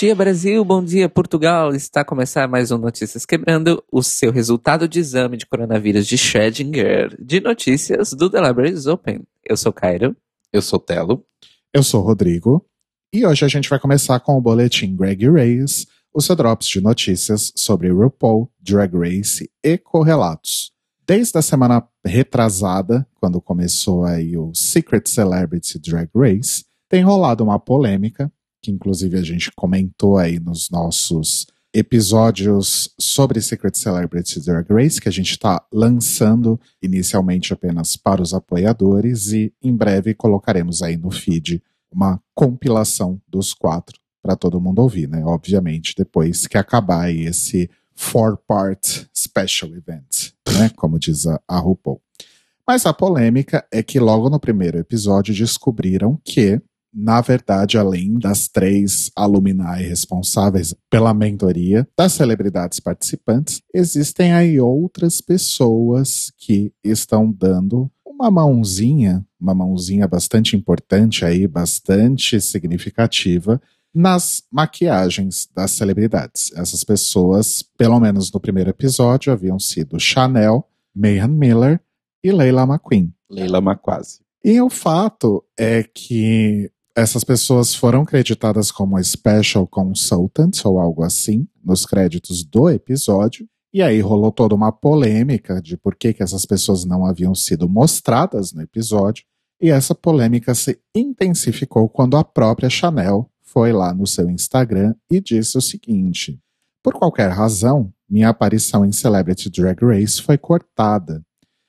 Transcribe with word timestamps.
Bom 0.00 0.06
dia, 0.06 0.14
Brasil. 0.14 0.64
Bom 0.64 0.82
dia, 0.82 1.10
Portugal. 1.10 1.74
Está 1.74 2.00
a 2.00 2.04
começar 2.06 2.48
mais 2.48 2.70
um 2.70 2.78
Notícias 2.78 3.26
Quebrando, 3.26 3.84
o 3.92 4.02
seu 4.02 4.32
resultado 4.32 4.88
de 4.88 4.98
exame 4.98 5.36
de 5.36 5.44
coronavírus 5.44 6.06
de 6.06 6.16
Schrödinger, 6.16 7.14
de 7.22 7.38
notícias 7.38 8.14
do 8.14 8.30
The 8.30 8.40
Libraries 8.40 8.86
Open. 8.86 9.20
Eu 9.44 9.58
sou 9.58 9.74
Cairo. 9.74 10.16
Eu 10.50 10.62
sou 10.62 10.78
Telo. 10.78 11.22
Eu 11.70 11.82
sou 11.82 12.00
Rodrigo. 12.00 12.64
E 13.12 13.26
hoje 13.26 13.44
a 13.44 13.48
gente 13.48 13.68
vai 13.68 13.78
começar 13.78 14.18
com 14.20 14.38
o 14.38 14.40
boletim 14.40 14.96
Greg 14.96 15.28
Race, 15.28 15.86
o 16.14 16.22
seu 16.22 16.34
drops 16.34 16.66
de 16.66 16.80
notícias 16.80 17.52
sobre 17.54 17.90
RuPaul, 17.90 18.50
Drag 18.58 18.96
Race 18.96 19.50
e 19.62 19.76
correlatos. 19.76 20.72
Desde 21.06 21.36
a 21.36 21.42
semana 21.42 21.86
retrasada, 22.02 23.06
quando 23.20 23.38
começou 23.38 24.06
aí 24.06 24.34
o 24.34 24.50
Secret 24.54 25.02
Celebrity 25.04 25.78
Drag 25.78 26.08
Race, 26.16 26.64
tem 26.88 27.02
rolado 27.02 27.44
uma 27.44 27.58
polêmica, 27.58 28.32
que 28.62 28.70
inclusive 28.70 29.18
a 29.18 29.22
gente 29.22 29.50
comentou 29.56 30.16
aí 30.16 30.38
nos 30.38 30.70
nossos 30.70 31.46
episódios 31.72 32.92
sobre 32.98 33.40
Secret 33.40 33.76
Celebrity 33.76 34.40
Drag 34.40 34.66
Race, 34.70 35.00
que 35.00 35.08
a 35.08 35.12
gente 35.12 35.30
está 35.30 35.64
lançando 35.72 36.60
inicialmente 36.82 37.52
apenas 37.52 37.96
para 37.96 38.20
os 38.20 38.34
apoiadores 38.34 39.32
e 39.32 39.52
em 39.62 39.74
breve 39.74 40.14
colocaremos 40.14 40.82
aí 40.82 40.96
no 40.96 41.10
feed 41.10 41.62
uma 41.92 42.20
compilação 42.34 43.20
dos 43.28 43.54
quatro 43.54 43.98
para 44.22 44.36
todo 44.36 44.60
mundo 44.60 44.80
ouvir, 44.80 45.08
né? 45.08 45.24
Obviamente, 45.24 45.94
depois 45.96 46.46
que 46.46 46.58
acabar 46.58 47.12
esse 47.12 47.70
four-part 47.94 49.08
special 49.14 49.70
event, 49.74 50.32
né? 50.46 50.70
Como 50.76 50.98
diz 50.98 51.26
a, 51.26 51.40
a 51.48 51.58
RuPaul. 51.58 52.00
Mas 52.66 52.86
a 52.86 52.92
polêmica 52.92 53.66
é 53.72 53.82
que 53.82 53.98
logo 53.98 54.30
no 54.30 54.38
primeiro 54.38 54.78
episódio 54.78 55.34
descobriram 55.34 56.20
que, 56.24 56.60
na 56.92 57.20
verdade, 57.20 57.78
além 57.78 58.18
das 58.18 58.48
três 58.48 59.10
alumni 59.14 59.82
responsáveis 59.82 60.74
pela 60.90 61.14
mentoria 61.14 61.86
das 61.96 62.12
celebridades 62.12 62.80
participantes, 62.80 63.62
existem 63.72 64.32
aí 64.32 64.60
outras 64.60 65.20
pessoas 65.20 66.32
que 66.36 66.72
estão 66.82 67.30
dando 67.30 67.90
uma 68.04 68.30
mãozinha, 68.30 69.24
uma 69.40 69.54
mãozinha 69.54 70.06
bastante 70.06 70.56
importante 70.56 71.24
aí, 71.24 71.46
bastante 71.46 72.40
significativa 72.40 73.60
nas 73.94 74.42
maquiagens 74.50 75.48
das 75.54 75.72
celebridades. 75.72 76.52
Essas 76.54 76.84
pessoas, 76.84 77.64
pelo 77.76 77.98
menos 77.98 78.30
no 78.30 78.38
primeiro 78.38 78.70
episódio, 78.70 79.32
haviam 79.32 79.58
sido 79.58 79.98
Chanel, 79.98 80.66
Mayhan 80.94 81.28
Miller 81.28 81.80
e 82.22 82.30
Leila 82.30 82.64
McQueen. 82.64 83.12
Leila 83.28 83.58
McQuasi. 83.58 84.20
E 84.44 84.60
o 84.60 84.70
fato 84.70 85.44
é 85.58 85.82
que 85.82 86.70
essas 86.96 87.24
pessoas 87.24 87.74
foram 87.74 88.04
creditadas 88.04 88.70
como 88.70 89.02
Special 89.02 89.66
Consultants 89.66 90.64
ou 90.64 90.78
algo 90.78 91.02
assim 91.02 91.46
nos 91.64 91.86
créditos 91.86 92.44
do 92.44 92.68
episódio. 92.68 93.46
E 93.72 93.82
aí 93.82 94.00
rolou 94.00 94.32
toda 94.32 94.54
uma 94.54 94.72
polêmica 94.72 95.62
de 95.62 95.76
por 95.76 95.94
que, 95.94 96.12
que 96.12 96.22
essas 96.22 96.44
pessoas 96.44 96.84
não 96.84 97.06
haviam 97.06 97.34
sido 97.34 97.68
mostradas 97.68 98.52
no 98.52 98.62
episódio. 98.62 99.24
E 99.62 99.70
essa 99.70 99.94
polêmica 99.94 100.54
se 100.54 100.80
intensificou 100.94 101.88
quando 101.88 102.16
a 102.16 102.24
própria 102.24 102.68
Chanel 102.68 103.30
foi 103.42 103.72
lá 103.72 103.94
no 103.94 104.06
seu 104.06 104.28
Instagram 104.28 104.94
e 105.10 105.20
disse 105.20 105.56
o 105.56 105.60
seguinte: 105.60 106.40
Por 106.82 106.94
qualquer 106.94 107.30
razão, 107.30 107.92
minha 108.08 108.28
aparição 108.28 108.84
em 108.84 108.90
Celebrity 108.90 109.48
Drag 109.50 109.78
Race 109.84 110.20
foi 110.20 110.36
cortada. 110.36 111.22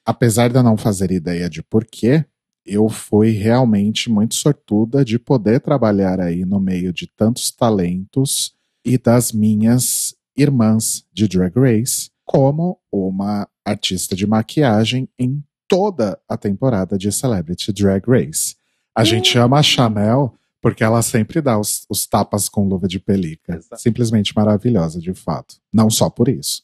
Apesar 0.05 0.49
de 0.49 0.57
eu 0.57 0.63
não 0.63 0.77
fazer 0.77 1.11
ideia 1.11 1.47
de 1.47 1.61
porquê, 1.61 2.25
eu 2.65 2.89
fui 2.89 3.31
realmente 3.31 4.09
muito 4.09 4.35
sortuda 4.35 5.03
de 5.03 5.17
poder 5.17 5.59
trabalhar 5.59 6.19
aí 6.19 6.45
no 6.45 6.59
meio 6.59 6.93
de 6.93 7.07
tantos 7.07 7.51
talentos 7.51 8.53
e 8.85 8.97
das 8.97 9.31
minhas 9.31 10.15
irmãs 10.35 11.05
de 11.11 11.27
Drag 11.27 11.53
Race 11.55 12.09
como 12.25 12.79
uma 12.91 13.47
artista 13.65 14.15
de 14.15 14.25
maquiagem 14.25 15.09
em 15.17 15.43
toda 15.67 16.19
a 16.27 16.37
temporada 16.37 16.97
de 16.97 17.11
Celebrity 17.11 17.71
Drag 17.71 18.03
Race. 18.07 18.55
A 18.95 19.03
gente 19.03 19.37
ama 19.37 19.59
a 19.59 19.63
Chanel 19.63 20.33
porque 20.61 20.83
ela 20.83 21.01
sempre 21.01 21.41
dá 21.41 21.59
os, 21.59 21.85
os 21.89 22.05
tapas 22.05 22.47
com 22.47 22.67
luva 22.67 22.87
de 22.87 22.99
pelica. 22.99 23.55
Exato. 23.55 23.81
Simplesmente 23.81 24.35
maravilhosa, 24.35 24.99
de 24.99 25.13
fato. 25.13 25.55
Não 25.73 25.89
só 25.89 26.09
por 26.09 26.29
isso. 26.29 26.63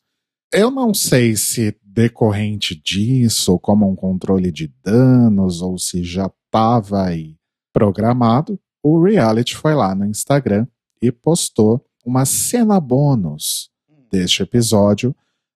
Eu 0.53 0.69
não 0.69 0.93
sei 0.93 1.35
se 1.35 1.75
decorrente 1.97 2.79
disso, 2.79 3.57
como 3.57 3.89
um 3.89 3.95
controle 3.95 4.51
de 4.51 4.71
danos, 4.83 5.63
ou 5.63 5.79
se 5.79 6.03
já 6.03 6.31
estava 6.45 7.05
aí 7.05 7.35
programado, 7.73 8.59
o 8.83 9.01
reality 9.01 9.55
foi 9.55 9.73
lá 9.73 9.95
no 9.95 10.05
Instagram 10.05 10.67
e 11.01 11.11
postou 11.11 11.83
uma 12.05 12.23
cena 12.23 12.79
bônus 12.79 13.71
deste 14.11 14.43
episódio, 14.43 15.15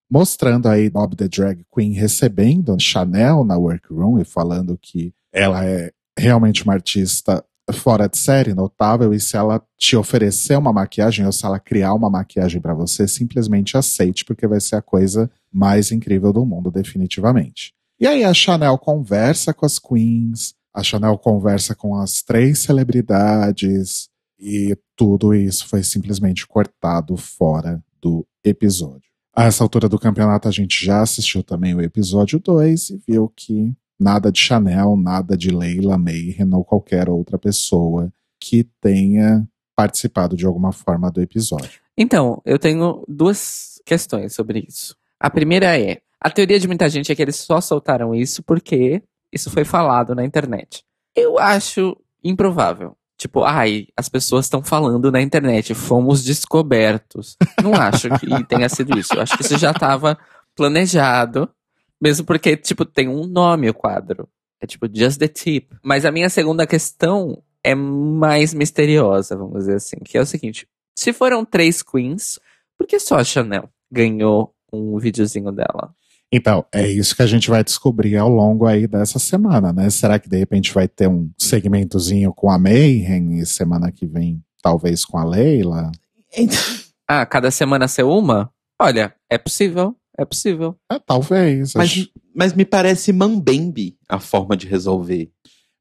mostrando 0.09 0.67
aí 0.67 0.89
Bob 0.89 1.15
the 1.15 1.27
Drag 1.27 1.63
Queen 1.71 1.93
recebendo 1.93 2.75
Chanel 2.79 3.43
na 3.43 3.55
workroom 3.55 4.19
e 4.19 4.25
falando 4.25 4.75
que 4.81 5.13
ela 5.31 5.63
é 5.63 5.91
realmente 6.17 6.63
uma 6.63 6.73
artista 6.73 7.45
fora 7.73 8.07
de 8.07 8.17
série, 8.17 8.53
notável, 8.53 9.13
e 9.13 9.19
se 9.19 9.35
ela 9.37 9.61
te 9.77 9.95
oferecer 9.95 10.57
uma 10.57 10.73
maquiagem 10.73 11.25
ou 11.25 11.31
se 11.31 11.45
ela 11.45 11.59
criar 11.59 11.93
uma 11.93 12.09
maquiagem 12.09 12.61
para 12.61 12.73
você, 12.73 13.07
simplesmente 13.07 13.77
aceite, 13.77 14.25
porque 14.25 14.47
vai 14.47 14.59
ser 14.59 14.75
a 14.75 14.81
coisa 14.81 15.29
mais 15.51 15.91
incrível 15.91 16.31
do 16.31 16.45
mundo, 16.45 16.71
definitivamente. 16.71 17.73
E 17.99 18.07
aí 18.07 18.23
a 18.23 18.33
Chanel 18.33 18.77
conversa 18.77 19.53
com 19.53 19.65
as 19.65 19.77
queens, 19.77 20.53
a 20.73 20.81
Chanel 20.81 21.17
conversa 21.17 21.75
com 21.75 21.95
as 21.95 22.21
três 22.21 22.59
celebridades, 22.59 24.09
e 24.39 24.75
tudo 24.95 25.35
isso 25.35 25.67
foi 25.67 25.83
simplesmente 25.83 26.47
cortado 26.47 27.15
fora 27.15 27.83
do 28.01 28.25
episódio. 28.43 29.11
A 29.33 29.45
essa 29.45 29.63
altura 29.63 29.87
do 29.87 29.99
campeonato, 29.99 30.47
a 30.47 30.51
gente 30.51 30.83
já 30.83 31.01
assistiu 31.01 31.43
também 31.43 31.73
o 31.73 31.81
episódio 31.81 32.39
2 32.39 32.89
e 32.89 33.01
viu 33.07 33.31
que 33.35 33.73
nada 34.01 34.31
de 34.31 34.39
Chanel, 34.39 34.97
nada 34.97 35.37
de 35.37 35.51
Leila 35.51 35.95
Mayhem 35.95 36.51
ou 36.53 36.65
qualquer 36.65 37.07
outra 37.07 37.37
pessoa 37.37 38.11
que 38.39 38.67
tenha 38.81 39.47
participado 39.75 40.35
de 40.35 40.43
alguma 40.43 40.71
forma 40.71 41.11
do 41.11 41.21
episódio. 41.21 41.79
Então, 41.95 42.41
eu 42.43 42.57
tenho 42.57 43.05
duas 43.07 43.79
questões 43.85 44.33
sobre 44.33 44.65
isso. 44.67 44.95
A 45.19 45.29
primeira 45.29 45.79
é: 45.79 46.01
a 46.19 46.31
teoria 46.31 46.59
de 46.59 46.67
muita 46.67 46.89
gente 46.89 47.11
é 47.11 47.15
que 47.15 47.21
eles 47.21 47.35
só 47.35 47.61
soltaram 47.61 48.15
isso 48.15 48.41
porque 48.41 49.03
isso 49.31 49.51
foi 49.51 49.63
falado 49.63 50.15
na 50.15 50.25
internet. 50.25 50.83
Eu 51.15 51.37
acho 51.37 51.95
improvável. 52.23 52.97
Tipo, 53.19 53.43
ai, 53.43 53.85
as 53.95 54.09
pessoas 54.09 54.45
estão 54.45 54.63
falando 54.63 55.11
na 55.11 55.21
internet, 55.21 55.75
fomos 55.75 56.23
descobertos. 56.23 57.37
Não 57.61 57.75
acho 57.75 58.09
que 58.17 58.43
tenha 58.45 58.67
sido 58.67 58.97
isso. 58.97 59.13
Eu 59.13 59.21
acho 59.21 59.37
que 59.37 59.43
isso 59.43 59.59
já 59.59 59.69
estava 59.69 60.17
planejado. 60.55 61.47
Mesmo 62.01 62.25
porque, 62.25 62.57
tipo, 62.57 62.83
tem 62.83 63.07
um 63.07 63.27
nome 63.27 63.69
o 63.69 63.73
quadro. 63.73 64.27
É 64.59 64.65
tipo, 64.65 64.87
just 64.93 65.19
the 65.19 65.27
tip. 65.27 65.73
Mas 65.83 66.05
a 66.05 66.11
minha 66.11 66.29
segunda 66.29 66.65
questão 66.65 67.41
é 67.63 67.75
mais 67.75 68.53
misteriosa, 68.53 69.35
vamos 69.35 69.59
dizer 69.59 69.75
assim. 69.75 69.97
Que 70.03 70.17
é 70.17 70.21
o 70.21 70.25
seguinte: 70.25 70.67
se 70.95 71.13
foram 71.13 71.45
três 71.45 71.81
queens, 71.81 72.39
por 72.77 72.87
que 72.87 72.99
só 72.99 73.17
a 73.17 73.23
Chanel 73.23 73.69
ganhou 73.91 74.53
um 74.71 74.97
videozinho 74.97 75.51
dela? 75.51 75.93
Então, 76.33 76.65
é 76.73 76.87
isso 76.87 77.15
que 77.15 77.21
a 77.21 77.27
gente 77.27 77.49
vai 77.49 77.61
descobrir 77.61 78.15
ao 78.15 78.29
longo 78.29 78.65
aí 78.65 78.87
dessa 78.87 79.19
semana, 79.19 79.73
né? 79.73 79.89
Será 79.89 80.17
que 80.17 80.29
de 80.29 80.37
repente 80.37 80.73
vai 80.73 80.87
ter 80.87 81.07
um 81.07 81.29
segmentozinho 81.37 82.33
com 82.33 82.49
a 82.49 82.57
Mayhem 82.57 83.39
e 83.39 83.45
semana 83.45 83.91
que 83.91 84.07
vem 84.07 84.41
talvez 84.61 85.03
com 85.03 85.17
a 85.17 85.25
Leila? 85.25 85.91
Ah, 87.05 87.25
cada 87.25 87.51
semana 87.51 87.89
ser 87.89 88.03
uma? 88.03 88.49
Olha, 88.79 89.13
é 89.29 89.37
possível. 89.37 89.93
É 90.21 90.25
possível. 90.25 90.75
É, 90.91 90.99
talvez. 90.99 91.73
Mas, 91.75 91.89
acho- 91.89 92.09
mas 92.35 92.53
me 92.53 92.63
parece 92.65 93.11
mambembe 93.11 93.97
a 94.07 94.19
forma 94.19 94.55
de 94.55 94.67
resolver. 94.67 95.31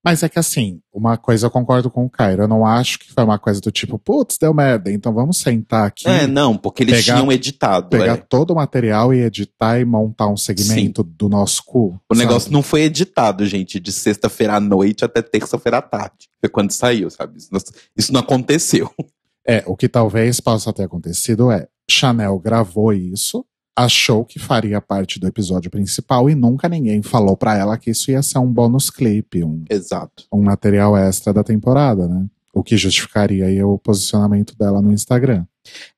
Mas 0.02 0.22
é 0.22 0.30
que 0.30 0.38
assim, 0.38 0.80
uma 0.90 1.18
coisa 1.18 1.46
eu 1.46 1.50
concordo 1.50 1.90
com 1.90 2.06
o 2.06 2.08
Cairo. 2.10 2.44
Eu 2.44 2.48
não 2.48 2.64
acho 2.64 2.98
que 2.98 3.12
foi 3.12 3.22
uma 3.22 3.38
coisa 3.38 3.60
do 3.60 3.70
tipo, 3.70 3.98
putz, 3.98 4.38
deu 4.38 4.54
merda, 4.54 4.90
então 4.90 5.12
vamos 5.12 5.36
sentar 5.40 5.86
aqui, 5.88 6.08
É, 6.08 6.26
não, 6.26 6.56
porque 6.56 6.82
eles 6.84 7.04
Pegar- 7.04 7.16
tinham 7.18 7.30
editado. 7.30 7.90
pegar 7.90 8.14
é. 8.14 8.16
todo 8.16 8.52
o 8.52 8.54
material 8.56 9.12
e 9.12 9.18
editar 9.20 9.78
e 9.78 9.84
montar 9.84 10.28
um 10.28 10.38
segmento 10.38 11.02
do 11.02 11.28
nosso 11.28 11.62
cu. 11.66 12.00
O 12.08 12.14
sabe? 12.14 12.26
negócio 12.26 12.50
não 12.50 12.62
foi 12.62 12.80
editado, 12.84 13.44
gente, 13.44 13.78
de 13.78 13.92
sexta-feira 13.92 14.54
à 14.54 14.60
noite 14.60 15.04
até 15.04 15.20
terça-feira 15.20 15.76
à 15.76 15.82
tarde. 15.82 16.30
Foi 16.40 16.48
quando 16.48 16.70
saiu, 16.70 17.10
sabe? 17.10 17.36
Isso 17.36 17.48
não, 17.52 17.60
isso 17.94 18.10
não 18.14 18.20
aconteceu. 18.20 18.90
É, 19.46 19.62
o 19.66 19.76
que 19.76 19.86
talvez 19.88 20.40
possa 20.40 20.72
ter 20.72 20.84
acontecido 20.84 21.50
é 21.50 21.66
Chanel 21.90 22.38
gravou 22.38 22.92
isso, 22.92 23.44
achou 23.84 24.24
que 24.24 24.38
faria 24.38 24.80
parte 24.80 25.18
do 25.18 25.26
episódio 25.26 25.70
principal 25.70 26.28
e 26.28 26.34
nunca 26.34 26.68
ninguém 26.68 27.02
falou 27.02 27.36
pra 27.36 27.56
ela 27.56 27.78
que 27.78 27.90
isso 27.90 28.10
ia 28.10 28.22
ser 28.22 28.38
um 28.38 28.52
bônus 28.52 28.90
clipe, 28.90 29.42
um, 29.42 29.64
Exato. 29.70 30.24
um 30.32 30.42
material 30.42 30.96
extra 30.96 31.32
da 31.32 31.42
temporada, 31.42 32.06
né? 32.06 32.26
O 32.52 32.62
que 32.62 32.76
justificaria 32.76 33.46
aí 33.46 33.62
o 33.62 33.78
posicionamento 33.78 34.56
dela 34.56 34.82
no 34.82 34.92
Instagram. 34.92 35.46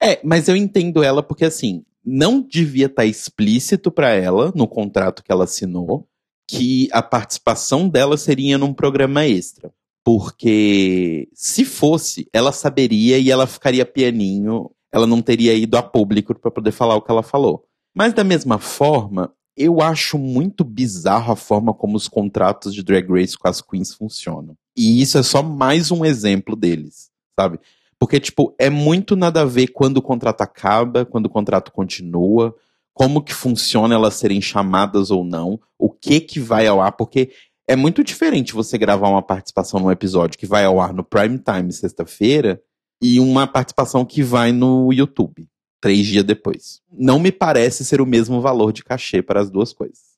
É, 0.01 0.21
mas 0.23 0.49
eu 0.49 0.57
entendo 0.57 1.03
ela 1.03 1.23
porque, 1.23 1.45
assim, 1.45 1.85
não 2.05 2.41
devia 2.41 2.87
estar 2.87 3.05
explícito 3.05 3.91
pra 3.91 4.11
ela, 4.11 4.53
no 4.55 4.69
contrato 4.69 5.23
que 5.23 5.33
ela 5.33 5.45
assinou, 5.45 6.07
que 6.49 6.89
a 6.93 7.03
participação 7.03 7.89
dela 7.89 8.17
seria 8.17 8.59
num 8.59 8.75
programa 8.75 9.25
extra. 9.25 9.73
Porque 10.05 11.29
se 11.33 11.65
fosse, 11.65 12.29
ela 12.33 12.53
saberia 12.53 13.19
e 13.19 13.31
ela 13.31 13.47
ficaria 13.47 13.87
pianinho, 13.87 14.71
ela 14.93 15.07
não 15.07 15.23
teria 15.23 15.55
ido 15.55 15.77
a 15.77 15.83
público 15.83 16.39
para 16.39 16.51
poder 16.51 16.73
falar 16.73 16.97
o 16.97 17.03
que 17.03 17.11
ela 17.11 17.23
falou. 17.23 17.65
Mas 17.95 18.15
da 18.15 18.25
mesma 18.25 18.59
forma, 18.59 19.33
eu 19.57 19.83
acho 19.83 20.19
muito 20.19 20.65
bizarro 20.65 21.33
a 21.33 21.37
forma 21.37 21.75
como 21.75 21.97
os 21.97 22.09
contratos 22.09 22.75
de 22.75 22.83
Drag 22.83 23.07
Race 23.09 23.37
com 23.37 23.49
as 23.49 23.61
queens 23.61 23.93
funcionam. 23.93 24.57
E 24.77 25.03
isso 25.03 25.19
é 25.19 25.23
só 25.23 25.43
mais 25.43 25.91
um 25.91 26.05
exemplo 26.05 26.57
deles, 26.57 27.11
sabe? 27.39 27.61
Porque, 27.99 28.19
tipo, 28.19 28.55
é 28.59 28.71
muito 28.71 29.15
nada 29.15 29.43
a 29.43 29.45
ver 29.45 29.69
quando 29.69 29.99
o 29.99 30.03
contrato 30.03 30.41
acaba, 30.41 31.05
quando 31.05 31.27
o 31.27 31.31
contrato 31.31 31.71
continua, 31.71 32.55
como 32.95 33.23
que 33.23 33.35
funciona 33.35 33.95
elas 33.95 34.15
serem 34.15 34.41
chamadas 34.41 35.11
ou 35.11 35.25
não, 35.25 35.61
o 35.79 35.91
que 35.91 36.21
que 36.21 36.41
vai 36.41 36.67
ao 36.67 36.81
ar, 36.81 36.93
porque 36.93 37.31
é 37.69 37.77
muito 37.77 38.03
diferente 38.03 38.55
você 38.55 38.77
gravar 38.77 39.09
uma 39.09 39.23
participação 39.23 39.79
num 39.79 39.91
episódio 39.91 40.39
que 40.39 40.47
vai 40.47 40.65
ao 40.65 40.81
ar 40.81 40.93
no 40.93 41.05
prime 41.05 41.39
time 41.39 41.73
sexta-feira 41.73 42.61
e 43.01 43.21
uma 43.21 43.47
participação 43.47 44.05
que 44.05 44.23
vai 44.23 44.51
no 44.51 44.93
YouTube 44.93 45.47
três 45.83 46.07
dias 46.07 46.25
depois. 46.25 46.81
Não 46.91 47.19
me 47.19 47.33
parece 47.33 47.85
ser 47.85 48.01
o 48.01 48.07
mesmo 48.07 48.41
valor 48.41 48.73
de 48.73 48.85
cachê 48.85 49.21
para 49.21 49.41
as 49.41 49.51
duas 49.51 49.73
coisas. 49.73 50.13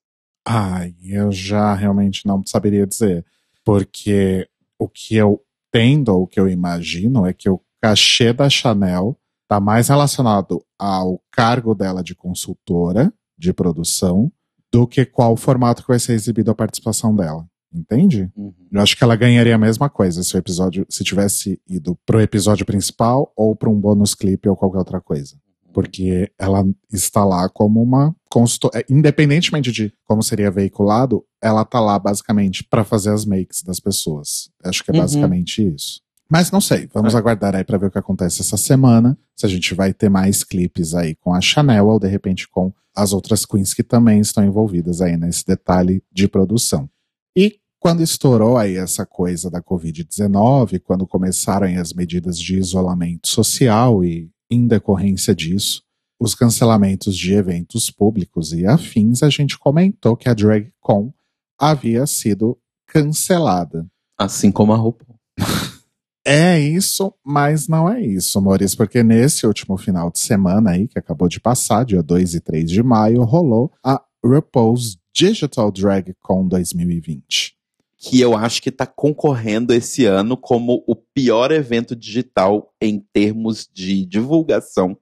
Ai, 0.46 0.94
eu 1.02 1.32
já 1.32 1.74
realmente 1.74 2.26
não 2.26 2.44
saberia 2.46 2.86
dizer. 2.86 3.24
Porque 3.64 4.46
o 4.78 4.86
que 4.86 5.16
eu 5.16 5.40
tendo, 5.72 6.10
ou 6.10 6.24
o 6.24 6.26
que 6.26 6.38
eu 6.38 6.48
imagino, 6.48 7.26
é 7.26 7.32
que 7.32 7.48
o 7.48 7.58
cachê 7.80 8.32
da 8.32 8.48
Chanel 8.50 9.18
está 9.42 9.58
mais 9.58 9.88
relacionado 9.88 10.62
ao 10.78 11.20
cargo 11.32 11.74
dela 11.74 12.02
de 12.02 12.14
consultora 12.14 13.12
de 13.36 13.52
produção 13.52 14.30
do 14.70 14.86
que 14.86 15.04
qual 15.04 15.36
formato 15.36 15.82
que 15.82 15.88
vai 15.88 15.98
ser 15.98 16.12
exibido 16.12 16.50
a 16.50 16.54
participação 16.54 17.16
dela. 17.16 17.46
Entende? 17.72 18.30
Uhum. 18.36 18.52
Eu 18.70 18.80
acho 18.80 18.96
que 18.96 19.02
ela 19.02 19.16
ganharia 19.16 19.54
a 19.54 19.58
mesma 19.58 19.88
coisa 19.88 20.22
se 20.22 20.36
o 20.36 20.38
episódio, 20.38 20.86
se 20.88 21.02
tivesse 21.02 21.60
ido 21.66 21.98
pro 22.06 22.20
episódio 22.20 22.64
principal 22.64 23.32
ou 23.34 23.56
para 23.56 23.68
um 23.68 23.80
bônus 23.80 24.14
clipe 24.14 24.48
ou 24.48 24.56
qualquer 24.56 24.78
outra 24.78 25.00
coisa. 25.00 25.36
Porque 25.74 26.30
ela 26.38 26.64
está 26.92 27.24
lá 27.24 27.48
como 27.48 27.82
uma 27.82 28.14
consultora, 28.30 28.78
é, 28.78 28.84
independentemente 28.88 29.72
de 29.72 29.92
como 30.04 30.22
seria 30.22 30.50
veiculado, 30.50 31.24
ela 31.42 31.64
tá 31.64 31.80
lá 31.80 31.98
basicamente 31.98 32.62
para 32.64 32.84
fazer 32.84 33.10
as 33.10 33.24
makes 33.26 33.62
das 33.62 33.80
pessoas. 33.80 34.48
Acho 34.64 34.84
que 34.84 34.90
é 34.90 34.94
Uhum. 34.94 35.00
basicamente 35.00 35.66
isso. 35.74 36.00
Mas 36.30 36.50
não 36.50 36.60
sei, 36.60 36.88
vamos 36.94 37.14
É. 37.14 37.18
aguardar 37.18 37.54
aí 37.54 37.64
para 37.64 37.76
ver 37.76 37.86
o 37.86 37.90
que 37.90 37.98
acontece 37.98 38.40
essa 38.40 38.56
semana, 38.56 39.18
se 39.36 39.44
a 39.44 39.48
gente 39.48 39.74
vai 39.74 39.92
ter 39.92 40.08
mais 40.08 40.42
clipes 40.44 40.94
aí 40.94 41.14
com 41.16 41.34
a 41.34 41.40
Chanel 41.40 41.88
ou 41.88 41.98
de 41.98 42.08
repente 42.08 42.48
com 42.48 42.72
as 42.96 43.12
outras 43.12 43.44
queens 43.44 43.74
que 43.74 43.82
também 43.82 44.20
estão 44.20 44.44
envolvidas 44.44 45.00
aí 45.00 45.16
nesse 45.16 45.44
detalhe 45.44 46.02
de 46.12 46.28
produção. 46.28 46.88
E 47.36 47.58
quando 47.80 48.02
estourou 48.02 48.56
aí 48.56 48.76
essa 48.76 49.04
coisa 49.04 49.50
da 49.50 49.60
Covid-19, 49.60 50.80
quando 50.80 51.06
começaram 51.06 51.66
aí 51.66 51.76
as 51.76 51.92
medidas 51.92 52.38
de 52.38 52.56
isolamento 52.58 53.28
social 53.28 54.02
e 54.04 54.30
em 54.54 54.66
decorrência 54.66 55.34
disso, 55.34 55.82
os 56.18 56.34
cancelamentos 56.34 57.16
de 57.16 57.34
eventos 57.34 57.90
públicos 57.90 58.52
e 58.52 58.66
afins, 58.66 59.22
a 59.22 59.28
gente 59.28 59.58
comentou 59.58 60.16
que 60.16 60.28
a 60.28 60.34
DragCon 60.34 61.12
havia 61.58 62.06
sido 62.06 62.58
cancelada. 62.86 63.86
Assim 64.18 64.52
como 64.52 64.72
a 64.72 64.76
roupa. 64.76 65.04
É 66.26 66.58
isso, 66.58 67.12
mas 67.22 67.68
não 67.68 67.86
é 67.86 68.00
isso, 68.00 68.40
Maurício, 68.40 68.78
porque 68.78 69.02
nesse 69.02 69.46
último 69.46 69.76
final 69.76 70.10
de 70.10 70.18
semana 70.18 70.70
aí, 70.70 70.88
que 70.88 70.98
acabou 70.98 71.28
de 71.28 71.38
passar, 71.38 71.84
dia 71.84 72.02
2 72.02 72.36
e 72.36 72.40
3 72.40 72.70
de 72.70 72.82
maio, 72.82 73.22
rolou 73.24 73.70
a 73.84 74.02
RuPaul's 74.24 74.96
Digital 75.14 75.70
Drag 75.70 76.14
Con 76.22 76.48
2020. 76.48 77.54
Que 78.04 78.20
eu 78.20 78.36
acho 78.36 78.60
que 78.60 78.70
tá 78.70 78.86
concorrendo 78.86 79.72
esse 79.72 80.04
ano 80.04 80.36
como 80.36 80.84
o 80.86 80.94
pior 80.94 81.50
evento 81.50 81.96
digital 81.96 82.72
em 82.80 83.02
termos 83.12 83.68
de 83.72 84.04
divulgação 84.04 84.96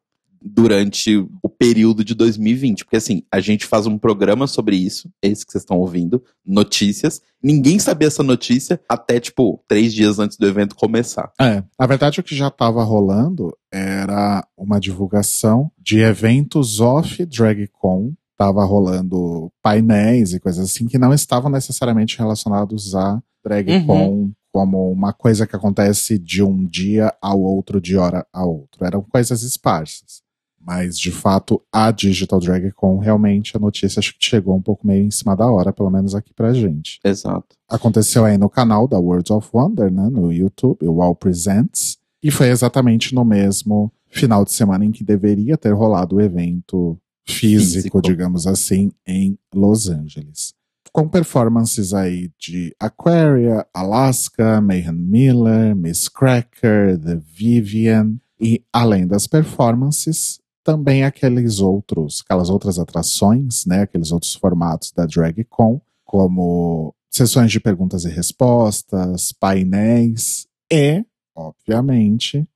durante 0.45 1.17
o 1.43 1.49
período 1.49 2.05
de 2.05 2.15
2020. 2.15 2.85
Porque 2.85 2.97
assim, 2.97 3.23
a 3.31 3.41
gente 3.41 3.67
faz 3.67 3.87
um 3.87 3.97
programa 3.99 4.47
sobre 4.47 4.77
isso, 4.77 5.11
esse 5.23 5.47
que 5.47 5.53
vocês 5.53 5.63
estão 5.63 5.79
ouvindo, 5.79 6.23
notícias. 6.45 7.21
Ninguém 7.43 7.79
sabia 7.79 8.09
essa 8.09 8.23
notícia 8.23 8.81
até, 8.89 9.21
tipo, 9.21 9.63
três 9.69 9.93
dias 9.95 10.19
antes 10.19 10.37
do 10.37 10.47
evento 10.47 10.75
começar. 10.75 11.33
É, 11.41 11.63
na 11.79 11.87
verdade 11.87 12.21
o 12.21 12.23
que 12.23 12.35
já 12.35 12.49
estava 12.49 12.83
rolando 12.83 13.57
era 13.73 14.47
uma 14.57 14.79
divulgação 14.79 15.71
de 15.79 16.01
eventos 16.01 16.81
off 16.81 17.25
DragCon. 17.25 18.13
Tava 18.37 18.65
rolando 18.65 19.51
painéis 19.63 20.33
e 20.33 20.41
coisas 20.41 20.71
assim 20.71 20.87
que 20.87 20.99
não 20.99 21.13
estavam 21.13 21.51
necessariamente 21.51 22.19
relacionados 22.19 22.95
a 22.95 23.23
DragCon 23.45 24.33
como 24.53 24.91
uma 24.91 25.13
coisa 25.13 25.47
que 25.47 25.57
acontece 25.57 26.19
de 26.19 26.43
um 26.43 26.65
dia 26.67 27.13
ao 27.21 27.41
outro, 27.41 27.81
de 27.81 27.97
hora 27.97 28.27
a 28.33 28.45
outro. 28.45 28.85
Eram 28.85 29.03
coisas 29.03 29.43
esparsas. 29.43 30.23
Mas, 30.65 30.97
de 30.97 31.11
fato, 31.11 31.61
a 31.73 31.91
Digital 31.91 32.39
DragCon, 32.39 32.99
realmente, 32.99 33.57
a 33.57 33.61
notícia 33.61 33.99
acho 33.99 34.13
que 34.17 34.25
chegou 34.25 34.55
um 34.55 34.63
pouco 34.63 34.87
meio 34.87 35.05
em 35.05 35.11
cima 35.11 35.35
da 35.35 35.51
hora, 35.51 35.73
pelo 35.73 35.91
menos 35.91 36.15
aqui 36.15 36.33
pra 36.33 36.53
gente. 36.53 37.01
Exato. 37.05 37.57
Aconteceu 37.69 38.25
aí 38.25 38.39
no 38.39 38.49
canal 38.49 38.87
da 38.87 38.99
Worlds 38.99 39.31
of 39.31 39.49
Wonder, 39.53 39.91
né, 39.91 40.09
no 40.09 40.33
YouTube, 40.33 40.87
o 40.87 41.03
All 41.03 41.17
Presents, 41.17 41.99
e 42.23 42.31
foi 42.31 42.49
exatamente 42.49 43.13
no 43.13 43.25
mesmo 43.25 43.91
final 44.09 44.45
de 44.45 44.53
semana 44.53 44.85
em 44.85 44.93
que 44.93 45.03
deveria 45.03 45.57
ter 45.57 45.73
rolado 45.73 46.17
o 46.17 46.21
evento 46.21 46.97
físico, 47.27 47.75
Físico. 47.75 48.03
digamos 48.03 48.47
assim, 48.47 48.93
em 49.07 49.39
Los 49.55 49.89
Angeles. 49.89 50.55
Com 50.93 51.09
performances 51.09 51.95
aí 51.95 52.31
de 52.39 52.75
Aquaria, 52.79 53.67
Alaska, 53.73 54.61
Mayhem 54.61 54.93
Miller, 54.93 55.75
Miss 55.75 56.09
Cracker, 56.09 56.99
The 56.99 57.17
Vivian, 57.17 58.19
e 58.39 58.63
além 58.73 59.07
das 59.07 59.27
performances, 59.27 60.41
também 60.65 61.05
aqueles 61.05 61.61
outros, 61.61 62.23
aquelas 62.25 62.51
outras 62.51 62.79
atrações, 62.79 63.65
né, 63.67 63.83
aqueles 63.83 64.13
outros 64.13 64.35
formatos 64.35 64.93
da 64.93 65.07
DragCon, 65.07 65.81
como 66.05 66.95
sessões 67.11 67.51
de 67.51 67.61
perguntas 67.61 68.05
e 68.05 68.09
respostas, 68.09 69.33
painéis 69.33 70.47
e, 70.71 71.05
obviamente, 71.35 72.47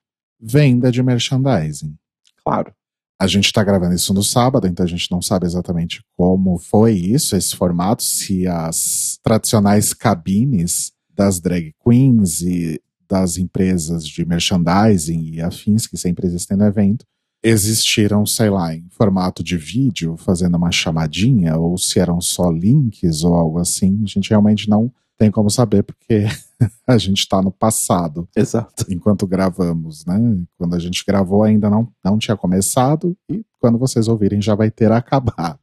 venda 0.41 0.91
de 0.91 1.03
merchandising. 1.03 1.97
Claro. 2.45 2.73
A 3.19 3.27
gente 3.27 3.47
está 3.47 3.65
gravando 3.65 3.95
isso 3.95 4.13
no 4.13 4.23
sábado, 4.23 4.67
então 4.67 4.85
a 4.85 4.89
gente 4.89 5.11
não 5.11 5.23
sabe 5.23 5.47
exatamente 5.47 6.03
como 6.17 6.59
foi 6.59 6.93
isso, 6.93 7.35
esse 7.35 7.57
formato, 7.57 8.03
se 8.03 8.47
as 8.47 9.19
tradicionais 9.23 9.95
cabines 9.95 10.93
das 11.15 11.41
drag 11.41 11.73
queens 11.83 12.43
e 12.43 12.81
das 13.09 13.39
empresas 13.39 14.07
de 14.07 14.25
merchandising 14.27 15.31
e 15.33 15.41
afins 15.41 15.87
que 15.87 15.97
sempre 15.97 16.27
existem 16.27 16.57
no 16.57 16.65
evento 16.67 17.07
existiram, 17.43 18.27
sei 18.27 18.51
lá, 18.51 18.75
em 18.75 18.85
formato 18.91 19.43
de 19.43 19.57
vídeo, 19.57 20.17
fazendo 20.17 20.57
uma 20.57 20.73
chamadinha, 20.73 21.57
ou 21.57 21.79
se 21.79 22.01
eram 22.01 22.21
só 22.21 22.51
links 22.51 23.23
ou 23.23 23.35
algo 23.35 23.61
assim, 23.61 24.01
a 24.03 24.07
gente 24.07 24.31
realmente 24.31 24.69
não 24.69 24.93
tem 25.17 25.31
como 25.31 25.51
saber, 25.51 25.83
porque 25.83 26.25
a 26.87 26.99
gente 26.99 27.19
está 27.19 27.41
no 27.43 27.51
passado 27.51 28.29
Exato. 28.37 28.85
enquanto 28.89 29.27
gravamos, 29.27 30.05
né? 30.05 30.19
Quando 30.59 30.75
a 30.75 30.79
gente 30.79 31.05
gravou 31.07 31.43
ainda 31.43 31.71
não, 31.71 31.89
não 32.05 32.19
tinha 32.19 32.37
começado 32.37 33.17
e 33.31 33.45
quando 33.59 33.79
vocês 33.79 34.09
ouvirem 34.09 34.43
já 34.43 34.55
vai 34.55 34.71
ter 34.71 34.91
acabado. 34.93 35.61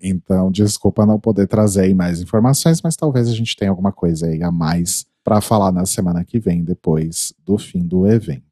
então, 0.00 0.50
desculpa 0.50 1.06
não 1.06 1.20
poder 1.20 1.46
trazer 1.46 1.82
aí 1.82 1.94
mais 1.94 2.20
informações, 2.20 2.82
mas 2.82 2.96
talvez 2.96 3.28
a 3.28 3.34
gente 3.34 3.56
tenha 3.56 3.70
alguma 3.70 3.92
coisa 3.92 4.26
aí 4.26 4.42
a 4.42 4.50
mais 4.50 5.06
para 5.24 5.40
falar 5.40 5.72
na 5.72 5.84
semana 5.84 6.24
que 6.24 6.38
vem, 6.38 6.62
depois 6.62 7.32
do 7.44 7.58
fim 7.58 7.84
do 7.84 8.06
evento. 8.06 8.46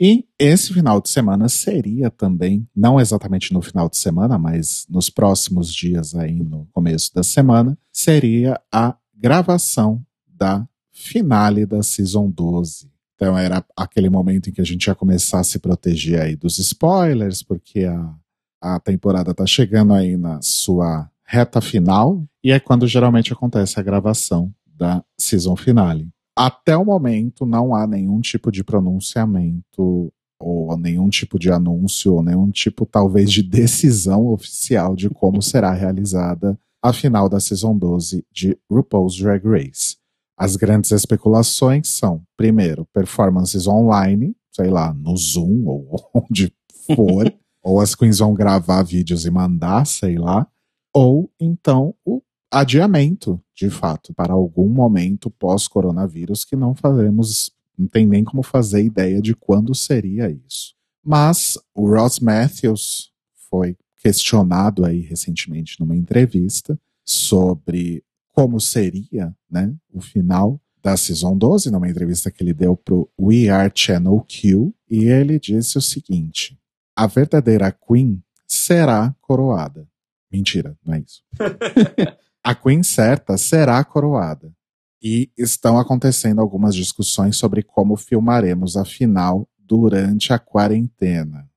E 0.00 0.24
esse 0.38 0.72
final 0.72 1.00
de 1.00 1.08
semana 1.08 1.48
seria 1.48 2.08
também, 2.08 2.68
não 2.76 3.00
exatamente 3.00 3.52
no 3.52 3.60
final 3.60 3.88
de 3.88 3.96
semana, 3.96 4.38
mas 4.38 4.86
nos 4.88 5.10
próximos 5.10 5.74
dias 5.74 6.14
aí 6.14 6.40
no 6.40 6.68
começo 6.72 7.12
da 7.12 7.24
semana, 7.24 7.76
seria 7.92 8.60
a 8.72 8.94
gravação 9.18 10.00
da 10.26 10.66
finale 10.92 11.66
da 11.66 11.82
Season 11.82 12.30
12. 12.30 12.90
Então 13.14 13.36
era 13.36 13.64
aquele 13.76 14.08
momento 14.08 14.48
em 14.48 14.52
que 14.52 14.60
a 14.60 14.64
gente 14.64 14.86
ia 14.86 14.94
começar 14.94 15.40
a 15.40 15.44
se 15.44 15.58
proteger 15.58 16.20
aí 16.20 16.36
dos 16.36 16.58
spoilers, 16.58 17.42
porque 17.42 17.84
a, 17.84 18.14
a 18.60 18.78
temporada 18.78 19.34
tá 19.34 19.44
chegando 19.44 19.92
aí 19.92 20.16
na 20.16 20.40
sua 20.40 21.10
reta 21.26 21.60
final, 21.60 22.24
e 22.42 22.52
é 22.52 22.60
quando 22.60 22.86
geralmente 22.86 23.32
acontece 23.32 23.78
a 23.78 23.82
gravação 23.82 24.52
da 24.66 25.04
season 25.18 25.56
finale. 25.56 26.08
Até 26.36 26.76
o 26.76 26.84
momento 26.84 27.44
não 27.44 27.74
há 27.74 27.86
nenhum 27.86 28.20
tipo 28.20 28.50
de 28.52 28.62
pronunciamento 28.62 30.12
ou 30.40 30.76
nenhum 30.78 31.08
tipo 31.08 31.38
de 31.38 31.50
anúncio 31.50 32.14
ou 32.14 32.22
nenhum 32.22 32.50
tipo 32.50 32.86
talvez 32.86 33.30
de 33.32 33.42
decisão 33.42 34.28
oficial 34.28 34.94
de 34.94 35.10
como 35.10 35.42
será 35.42 35.72
realizada 35.72 36.58
a 36.82 36.92
final 36.92 37.28
da 37.28 37.40
season 37.40 37.76
12 37.76 38.24
de 38.30 38.58
RuPaul's 38.70 39.16
Drag 39.16 39.44
Race. 39.44 39.96
As 40.36 40.54
grandes 40.54 40.92
especulações 40.92 41.88
são, 41.88 42.22
primeiro, 42.36 42.86
performances 42.92 43.66
online, 43.66 44.36
sei 44.52 44.70
lá, 44.70 44.94
no 44.94 45.16
Zoom 45.16 45.66
ou 45.66 46.10
onde 46.14 46.52
for, 46.86 47.32
ou 47.62 47.80
as 47.80 47.94
queens 47.94 48.18
vão 48.18 48.32
gravar 48.32 48.82
vídeos 48.82 49.26
e 49.26 49.30
mandar, 49.30 49.84
sei 49.86 50.16
lá, 50.16 50.46
ou 50.94 51.30
então 51.40 51.94
o 52.04 52.22
adiamento, 52.50 53.42
de 53.54 53.68
fato, 53.68 54.14
para 54.14 54.32
algum 54.32 54.68
momento 54.68 55.30
pós-coronavírus 55.30 56.44
que 56.44 56.56
não 56.56 56.74
faremos, 56.74 57.50
não 57.76 57.86
tem 57.86 58.06
nem 58.06 58.24
como 58.24 58.42
fazer 58.42 58.82
ideia 58.82 59.20
de 59.20 59.34
quando 59.34 59.74
seria 59.74 60.30
isso. 60.30 60.74
Mas 61.04 61.58
o 61.74 61.88
Ross 61.88 62.20
Matthews 62.20 63.12
foi 63.50 63.76
questionado 63.98 64.84
aí 64.84 65.00
recentemente 65.00 65.78
numa 65.80 65.96
entrevista 65.96 66.78
sobre 67.04 68.04
como 68.32 68.60
seria, 68.60 69.34
né, 69.50 69.74
o 69.92 70.00
final 70.00 70.60
da 70.82 70.96
Season 70.96 71.36
12, 71.36 71.70
numa 71.70 71.88
entrevista 71.88 72.30
que 72.30 72.42
ele 72.42 72.54
deu 72.54 72.76
para 72.76 72.94
o 72.94 73.08
We 73.20 73.48
Are 73.48 73.70
Channel 73.74 74.24
Q, 74.28 74.72
e 74.88 75.04
ele 75.04 75.38
disse 75.38 75.76
o 75.76 75.82
seguinte: 75.82 76.58
a 76.94 77.06
verdadeira 77.06 77.70
Queen 77.72 78.22
será 78.46 79.14
coroada. 79.20 79.88
Mentira, 80.32 80.76
não 80.84 80.94
é 80.94 81.00
isso. 81.00 81.22
a 82.42 82.54
Queen 82.54 82.82
certa 82.82 83.36
será 83.36 83.82
coroada. 83.84 84.52
E 85.00 85.30
estão 85.38 85.78
acontecendo 85.78 86.40
algumas 86.40 86.74
discussões 86.74 87.36
sobre 87.36 87.62
como 87.62 87.96
filmaremos 87.96 88.76
a 88.76 88.84
final 88.84 89.48
durante 89.58 90.32
a 90.32 90.38
quarentena. 90.38 91.47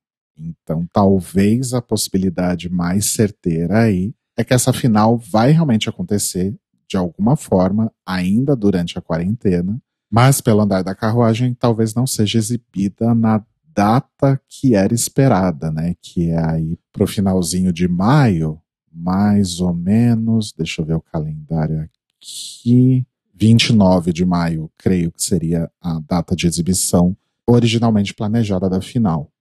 Então, 0.41 0.87
talvez 0.91 1.73
a 1.73 1.81
possibilidade 1.81 2.69
mais 2.69 3.11
certeira 3.11 3.83
aí 3.83 4.13
é 4.37 4.43
que 4.43 4.53
essa 4.53 4.73
final 4.73 5.17
vai 5.17 5.51
realmente 5.51 5.89
acontecer 5.89 6.55
de 6.89 6.97
alguma 6.97 7.37
forma, 7.37 7.89
ainda 8.05 8.53
durante 8.53 8.99
a 8.99 9.01
quarentena, 9.01 9.81
mas 10.11 10.41
pelo 10.41 10.59
andar 10.59 10.83
da 10.83 10.93
carruagem, 10.93 11.53
talvez 11.53 11.93
não 11.93 12.05
seja 12.05 12.37
exibida 12.37 13.15
na 13.15 13.41
data 13.73 14.37
que 14.45 14.75
era 14.75 14.93
esperada, 14.93 15.71
né? 15.71 15.95
Que 16.01 16.31
é 16.31 16.45
aí 16.45 16.77
pro 16.91 17.07
finalzinho 17.07 17.71
de 17.71 17.87
maio, 17.87 18.59
mais 18.91 19.61
ou 19.61 19.73
menos, 19.73 20.51
deixa 20.51 20.81
eu 20.81 20.85
ver 20.85 20.95
o 20.95 21.01
calendário 21.01 21.89
aqui, 22.19 23.07
29 23.33 24.11
de 24.11 24.25
maio, 24.25 24.69
creio 24.77 25.13
que 25.13 25.23
seria 25.23 25.71
a 25.81 25.97
data 25.99 26.35
de 26.35 26.45
exibição 26.45 27.15
originalmente 27.47 28.13
planejada 28.13 28.69
da 28.69 28.81
final. 28.81 29.31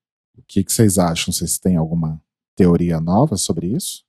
O 0.50 0.52
que, 0.52 0.64
que 0.64 0.73
vocês 0.73 0.99
acham? 0.99 1.33
Vocês 1.33 1.59
têm 1.59 1.76
alguma 1.76 2.21
teoria 2.57 3.00
nova 3.00 3.37
sobre 3.37 3.69
isso? 3.69 4.02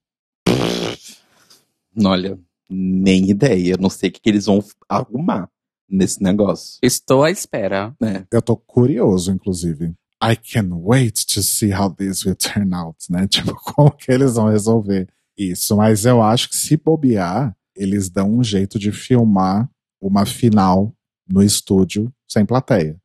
Olha, 2.03 2.35
nem 2.67 3.29
ideia. 3.29 3.77
Não 3.79 3.91
sei 3.91 4.09
o 4.09 4.11
que, 4.11 4.19
que 4.19 4.29
eles 4.31 4.47
vão 4.47 4.59
arrumar 4.89 5.47
nesse 5.87 6.23
negócio. 6.23 6.79
Estou 6.81 7.23
à 7.23 7.29
espera. 7.29 7.95
É. 8.01 8.25
Eu 8.31 8.41
tô 8.41 8.57
curioso, 8.57 9.31
inclusive. 9.31 9.93
I 10.23 10.35
can 10.35 10.69
wait 10.71 11.27
to 11.27 11.43
see 11.43 11.71
how 11.71 11.93
this 11.93 12.25
will 12.25 12.35
turn 12.35 12.73
out, 12.73 12.97
né? 13.07 13.27
Tipo, 13.29 13.53
como 13.53 13.91
que 13.91 14.11
eles 14.11 14.33
vão 14.33 14.49
resolver 14.49 15.07
isso. 15.37 15.77
Mas 15.77 16.05
eu 16.05 16.23
acho 16.23 16.49
que 16.49 16.55
se 16.55 16.75
bobear, 16.75 17.55
eles 17.75 18.09
dão 18.09 18.39
um 18.39 18.43
jeito 18.43 18.79
de 18.79 18.91
filmar 18.91 19.69
uma 20.01 20.25
final 20.25 20.91
no 21.29 21.43
estúdio 21.43 22.11
sem 22.27 22.47
plateia. 22.47 22.99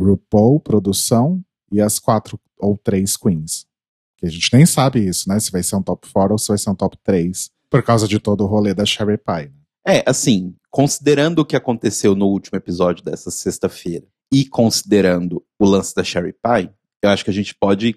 RuPaul, 0.00 0.58
produção 0.60 1.44
e 1.70 1.80
as 1.80 1.98
quatro 1.98 2.38
ou 2.58 2.76
três 2.76 3.16
queens. 3.16 3.66
Que 4.16 4.26
a 4.26 4.30
gente 4.30 4.52
nem 4.52 4.66
sabe 4.66 5.06
isso, 5.06 5.28
né? 5.28 5.38
Se 5.38 5.50
vai 5.50 5.62
ser 5.62 5.76
um 5.76 5.82
top 5.82 6.08
4 6.12 6.32
ou 6.32 6.38
se 6.38 6.48
vai 6.48 6.58
ser 6.58 6.70
um 6.70 6.74
top 6.74 6.98
3 7.04 7.50
por 7.70 7.82
causa 7.82 8.08
de 8.08 8.18
todo 8.18 8.42
o 8.42 8.46
rolê 8.46 8.74
da 8.74 8.84
Sherry 8.84 9.18
Pie. 9.18 9.52
Né? 9.52 9.58
É, 9.86 10.04
assim, 10.06 10.54
considerando 10.70 11.40
o 11.40 11.44
que 11.44 11.56
aconteceu 11.56 12.14
no 12.14 12.26
último 12.26 12.56
episódio 12.56 13.04
dessa 13.04 13.30
sexta-feira 13.30 14.06
e 14.32 14.44
considerando 14.44 15.44
o 15.58 15.64
lance 15.64 15.94
da 15.94 16.02
Sherry 16.02 16.32
Pie, 16.32 16.70
eu 17.00 17.10
acho 17.10 17.24
que 17.24 17.30
a 17.30 17.34
gente 17.34 17.54
pode 17.54 17.96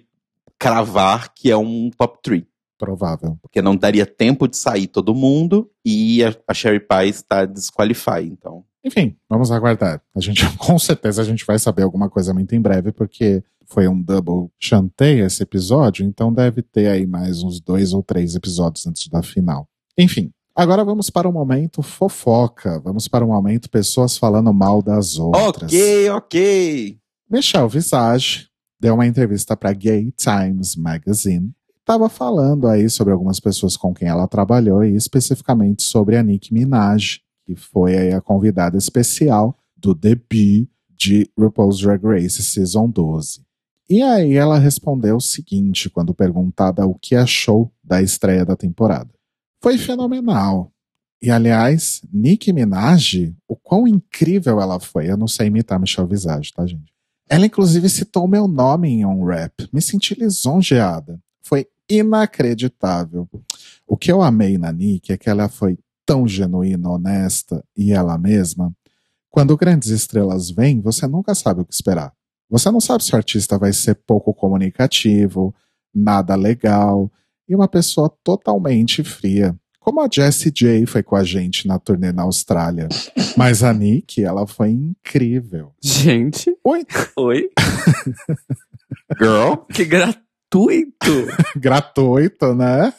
cravar 0.58 1.34
que 1.34 1.50
é 1.50 1.56
um 1.56 1.90
top 1.90 2.18
3. 2.22 2.44
Provável. 2.78 3.38
Porque 3.42 3.60
não 3.60 3.76
daria 3.76 4.06
tempo 4.06 4.48
de 4.48 4.56
sair 4.56 4.86
todo 4.86 5.14
mundo 5.14 5.70
e 5.84 6.24
a, 6.24 6.34
a 6.48 6.54
Sherry 6.54 6.80
Pie 6.80 7.08
está 7.08 7.44
desqualified, 7.44 8.28
então. 8.28 8.64
Enfim, 8.84 9.16
vamos 9.28 9.50
aguardar. 9.50 10.02
A 10.14 10.20
gente, 10.20 10.44
com 10.58 10.78
certeza, 10.78 11.22
a 11.22 11.24
gente 11.24 11.44
vai 11.44 11.58
saber 11.58 11.82
alguma 11.82 12.08
coisa 12.08 12.32
muito 12.34 12.54
em 12.54 12.60
breve, 12.60 12.92
porque 12.92 13.42
foi 13.66 13.88
um 13.88 14.00
double 14.00 14.50
chantei 14.58 15.20
esse 15.20 15.42
episódio, 15.42 16.04
então 16.04 16.32
deve 16.32 16.62
ter 16.62 16.88
aí 16.88 17.06
mais 17.06 17.42
uns 17.42 17.60
dois 17.60 17.92
ou 17.92 18.02
três 18.02 18.34
episódios 18.34 18.86
antes 18.86 19.08
da 19.08 19.22
final. 19.22 19.68
Enfim, 19.96 20.30
agora 20.54 20.84
vamos 20.84 21.10
para 21.10 21.28
o 21.28 21.32
momento 21.32 21.82
fofoca. 21.82 22.80
Vamos 22.80 23.08
para 23.08 23.24
o 23.24 23.28
momento 23.28 23.70
pessoas 23.70 24.16
falando 24.16 24.52
mal 24.52 24.82
das 24.82 25.18
outras. 25.18 25.72
Ok, 25.72 26.10
ok. 26.10 26.98
Michelle 27.30 27.68
Visage 27.68 28.48
deu 28.78 28.94
uma 28.94 29.06
entrevista 29.06 29.56
para 29.56 29.72
Gay 29.72 30.12
Times 30.12 30.76
Magazine 30.76 31.52
estava 31.82 32.08
falando 32.08 32.68
aí 32.68 32.88
sobre 32.88 33.12
algumas 33.12 33.38
pessoas 33.38 33.76
com 33.76 33.92
quem 33.92 34.08
ela 34.08 34.26
trabalhou 34.26 34.84
e 34.84 34.94
especificamente 34.96 35.82
sobre 35.82 36.16
a 36.16 36.22
Nicki 36.22 36.54
Minaj, 36.54 37.20
que 37.44 37.54
foi 37.56 38.12
a 38.12 38.20
convidada 38.20 38.76
especial 38.76 39.56
do 39.76 39.94
debut 39.94 40.68
de 40.96 41.28
RuPaul's 41.38 41.80
Drag 41.80 42.04
Race 42.04 42.42
Season 42.42 42.88
12. 42.88 43.42
E 43.90 44.00
aí 44.00 44.34
ela 44.34 44.58
respondeu 44.58 45.16
o 45.16 45.20
seguinte 45.20 45.90
quando 45.90 46.14
perguntada 46.14 46.86
o 46.86 46.94
que 46.94 47.14
achou 47.14 47.72
da 47.82 48.00
estreia 48.00 48.44
da 48.44 48.56
temporada. 48.56 49.10
Foi 49.62 49.76
fenomenal. 49.76 50.72
E 51.20 51.30
aliás, 51.30 52.00
Nicki 52.12 52.52
Minaj, 52.52 53.34
o 53.46 53.54
quão 53.54 53.86
incrível 53.86 54.60
ela 54.60 54.80
foi. 54.80 55.10
Eu 55.10 55.16
não 55.16 55.28
sei 55.28 55.48
imitar 55.48 55.78
Michelle 55.78 56.08
Visage, 56.08 56.52
tá, 56.52 56.66
gente? 56.66 56.92
Ela 57.28 57.46
inclusive 57.46 57.88
citou 57.88 58.26
meu 58.26 58.48
nome 58.48 58.88
em 58.88 59.06
um 59.06 59.24
rap. 59.24 59.68
Me 59.72 59.80
senti 59.80 60.14
lisonjeada. 60.14 61.20
Foi 61.42 61.66
inacreditável. 61.88 63.28
O 63.86 63.96
que 63.96 64.10
eu 64.10 64.22
amei 64.22 64.58
na 64.58 64.72
Nick 64.72 65.12
é 65.12 65.16
que 65.16 65.28
ela 65.30 65.48
foi 65.48 65.78
tão 66.06 66.26
genuína, 66.26 66.90
honesta 66.90 67.64
e 67.76 67.92
ela 67.92 68.18
mesma. 68.18 68.72
Quando 69.30 69.56
grandes 69.56 69.88
estrelas 69.88 70.50
vêm, 70.50 70.80
você 70.80 71.06
nunca 71.06 71.34
sabe 71.34 71.62
o 71.62 71.64
que 71.64 71.72
esperar. 71.72 72.12
Você 72.50 72.70
não 72.70 72.80
sabe 72.80 73.02
se 73.02 73.14
o 73.14 73.16
artista 73.16 73.58
vai 73.58 73.72
ser 73.72 73.94
pouco 74.06 74.34
comunicativo, 74.34 75.54
nada 75.94 76.34
legal 76.34 77.10
e 77.48 77.54
uma 77.54 77.68
pessoa 77.68 78.10
totalmente 78.22 79.02
fria. 79.02 79.56
Como 79.80 80.00
a 80.00 80.08
Jessie 80.10 80.52
J 80.52 80.86
foi 80.86 81.02
com 81.02 81.16
a 81.16 81.24
gente 81.24 81.66
na 81.66 81.78
turnê 81.78 82.12
na 82.12 82.22
Austrália. 82.22 82.88
Mas 83.36 83.64
a 83.64 83.72
Nick, 83.72 84.22
ela 84.22 84.46
foi 84.46 84.70
incrível. 84.70 85.72
Gente. 85.82 86.56
Oi. 86.64 86.86
Oi. 87.18 87.50
Girl. 89.18 89.54
Que 89.72 89.84
gratuito. 89.84 91.26
Gratuito, 91.56 92.54
né? 92.54 92.92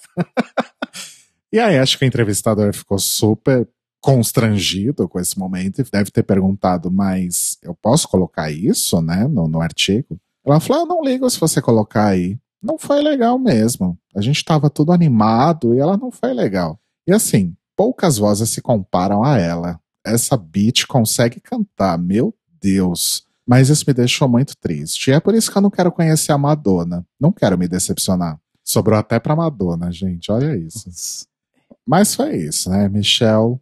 E 1.53 1.59
aí, 1.59 1.77
acho 1.77 1.99
que 1.99 2.03
o 2.03 2.07
entrevistador 2.07 2.73
ficou 2.73 2.97
super 2.97 3.67
constrangido 4.01 5.07
com 5.07 5.19
esse 5.19 5.39
momento 5.39 5.79
e 5.79 5.83
deve 5.83 6.11
ter 6.11 6.23
perguntado, 6.23 6.91
mas 6.91 7.57
eu 7.61 7.73
posso 7.73 8.07
colocar 8.09 8.51
isso, 8.51 9.01
né, 9.01 9.27
no, 9.27 9.47
no 9.47 9.61
artigo? 9.61 10.19
Ela 10.45 10.59
falou, 10.59 10.81
eu 10.81 10.87
não 10.87 11.03
ligo 11.03 11.29
se 11.29 11.39
você 11.39 11.61
colocar 11.61 12.07
aí. 12.07 12.37
Não 12.61 12.77
foi 12.77 13.01
legal 13.01 13.39
mesmo. 13.39 13.97
A 14.15 14.19
gente 14.19 14.43
tava 14.43 14.69
tudo 14.69 14.91
animado 14.91 15.73
e 15.73 15.79
ela 15.79 15.95
não 15.95 16.11
foi 16.11 16.33
legal. 16.33 16.79
E 17.07 17.13
assim, 17.13 17.55
poucas 17.77 18.17
vozes 18.17 18.49
se 18.49 18.61
comparam 18.61 19.23
a 19.23 19.37
ela. 19.37 19.79
Essa 20.05 20.35
beat 20.35 20.85
consegue 20.85 21.39
cantar, 21.39 21.97
meu 21.97 22.33
Deus. 22.61 23.25
Mas 23.47 23.69
isso 23.69 23.85
me 23.87 23.93
deixou 23.93 24.27
muito 24.27 24.55
triste. 24.57 25.11
E 25.11 25.13
é 25.13 25.19
por 25.19 25.33
isso 25.33 25.51
que 25.51 25.57
eu 25.57 25.61
não 25.61 25.69
quero 25.69 25.91
conhecer 25.91 26.31
a 26.31 26.37
Madonna. 26.37 27.05
Não 27.19 27.31
quero 27.31 27.57
me 27.57 27.67
decepcionar. 27.67 28.39
Sobrou 28.63 28.97
até 28.97 29.19
pra 29.19 29.35
Madonna, 29.35 29.91
gente. 29.91 30.31
Olha 30.31 30.57
isso. 30.57 30.89
Mas 31.85 32.15
foi 32.15 32.37
isso, 32.37 32.69
né? 32.69 32.87
Michelle 32.89 33.59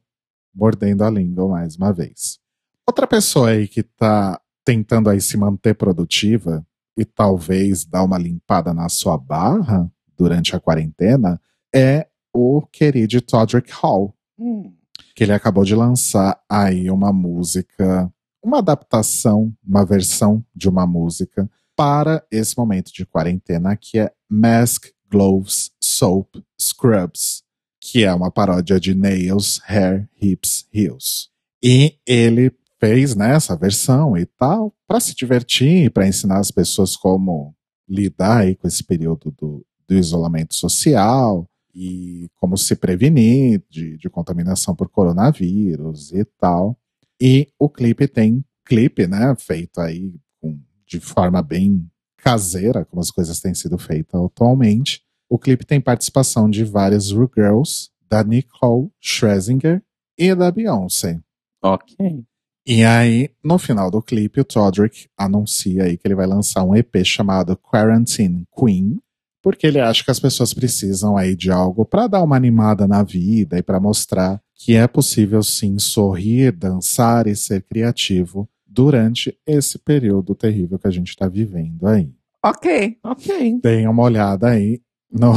mordendo 0.53 1.03
a 1.03 1.09
língua 1.09 1.47
mais 1.47 1.75
uma 1.75 1.91
vez. 1.93 2.39
Outra 2.85 3.07
pessoa 3.07 3.49
aí 3.49 3.67
que 3.67 3.83
tá 3.83 4.39
tentando 4.65 5.09
aí 5.09 5.21
se 5.21 5.37
manter 5.37 5.73
produtiva 5.75 6.65
e 6.97 7.05
talvez 7.05 7.85
dar 7.85 8.03
uma 8.03 8.17
limpada 8.17 8.73
na 8.73 8.89
sua 8.89 9.17
barra 9.17 9.91
durante 10.17 10.55
a 10.55 10.59
quarentena 10.59 11.41
é 11.73 12.07
o 12.33 12.61
querido 12.61 13.21
Todrick 13.21 13.71
Hall. 13.71 14.13
Hum. 14.37 14.73
Que 15.15 15.23
ele 15.23 15.33
acabou 15.33 15.63
de 15.63 15.75
lançar 15.75 16.39
aí 16.49 16.91
uma 16.91 17.11
música 17.11 18.11
uma 18.43 18.57
adaptação, 18.57 19.53
uma 19.63 19.85
versão 19.85 20.43
de 20.55 20.67
uma 20.67 20.87
música 20.87 21.49
para 21.75 22.25
esse 22.31 22.57
momento 22.57 22.91
de 22.91 23.05
quarentena, 23.05 23.75
que 23.77 23.99
é 23.99 24.11
Mask, 24.29 24.85
Gloves, 25.09 25.71
Soap, 25.81 26.35
Scrubs, 26.59 27.43
que 27.81 28.05
é 28.05 28.13
uma 28.13 28.29
paródia 28.29 28.79
de 28.79 28.93
Nails, 28.93 29.59
Hair, 29.65 30.07
Hips, 30.21 30.67
Heels. 30.71 31.29
E 31.63 31.97
ele 32.05 32.51
fez 32.79 33.15
né, 33.15 33.35
essa 33.35 33.55
versão 33.55 34.15
e 34.15 34.25
tal 34.25 34.73
para 34.87 34.99
se 34.99 35.15
divertir, 35.15 35.91
para 35.91 36.07
ensinar 36.07 36.37
as 36.37 36.51
pessoas 36.51 36.95
como 36.95 37.55
lidar 37.89 38.41
aí 38.41 38.55
com 38.55 38.67
esse 38.67 38.83
período 38.83 39.31
do, 39.31 39.65
do 39.87 39.95
isolamento 39.95 40.53
social 40.53 41.49
e 41.73 42.29
como 42.35 42.55
se 42.57 42.75
prevenir 42.75 43.63
de, 43.69 43.97
de 43.97 44.09
contaminação 44.09 44.75
por 44.75 44.87
coronavírus 44.87 46.11
e 46.11 46.23
tal. 46.39 46.77
E 47.19 47.47
o 47.57 47.69
clipe 47.69 48.07
tem 48.07 48.43
clipe, 48.65 49.07
né, 49.07 49.35
feito 49.37 49.81
aí 49.81 50.13
com, 50.39 50.59
de 50.85 50.99
forma 50.99 51.41
bem 51.41 51.89
caseira, 52.17 52.85
como 52.85 53.01
as 53.01 53.09
coisas 53.09 53.39
têm 53.39 53.53
sido 53.53 53.77
feitas 53.77 54.21
atualmente. 54.21 55.01
O 55.31 55.39
clipe 55.39 55.65
tem 55.65 55.79
participação 55.79 56.49
de 56.49 56.65
várias 56.65 57.09
Ru 57.09 57.31
Girls 57.33 57.89
da 58.09 58.21
Nicole 58.21 58.89
Scherzinger 58.99 59.81
e 60.17 60.35
da 60.35 60.51
Beyoncé. 60.51 61.21
Ok. 61.63 62.25
E 62.67 62.83
aí, 62.83 63.29
no 63.41 63.57
final 63.57 63.89
do 63.89 64.01
clipe, 64.01 64.41
o 64.41 64.43
Todrick 64.43 65.07
anuncia 65.17 65.85
aí 65.85 65.97
que 65.97 66.05
ele 66.05 66.15
vai 66.15 66.27
lançar 66.27 66.65
um 66.65 66.75
EP 66.75 66.97
chamado 67.05 67.55
Quarantine 67.55 68.43
Queen, 68.53 68.99
porque 69.41 69.65
ele 69.65 69.79
acha 69.79 70.03
que 70.03 70.11
as 70.11 70.19
pessoas 70.19 70.53
precisam 70.53 71.15
aí 71.15 71.33
de 71.33 71.49
algo 71.49 71.85
para 71.85 72.07
dar 72.07 72.23
uma 72.23 72.35
animada 72.35 72.85
na 72.85 73.01
vida 73.01 73.57
e 73.57 73.63
para 73.63 73.79
mostrar 73.79 74.41
que 74.53 74.75
é 74.75 74.85
possível 74.85 75.41
sim 75.41 75.79
sorrir, 75.79 76.51
dançar 76.51 77.25
e 77.25 77.37
ser 77.37 77.63
criativo 77.63 78.49
durante 78.67 79.39
esse 79.47 79.79
período 79.79 80.35
terrível 80.35 80.77
que 80.77 80.87
a 80.87 80.91
gente 80.91 81.11
está 81.11 81.29
vivendo 81.29 81.87
aí. 81.87 82.11
Ok. 82.43 82.97
Ok. 83.01 83.61
Deem 83.61 83.87
uma 83.87 84.03
olhada 84.03 84.49
aí 84.49 84.81
no 85.11 85.33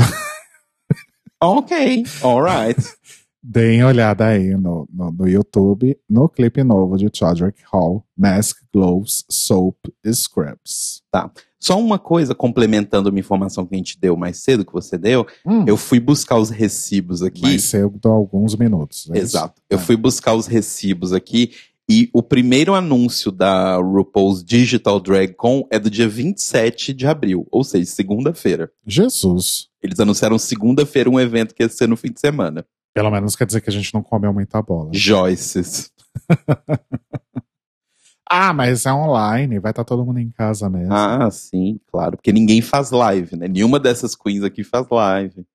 Ok. 1.40 2.04
Alright. 2.22 2.80
Deem 3.46 3.84
olhada 3.84 4.26
aí 4.26 4.56
no, 4.56 4.88
no, 4.90 5.10
no 5.10 5.28
YouTube, 5.28 5.94
no 6.08 6.30
clipe 6.30 6.64
novo 6.64 6.96
de 6.96 7.10
Chodrick 7.14 7.60
Hall, 7.70 8.02
Mask, 8.16 8.56
Gloves, 8.72 9.22
Soap 9.30 9.76
Scrubs. 10.10 11.02
Só 11.60 11.78
uma 11.78 11.98
coisa, 11.98 12.34
complementando 12.34 13.10
uma 13.10 13.18
informação 13.20 13.66
que 13.66 13.74
a 13.74 13.76
gente 13.78 13.98
deu 14.00 14.16
mais 14.16 14.38
cedo, 14.38 14.64
que 14.64 14.72
você 14.72 14.96
deu, 14.96 15.26
Hum, 15.46 15.64
eu 15.66 15.76
fui 15.76 16.00
buscar 16.00 16.36
os 16.38 16.48
recibos 16.48 17.22
aqui. 17.22 17.42
Vai 17.42 17.58
ser 17.58 17.86
de 17.90 18.08
alguns 18.08 18.56
minutos. 18.56 19.10
é 19.10 19.18
isso? 19.18 19.36
Exato. 19.36 19.60
Eu 19.68 19.76
É. 19.78 19.80
fui 19.80 19.96
buscar 19.96 20.32
os 20.34 20.46
recibos 20.46 21.12
aqui 21.12 21.52
e 21.88 22.08
o 22.14 22.22
primeiro 22.22 22.74
anúncio 22.74 23.30
da 23.30 23.76
RuPaul's 23.76 24.42
Digital 24.42 24.98
Drag 24.98 25.34
Con 25.34 25.66
é 25.70 25.78
do 25.78 25.90
dia 25.90 26.08
27 26.08 26.94
de 26.94 27.06
abril, 27.06 27.46
ou 27.50 27.62
seja, 27.62 27.84
segunda-feira. 27.84 28.70
Jesus. 28.86 29.68
Eles 29.82 30.00
anunciaram 30.00 30.38
segunda-feira 30.38 31.10
um 31.10 31.20
evento 31.20 31.54
que 31.54 31.62
ia 31.62 31.68
ser 31.68 31.86
no 31.86 31.96
fim 31.96 32.10
de 32.10 32.20
semana. 32.20 32.64
Pelo 32.94 33.10
menos 33.10 33.36
quer 33.36 33.44
dizer 33.46 33.60
que 33.60 33.68
a 33.68 33.72
gente 33.72 33.92
não 33.92 34.02
comeu 34.02 34.32
muita 34.32 34.62
bola. 34.62 34.90
Joyces. 34.92 35.92
Ah, 38.26 38.54
mas 38.54 38.86
é 38.86 38.92
online, 38.92 39.58
vai 39.58 39.70
estar 39.70 39.84
todo 39.84 40.04
mundo 40.04 40.18
em 40.18 40.30
casa 40.30 40.68
mesmo. 40.70 40.92
Ah, 40.92 41.30
sim, 41.30 41.78
claro. 41.86 42.16
Porque 42.16 42.32
ninguém 42.32 42.62
faz 42.62 42.90
live, 42.90 43.36
né? 43.36 43.46
Nenhuma 43.46 43.78
dessas 43.78 44.16
queens 44.16 44.42
aqui 44.42 44.64
faz 44.64 44.88
live. 44.90 45.46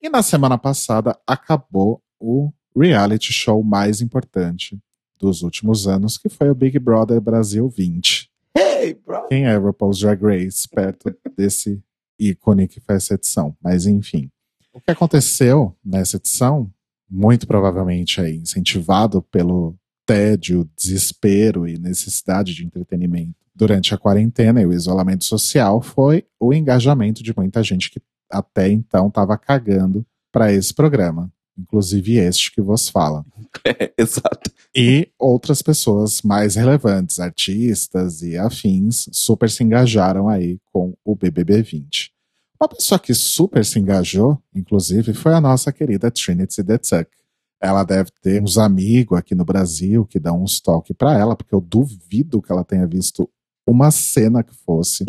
E 0.00 0.10
na 0.10 0.22
semana 0.22 0.58
passada 0.58 1.18
acabou 1.26 2.02
o 2.20 2.52
reality 2.76 3.32
show 3.32 3.64
mais 3.64 4.02
importante 4.02 4.78
dos 5.18 5.42
últimos 5.42 5.86
anos, 5.86 6.16
que 6.16 6.28
foi 6.28 6.50
o 6.50 6.54
Big 6.54 6.78
Brother 6.78 7.20
Brasil 7.20 7.68
20. 7.68 8.30
Hey, 8.56 8.94
bro! 8.94 9.26
Quem 9.28 9.44
é 9.44 9.56
RuPaul's 9.56 9.98
Drag 9.98 10.22
Race 10.22 10.68
perto 10.68 11.14
desse 11.36 11.82
ícone 12.18 12.68
que 12.68 12.80
foi 12.80 12.96
essa 12.96 13.14
edição? 13.14 13.56
Mas 13.62 13.86
enfim. 13.86 14.30
O 14.72 14.80
que 14.80 14.90
aconteceu 14.90 15.76
nessa 15.84 16.16
edição, 16.16 16.70
muito 17.10 17.46
provavelmente 17.46 18.20
aí, 18.20 18.36
incentivado 18.36 19.22
pelo 19.22 19.76
tédio, 20.06 20.68
desespero 20.76 21.68
e 21.68 21.78
necessidade 21.78 22.54
de 22.54 22.64
entretenimento 22.64 23.34
durante 23.54 23.92
a 23.92 23.98
quarentena 23.98 24.62
e 24.62 24.66
o 24.66 24.72
isolamento 24.72 25.24
social, 25.24 25.82
foi 25.82 26.24
o 26.40 26.54
engajamento 26.54 27.22
de 27.22 27.36
muita 27.36 27.62
gente 27.62 27.90
que 27.90 28.00
até 28.30 28.70
então 28.70 29.08
estava 29.08 29.36
cagando 29.36 30.06
para 30.30 30.52
esse 30.52 30.72
programa, 30.72 31.32
inclusive 31.58 32.16
este 32.16 32.52
que 32.52 32.60
vos 32.60 32.88
fala 32.88 33.24
É, 33.64 33.92
exato. 33.98 34.50
e 34.74 35.08
outras 35.18 35.60
pessoas 35.62 36.22
mais 36.22 36.54
relevantes, 36.54 37.18
artistas 37.18 38.22
e 38.22 38.36
afins, 38.36 39.08
super 39.12 39.50
se 39.50 39.64
engajaram 39.64 40.28
aí 40.28 40.58
com 40.72 40.94
o 41.04 41.16
BBB 41.16 41.62
20. 41.62 42.12
Uma 42.60 42.68
pessoa 42.68 42.98
que 42.98 43.14
super 43.14 43.64
se 43.64 43.78
engajou, 43.78 44.38
inclusive, 44.54 45.12
foi 45.14 45.32
a 45.34 45.40
nossa 45.40 45.72
querida 45.72 46.10
Trinity 46.10 46.62
The 46.64 46.78
Tuck. 46.78 47.08
Ela 47.60 47.84
deve 47.84 48.10
ter 48.22 48.42
uns 48.42 48.56
amigos 48.58 49.18
aqui 49.18 49.34
no 49.34 49.44
Brasil 49.44 50.04
que 50.06 50.18
dão 50.18 50.42
uns 50.42 50.60
toques 50.60 50.96
pra 50.96 51.18
ela, 51.18 51.36
porque 51.36 51.54
eu 51.54 51.60
duvido 51.60 52.40
que 52.40 52.52
ela 52.52 52.64
tenha 52.64 52.86
visto 52.86 53.28
uma 53.66 53.90
cena 53.90 54.42
que 54.42 54.54
fosse 54.54 55.04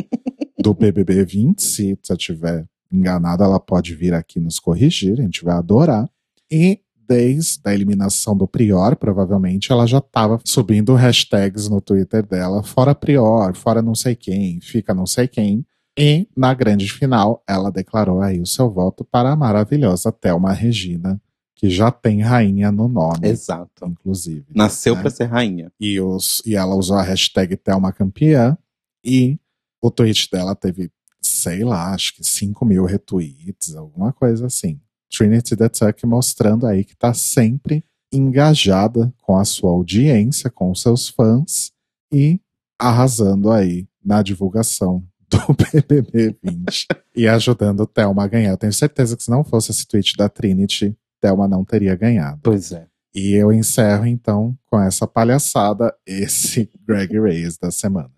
do 0.59 0.73
BBB 0.73 1.23
20. 1.25 1.62
Se 1.62 1.91
eu 2.09 2.15
estiver 2.15 2.65
enganada, 2.91 3.43
ela 3.43 3.59
pode 3.59 3.95
vir 3.95 4.13
aqui 4.13 4.39
nos 4.39 4.59
corrigir, 4.59 5.19
a 5.19 5.23
gente 5.23 5.43
vai 5.43 5.55
adorar. 5.55 6.09
E 6.51 6.81
desde 7.07 7.59
a 7.65 7.73
eliminação 7.73 8.38
do 8.38 8.47
Prior, 8.47 8.95
provavelmente, 8.95 9.71
ela 9.71 9.88
já 9.88 9.97
estava 9.97 10.39
subindo 10.45 10.93
hashtags 10.93 11.67
no 11.67 11.81
Twitter 11.81 12.23
dela, 12.23 12.62
fora 12.62 12.93
Prior, 12.93 13.55
fora 13.55 13.81
não 13.81 13.95
sei 13.95 14.15
quem, 14.15 14.62
fica 14.62 14.93
não 14.93 15.07
sei 15.07 15.27
quem. 15.27 15.65
E 15.97 16.27
na 16.38 16.53
grande 16.53 16.88
final, 16.88 17.43
ela 17.47 17.71
declarou 17.71 18.21
aí 18.21 18.39
o 18.39 18.45
seu 18.45 18.69
voto 18.69 19.03
para 19.03 19.31
a 19.31 19.35
maravilhosa 19.35 20.12
Thelma 20.12 20.53
Regina, 20.53 21.19
que 21.55 21.69
já 21.69 21.91
tem 21.91 22.21
rainha 22.21 22.71
no 22.71 22.88
nome, 22.88 23.27
Exato. 23.27 23.85
inclusive. 23.85 24.45
Nasceu 24.55 24.95
né? 24.95 25.01
pra 25.01 25.09
ser 25.09 25.25
rainha. 25.25 25.71
E, 25.79 25.99
os, 25.99 26.41
e 26.45 26.55
ela 26.55 26.75
usou 26.75 26.95
a 26.95 27.01
hashtag 27.01 27.57
Thelma 27.57 27.91
Campeã. 27.91 28.57
E 29.03 29.39
o 29.81 29.89
tweet 29.89 30.29
dela 30.31 30.55
teve, 30.55 30.91
sei 31.21 31.63
lá, 31.63 31.93
acho 31.93 32.15
que 32.15 32.23
5 32.23 32.63
mil 32.65 32.85
retweets, 32.85 33.75
alguma 33.75 34.13
coisa 34.13 34.45
assim. 34.45 34.79
Trinity 35.09 35.55
the 35.55 35.69
Tuck 35.69 36.05
mostrando 36.05 36.65
aí 36.65 36.83
que 36.83 36.95
tá 36.95 37.13
sempre 37.13 37.83
engajada 38.11 39.13
com 39.21 39.37
a 39.37 39.45
sua 39.45 39.71
audiência, 39.71 40.49
com 40.49 40.71
os 40.71 40.81
seus 40.81 41.09
fãs 41.09 41.71
e 42.11 42.39
arrasando 42.77 43.51
aí 43.51 43.87
na 44.03 44.21
divulgação 44.21 45.03
do 45.29 45.53
BBB 45.53 46.35
20 46.41 46.87
e 47.15 47.27
ajudando 47.27 47.85
Thelma 47.85 48.23
a 48.23 48.27
ganhar. 48.27 48.51
Eu 48.51 48.57
tenho 48.57 48.73
certeza 48.73 49.15
que 49.15 49.23
se 49.23 49.29
não 49.29 49.43
fosse 49.43 49.71
esse 49.71 49.87
tweet 49.87 50.15
da 50.15 50.29
Trinity, 50.29 50.97
Thelma 51.21 51.47
não 51.47 51.63
teria 51.63 51.95
ganhado. 51.95 52.39
Pois 52.43 52.71
é. 52.71 52.87
E 53.13 53.33
eu 53.33 53.51
encerro 53.51 54.05
então 54.05 54.57
com 54.65 54.79
essa 54.79 55.07
palhaçada 55.07 55.93
esse 56.05 56.71
Greg 56.87 57.19
Reyes 57.19 57.57
da 57.57 57.71
semana. 57.71 58.11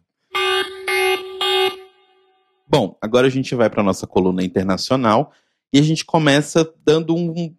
Bom, 2.67 2.97
agora 3.01 3.27
a 3.27 3.30
gente 3.30 3.54
vai 3.54 3.69
para 3.69 3.84
nossa 3.84 4.08
coluna 4.08 4.43
internacional 4.43 5.34
e 5.74 5.80
a 5.80 5.82
gente 5.82 6.06
começa 6.06 6.70
dando 6.86 7.16
um, 7.16 7.56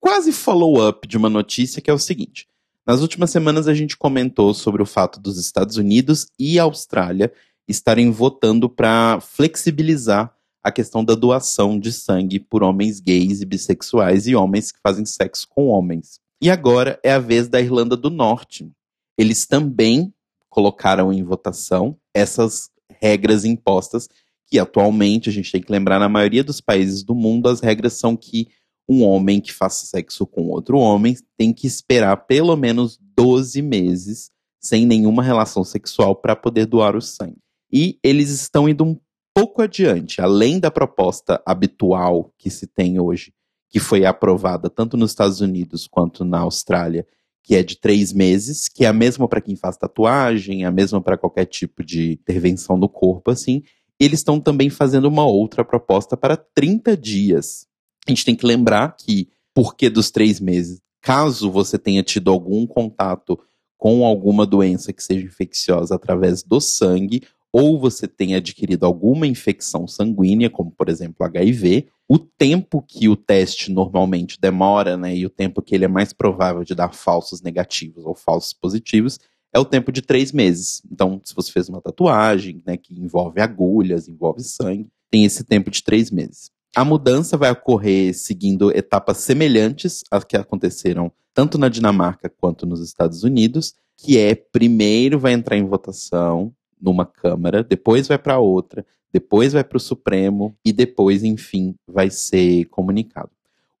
quase 0.00 0.32
follow-up 0.32 1.08
de 1.08 1.16
uma 1.16 1.30
notícia 1.30 1.80
que 1.80 1.90
é 1.90 1.94
o 1.94 1.98
seguinte. 1.98 2.46
Nas 2.86 3.00
últimas 3.00 3.30
semanas 3.30 3.66
a 3.66 3.74
gente 3.74 3.96
comentou 3.96 4.52
sobre 4.52 4.82
o 4.82 4.86
fato 4.86 5.18
dos 5.18 5.38
Estados 5.38 5.76
Unidos 5.76 6.26
e 6.38 6.58
Austrália 6.58 7.32
estarem 7.66 8.10
votando 8.10 8.68
para 8.68 9.20
flexibilizar 9.20 10.34
a 10.62 10.70
questão 10.70 11.04
da 11.04 11.14
doação 11.14 11.78
de 11.78 11.92
sangue 11.92 12.38
por 12.38 12.62
homens 12.62 13.00
gays 13.00 13.40
e 13.40 13.46
bissexuais 13.46 14.26
e 14.26 14.34
homens 14.34 14.70
que 14.70 14.80
fazem 14.82 15.04
sexo 15.04 15.46
com 15.48 15.68
homens. 15.68 16.20
E 16.40 16.50
agora 16.50 16.98
é 17.02 17.12
a 17.12 17.18
vez 17.18 17.48
da 17.48 17.60
Irlanda 17.60 17.96
do 17.96 18.10
Norte. 18.10 18.70
Eles 19.16 19.46
também 19.46 20.12
colocaram 20.50 21.12
em 21.12 21.22
votação 21.22 21.96
essas 22.12 22.70
regras 23.00 23.44
impostas 23.44 24.08
que 24.46 24.58
atualmente 24.58 25.28
a 25.28 25.32
gente 25.32 25.50
tem 25.50 25.62
que 25.62 25.72
lembrar 25.72 25.98
na 25.98 26.08
maioria 26.08 26.44
dos 26.44 26.60
países 26.60 27.02
do 27.02 27.14
mundo 27.14 27.48
as 27.48 27.60
regras 27.60 27.94
são 27.94 28.16
que 28.16 28.48
um 28.88 29.02
homem 29.02 29.40
que 29.40 29.52
faça 29.52 29.86
sexo 29.86 30.26
com 30.26 30.48
outro 30.48 30.78
homem 30.78 31.16
tem 31.36 31.52
que 31.52 31.66
esperar 31.66 32.16
pelo 32.26 32.56
menos 32.56 32.98
12 33.16 33.62
meses 33.62 34.30
sem 34.60 34.86
nenhuma 34.86 35.22
relação 35.22 35.64
sexual 35.64 36.16
para 36.16 36.34
poder 36.34 36.66
doar 36.66 36.96
o 36.96 37.00
sangue. 37.00 37.38
E 37.72 37.98
eles 38.02 38.30
estão 38.30 38.68
indo 38.68 38.84
um 38.84 38.98
pouco 39.34 39.60
adiante, 39.60 40.20
além 40.20 40.58
da 40.58 40.70
proposta 40.70 41.42
habitual 41.44 42.32
que 42.38 42.48
se 42.48 42.66
tem 42.66 43.00
hoje, 43.00 43.32
que 43.68 43.80
foi 43.80 44.04
aprovada 44.04 44.70
tanto 44.70 44.96
nos 44.96 45.10
Estados 45.10 45.40
Unidos 45.40 45.86
quanto 45.86 46.24
na 46.24 46.40
Austrália, 46.40 47.06
que 47.42 47.54
é 47.54 47.62
de 47.62 47.76
três 47.76 48.12
meses, 48.12 48.68
que 48.68 48.84
é 48.84 48.88
a 48.88 48.92
mesma 48.92 49.28
para 49.28 49.40
quem 49.40 49.56
faz 49.56 49.76
tatuagem, 49.76 50.64
a 50.64 50.70
mesma 50.70 51.00
para 51.00 51.18
qualquer 51.18 51.44
tipo 51.44 51.84
de 51.84 52.12
intervenção 52.12 52.76
no 52.76 52.88
corpo, 52.88 53.30
assim. 53.30 53.62
Eles 53.98 54.20
estão 54.20 54.40
também 54.40 54.70
fazendo 54.70 55.06
uma 55.06 55.24
outra 55.24 55.64
proposta 55.64 56.16
para 56.16 56.36
30 56.36 56.96
dias. 56.96 57.66
A 58.06 58.10
gente 58.10 58.24
tem 58.24 58.34
que 58.34 58.46
lembrar 58.46 58.96
que, 58.96 59.28
por 59.54 59.76
que 59.76 59.88
dos 59.88 60.10
três 60.10 60.40
meses? 60.40 60.80
Caso 61.00 61.50
você 61.50 61.78
tenha 61.78 62.02
tido 62.02 62.30
algum 62.30 62.66
contato 62.66 63.38
com 63.76 64.04
alguma 64.04 64.46
doença 64.46 64.92
que 64.92 65.02
seja 65.02 65.26
infecciosa 65.26 65.94
através 65.94 66.42
do 66.42 66.60
sangue, 66.60 67.22
ou 67.52 67.78
você 67.78 68.08
tenha 68.08 68.38
adquirido 68.38 68.84
alguma 68.84 69.26
infecção 69.26 69.86
sanguínea, 69.86 70.50
como 70.50 70.72
por 70.72 70.88
exemplo 70.88 71.24
HIV, 71.24 71.86
o 72.08 72.18
tempo 72.18 72.82
que 72.82 73.08
o 73.08 73.14
teste 73.14 73.70
normalmente 73.70 74.40
demora, 74.40 74.96
né, 74.96 75.14
e 75.14 75.24
o 75.24 75.30
tempo 75.30 75.62
que 75.62 75.74
ele 75.74 75.84
é 75.84 75.88
mais 75.88 76.12
provável 76.12 76.64
de 76.64 76.74
dar 76.74 76.92
falsos 76.92 77.40
negativos 77.42 78.04
ou 78.04 78.14
falsos 78.14 78.52
positivos, 78.52 79.20
é 79.54 79.58
o 79.58 79.64
tempo 79.64 79.92
de 79.92 80.02
três 80.02 80.32
meses. 80.32 80.82
Então, 80.90 81.20
se 81.24 81.32
você 81.32 81.52
fez 81.52 81.68
uma 81.68 81.80
tatuagem, 81.80 82.60
né, 82.66 82.76
que 82.76 82.92
envolve 83.00 83.40
agulhas, 83.40 84.08
envolve 84.08 84.42
sangue, 84.42 84.88
tem 85.10 85.24
esse 85.24 85.44
tempo 85.44 85.70
de 85.70 85.82
três 85.82 86.10
meses. 86.10 86.50
A 86.74 86.84
mudança 86.84 87.36
vai 87.36 87.52
ocorrer 87.52 88.12
seguindo 88.12 88.76
etapas 88.76 89.18
semelhantes 89.18 90.02
às 90.10 90.24
que 90.24 90.36
aconteceram 90.36 91.12
tanto 91.32 91.56
na 91.56 91.68
Dinamarca 91.68 92.28
quanto 92.28 92.66
nos 92.66 92.80
Estados 92.80 93.22
Unidos, 93.22 93.74
que 93.96 94.18
é 94.18 94.34
primeiro 94.34 95.20
vai 95.20 95.32
entrar 95.32 95.56
em 95.56 95.64
votação 95.64 96.52
numa 96.80 97.06
Câmara, 97.06 97.62
depois 97.62 98.08
vai 98.08 98.18
para 98.18 98.40
outra, 98.40 98.84
depois 99.12 99.52
vai 99.52 99.62
para 99.62 99.76
o 99.76 99.80
Supremo 99.80 100.56
e 100.64 100.72
depois, 100.72 101.22
enfim, 101.22 101.76
vai 101.86 102.10
ser 102.10 102.64
comunicado. 102.66 103.30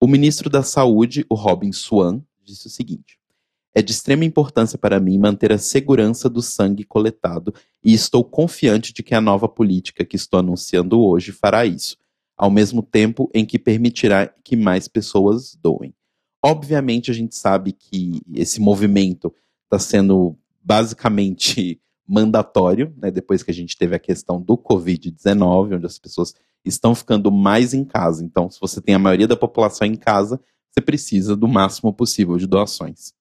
O 0.00 0.06
ministro 0.06 0.48
da 0.48 0.62
Saúde, 0.62 1.26
o 1.28 1.34
Robin 1.34 1.72
Swan, 1.72 2.22
disse 2.44 2.68
o 2.68 2.70
seguinte: 2.70 3.18
É 3.74 3.82
de 3.82 3.90
extrema 3.90 4.24
importância 4.24 4.78
para 4.78 5.00
mim 5.00 5.18
manter 5.18 5.52
a 5.52 5.58
segurança 5.58 6.28
do 6.28 6.40
sangue 6.40 6.84
coletado 6.84 7.52
e 7.84 7.92
estou 7.92 8.22
confiante 8.22 8.92
de 8.92 9.02
que 9.02 9.14
a 9.14 9.20
nova 9.20 9.48
política 9.48 10.04
que 10.04 10.14
estou 10.14 10.38
anunciando 10.38 11.00
hoje 11.00 11.32
fará 11.32 11.66
isso, 11.66 11.96
ao 12.36 12.50
mesmo 12.50 12.82
tempo 12.82 13.28
em 13.34 13.44
que 13.44 13.58
permitirá 13.58 14.32
que 14.44 14.54
mais 14.54 14.86
pessoas 14.86 15.58
doem. 15.60 15.92
Obviamente, 16.44 17.10
a 17.10 17.14
gente 17.14 17.34
sabe 17.34 17.72
que 17.72 18.20
esse 18.32 18.60
movimento 18.60 19.34
está 19.64 19.78
sendo 19.78 20.36
basicamente 20.62 21.80
mandatório, 22.06 22.94
né, 22.98 23.10
depois 23.10 23.42
que 23.42 23.50
a 23.50 23.54
gente 23.54 23.76
teve 23.76 23.96
a 23.96 23.98
questão 23.98 24.40
do 24.40 24.56
Covid-19, 24.56 25.76
onde 25.76 25.86
as 25.86 25.98
pessoas 25.98 26.34
estão 26.64 26.94
ficando 26.94 27.32
mais 27.32 27.74
em 27.74 27.84
casa. 27.84 28.24
Então, 28.24 28.50
se 28.50 28.60
você 28.60 28.80
tem 28.80 28.94
a 28.94 28.98
maioria 28.98 29.26
da 29.26 29.36
população 29.36 29.86
em 29.86 29.96
casa, 29.96 30.40
você 30.70 30.80
precisa 30.80 31.34
do 31.34 31.48
máximo 31.48 31.92
possível 31.92 32.36
de 32.36 32.46
doações. 32.46 33.14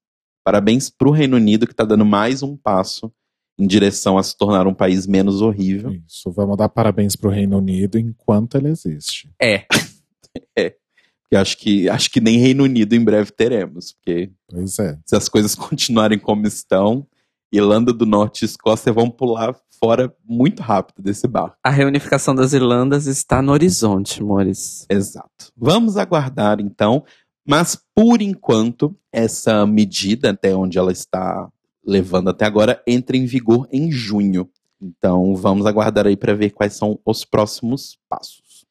Parabéns 0.43 0.89
para 0.89 1.08
o 1.08 1.12
Reino 1.12 1.38
Unido, 1.38 1.65
que 1.65 1.73
está 1.73 1.86
dando 1.86 2.06
mais 2.06 2.43
um 2.43 2.58
passo 2.58 3.12
em 3.58 3.67
direção 3.67 4.17
a 4.17 4.23
se 4.23 4.36
tornar 4.38 4.67
um 4.67 4.73
país 4.73 5.08
menos 5.08 5.41
horrível. 5.41 5.91
Isso, 6.08 6.32
vamos 6.32 6.58
dar 6.58 6.69
parabéns 6.69 7.15
para 7.15 7.29
o 7.29 7.32
Reino 7.32 7.58
Unido 7.58 7.97
enquanto 7.97 8.58
ele 8.58 8.69
existe. 8.69 9.32
É. 9.41 9.65
é. 10.58 10.75
Porque 11.21 11.36
acho 11.36 11.58
que, 11.58 11.89
acho 11.89 12.10
que 12.10 12.19
nem 12.19 12.39
Reino 12.39 12.63
Unido 12.63 12.93
em 12.93 13.03
breve 13.03 13.32
teremos. 13.32 13.93
Porque 13.93 14.32
Pois 14.49 14.77
é. 14.79 14.99
se 15.06 15.15
as 15.15 15.29
coisas 15.29 15.53
continuarem 15.56 16.19
como 16.19 16.45
estão, 16.45 17.08
Irlanda 17.51 17.93
do 17.93 18.06
Norte 18.06 18.41
e 18.41 18.45
Escócia 18.45 18.91
vão 18.91 19.10
pular 19.10 19.56
fora 19.79 20.13
muito 20.25 20.62
rápido 20.63 21.01
desse 21.03 21.27
barco. 21.27 21.58
A 21.63 21.69
reunificação 21.69 22.34
das 22.34 22.53
Irlandas 22.53 23.06
está 23.06 23.41
no 23.41 23.51
horizonte, 23.51 24.21
amores. 24.21 24.86
Exato. 24.89 25.51
Vamos 25.56 25.97
aguardar 25.97 26.60
então, 26.60 27.03
mas 27.45 27.77
por 27.95 28.21
enquanto, 28.21 28.95
essa 29.12 29.65
medida, 29.65 30.32
até 30.32 30.56
onde 30.56 30.77
ela 30.77 30.91
está 30.91 31.49
levando 31.86 32.29
até 32.29 32.45
agora, 32.45 32.82
entra 32.88 33.17
em 33.17 33.25
vigor 33.25 33.67
em 33.71 33.91
junho. 33.91 34.49
Então 34.82 35.36
vamos 35.36 35.65
aguardar 35.65 36.08
aí 36.08 36.15
para 36.15 36.34
ver 36.34 36.51
quais 36.51 36.73
são 36.73 36.99
os 37.06 37.25
próximos 37.25 37.97
passos. 38.10 38.65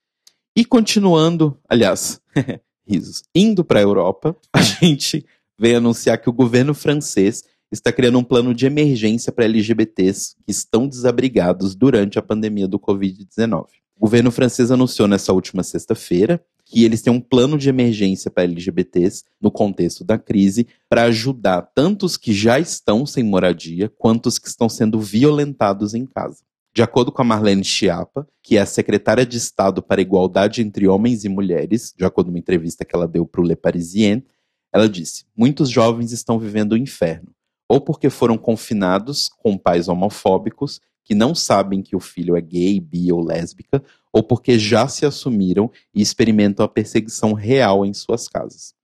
E 0.57 0.65
continuando, 0.65 1.59
aliás, 1.69 2.21
risos, 2.87 3.23
indo 3.35 3.65
para 3.65 3.79
a 3.79 3.83
Europa, 3.83 4.37
a 4.53 4.61
gente 4.63 5.25
veio 5.59 5.79
anunciar 5.79 6.19
que 6.19 6.29
o 6.29 6.33
governo 6.33 6.75
francês 6.75 7.45
está 7.71 7.91
criando 7.91 8.19
um 8.19 8.25
plano 8.25 8.55
de 8.55 8.67
emergência 8.67 9.33
para 9.33 9.47
LGBTs 9.47 10.37
que 10.45 10.51
estão 10.51 10.87
desabrigados 10.87 11.75
durante 11.75 12.19
a 12.19 12.23
pandemia 12.23 12.69
do 12.69 12.79
Covid-19. 12.79 13.67
O 13.97 14.01
governo 14.01 14.31
francês 14.31 14.71
anunciou 14.71 15.09
nessa 15.09 15.33
última 15.33 15.63
sexta-feira 15.63 16.45
que 16.73 16.85
eles 16.85 17.03
têm 17.03 17.13
um 17.13 17.21
plano 17.21 17.59
de 17.59 17.69
emergência 17.69 18.31
para 18.31 18.45
LGBTs 18.45 19.25
no 19.39 19.51
contexto 19.51 20.03
da 20.03 20.17
crise 20.17 20.67
para 20.89 21.03
ajudar 21.03 21.61
tanto 21.75 22.07
os 22.07 22.17
que 22.17 22.33
já 22.33 22.59
estão 22.59 23.05
sem 23.05 23.23
moradia 23.23 23.93
quanto 23.99 24.27
os 24.27 24.39
que 24.39 24.49
estão 24.49 24.71
sendo 24.71 24.99
violentados 24.99 25.93
em 25.93 26.07
casa. 26.07 26.39
De 26.75 26.83
acordo 26.83 27.13
com 27.13 27.21
a 27.21 27.25
Marlene 27.27 27.63
Schiappa, 27.63 28.27
que 28.43 28.57
é 28.57 28.63
a 28.63 28.67
secretária 28.67 29.27
de 29.27 29.37
Estado 29.37 29.83
para 29.83 30.01
a 30.01 30.03
Igualdade 30.03 30.63
entre 30.63 30.89
Homens 30.89 31.25
e 31.25 31.29
Mulheres, 31.29 31.93
de 31.95 32.07
acordo 32.07 32.29
com 32.29 32.33
uma 32.33 32.39
entrevista 32.39 32.87
que 32.87 32.97
ela 32.97 33.07
deu 33.07 33.27
para 33.27 33.43
o 33.43 33.45
Le 33.45 33.55
Parisien, 33.55 34.25
ela 34.73 34.89
disse: 34.89 35.27
Muitos 35.37 35.69
jovens 35.69 36.11
estão 36.11 36.39
vivendo 36.39 36.73
o 36.73 36.79
inferno, 36.79 37.35
ou 37.69 37.83
porque 37.83 38.09
foram 38.09 38.39
confinados 38.39 39.29
com 39.29 39.59
pais 39.59 39.89
homofóbicos 39.89 40.81
que 41.05 41.15
não 41.15 41.35
sabem 41.35 41.83
que 41.83 41.97
o 41.97 42.01
filho 42.01 42.37
é 42.37 42.41
gay, 42.41 42.79
bi 42.81 43.12
ou 43.12 43.21
lésbica, 43.21 43.83
ou 44.12 44.23
porque 44.23 44.59
já 44.59 44.87
se 44.88 45.07
assumiram 45.07 45.71
e 45.95 46.03
experimentam 46.03 46.65
a 46.65 46.69
perseguição 46.69 47.33
real 47.33 47.85
em 47.85 47.95
suas 47.95 48.29
casas. 48.29 48.75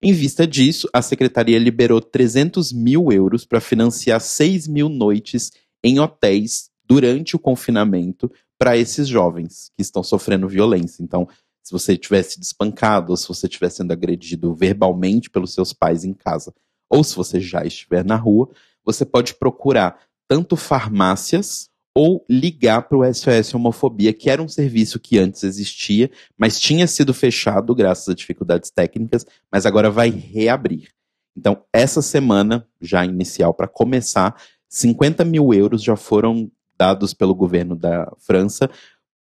Em 0.00 0.12
vista 0.12 0.46
disso, 0.46 0.88
a 0.92 1.02
secretaria 1.02 1.58
liberou 1.58 2.00
300 2.00 2.72
mil 2.72 3.10
euros 3.10 3.44
para 3.44 3.60
financiar 3.60 4.20
6 4.20 4.68
mil 4.68 4.88
noites 4.88 5.50
em 5.82 5.98
hotéis 5.98 6.70
durante 6.84 7.34
o 7.34 7.38
confinamento 7.38 8.30
para 8.56 8.76
esses 8.76 9.08
jovens 9.08 9.70
que 9.76 9.82
estão 9.82 10.02
sofrendo 10.02 10.48
violência. 10.48 11.02
Então, 11.02 11.28
se 11.62 11.72
você 11.72 11.96
tivesse 11.96 12.40
despancado, 12.40 13.10
ou 13.10 13.16
se 13.16 13.28
você 13.28 13.46
estiver 13.46 13.70
sendo 13.70 13.92
agredido 13.92 14.54
verbalmente 14.54 15.28
pelos 15.28 15.52
seus 15.52 15.72
pais 15.72 16.04
em 16.04 16.14
casa, 16.14 16.54
ou 16.88 17.04
se 17.04 17.14
você 17.14 17.40
já 17.40 17.64
estiver 17.64 18.04
na 18.04 18.16
rua, 18.16 18.48
você 18.84 19.04
pode 19.04 19.34
procurar 19.34 20.00
tanto 20.28 20.56
farmácias 20.56 21.68
ou 21.94 22.24
ligar 22.30 22.82
para 22.82 22.96
o 22.96 23.12
SOS 23.12 23.54
Homofobia, 23.54 24.12
que 24.12 24.30
era 24.30 24.40
um 24.40 24.46
serviço 24.46 25.00
que 25.00 25.18
antes 25.18 25.42
existia, 25.42 26.08
mas 26.36 26.60
tinha 26.60 26.86
sido 26.86 27.12
fechado 27.12 27.74
graças 27.74 28.08
a 28.08 28.14
dificuldades 28.14 28.70
técnicas, 28.70 29.26
mas 29.50 29.66
agora 29.66 29.90
vai 29.90 30.10
reabrir. 30.10 30.90
Então, 31.36 31.64
essa 31.72 32.00
semana, 32.00 32.66
já 32.80 33.04
inicial 33.04 33.52
para 33.52 33.66
começar, 33.66 34.40
50 34.68 35.24
mil 35.24 35.52
euros 35.52 35.82
já 35.82 35.96
foram 35.96 36.50
dados 36.78 37.12
pelo 37.12 37.34
governo 37.34 37.74
da 37.74 38.12
França 38.18 38.70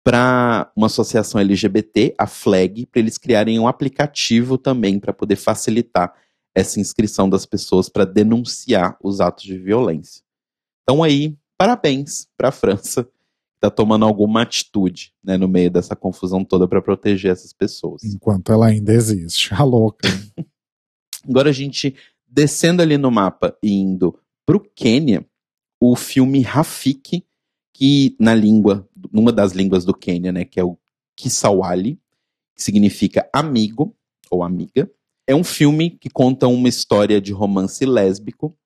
para 0.03 0.71
uma 0.75 0.87
associação 0.87 1.39
LGBT, 1.39 2.15
a 2.17 2.25
FLAG, 2.25 2.87
para 2.87 2.99
eles 2.99 3.17
criarem 3.17 3.59
um 3.59 3.67
aplicativo 3.67 4.57
também 4.57 4.99
para 4.99 5.13
poder 5.13 5.35
facilitar 5.35 6.13
essa 6.55 6.79
inscrição 6.79 7.29
das 7.29 7.45
pessoas 7.45 7.87
para 7.87 8.03
denunciar 8.03 8.97
os 9.01 9.21
atos 9.21 9.43
de 9.43 9.57
violência. 9.57 10.22
Então 10.83 11.01
aí, 11.01 11.37
parabéns 11.57 12.27
para 12.37 12.49
a 12.49 12.51
França, 12.51 13.03
que 13.03 13.11
está 13.55 13.69
tomando 13.69 14.05
alguma 14.05 14.41
atitude 14.41 15.13
né, 15.23 15.37
no 15.37 15.47
meio 15.47 15.71
dessa 15.71 15.95
confusão 15.95 16.43
toda 16.43 16.67
para 16.67 16.81
proteger 16.81 17.31
essas 17.31 17.53
pessoas. 17.53 18.03
Enquanto 18.03 18.51
ela 18.51 18.67
ainda 18.67 18.93
existe. 18.93 19.53
A 19.53 19.63
louca. 19.63 20.07
Agora 21.27 21.49
a 21.49 21.53
gente 21.53 21.95
descendo 22.27 22.81
ali 22.81 22.97
no 22.97 23.09
mapa 23.09 23.57
e 23.63 23.71
indo 23.71 24.19
para 24.45 24.57
o 24.57 24.59
Quênia, 24.59 25.25
o 25.79 25.95
filme 25.95 26.41
Rafiki, 26.41 27.25
que 27.73 28.15
na 28.19 28.35
língua, 28.35 28.87
numa 29.11 29.31
das 29.31 29.53
línguas 29.53 29.85
do 29.85 29.93
Quênia, 29.93 30.31
né, 30.31 30.43
que 30.43 30.59
é 30.59 30.63
o 30.63 30.77
Kisawali, 31.15 31.99
que 32.55 32.63
significa 32.63 33.29
amigo 33.31 33.95
ou 34.29 34.43
amiga, 34.43 34.91
é 35.25 35.33
um 35.33 35.43
filme 35.43 35.91
que 35.91 36.09
conta 36.09 36.47
uma 36.47 36.67
história 36.67 37.21
de 37.21 37.31
romance 37.31 37.85
lésbico 37.85 38.57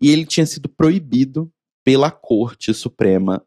e 0.00 0.10
ele 0.10 0.24
tinha 0.24 0.46
sido 0.46 0.68
proibido 0.68 1.52
pela 1.86 2.10
Corte 2.10 2.74
Suprema 2.74 3.40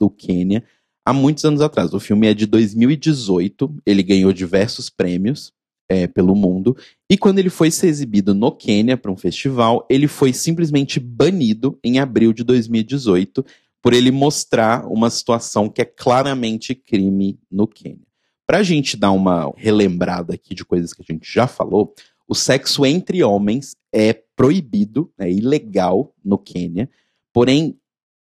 do 0.00 0.08
Quênia 0.08 0.64
há 1.04 1.12
muitos 1.12 1.44
anos 1.44 1.60
atrás. 1.60 1.92
O 1.92 2.00
filme 2.00 2.26
é 2.26 2.32
de 2.32 2.46
2018, 2.46 3.82
ele 3.84 4.02
ganhou 4.02 4.32
diversos 4.32 4.88
prêmios 4.88 5.52
é, 5.90 6.06
pelo 6.06 6.34
mundo 6.34 6.74
e 7.10 7.18
quando 7.18 7.38
ele 7.38 7.50
foi 7.50 7.70
ser 7.70 7.88
exibido 7.88 8.34
no 8.34 8.50
Quênia 8.50 8.96
para 8.96 9.12
um 9.12 9.16
festival, 9.16 9.86
ele 9.90 10.08
foi 10.08 10.32
simplesmente 10.32 10.98
banido 10.98 11.78
em 11.84 11.98
abril 11.98 12.32
de 12.32 12.42
2018 12.42 13.44
por 13.82 13.92
ele 13.92 14.10
mostrar 14.10 14.86
uma 14.86 15.10
situação 15.10 15.68
que 15.68 15.82
é 15.82 15.84
claramente 15.84 16.74
crime 16.74 17.38
no 17.50 17.68
Quênia. 17.68 18.06
Para 18.46 18.58
a 18.58 18.62
gente 18.62 18.96
dar 18.96 19.10
uma 19.10 19.52
relembrada 19.54 20.32
aqui 20.32 20.54
de 20.54 20.64
coisas 20.64 20.94
que 20.94 21.02
a 21.06 21.12
gente 21.12 21.30
já 21.30 21.46
falou, 21.46 21.92
o 22.26 22.34
sexo 22.34 22.86
entre 22.86 23.22
homens 23.22 23.76
é 23.92 24.14
proibido, 24.34 25.12
é 25.18 25.30
ilegal 25.30 26.14
no 26.24 26.38
Quênia, 26.38 26.88
porém 27.34 27.78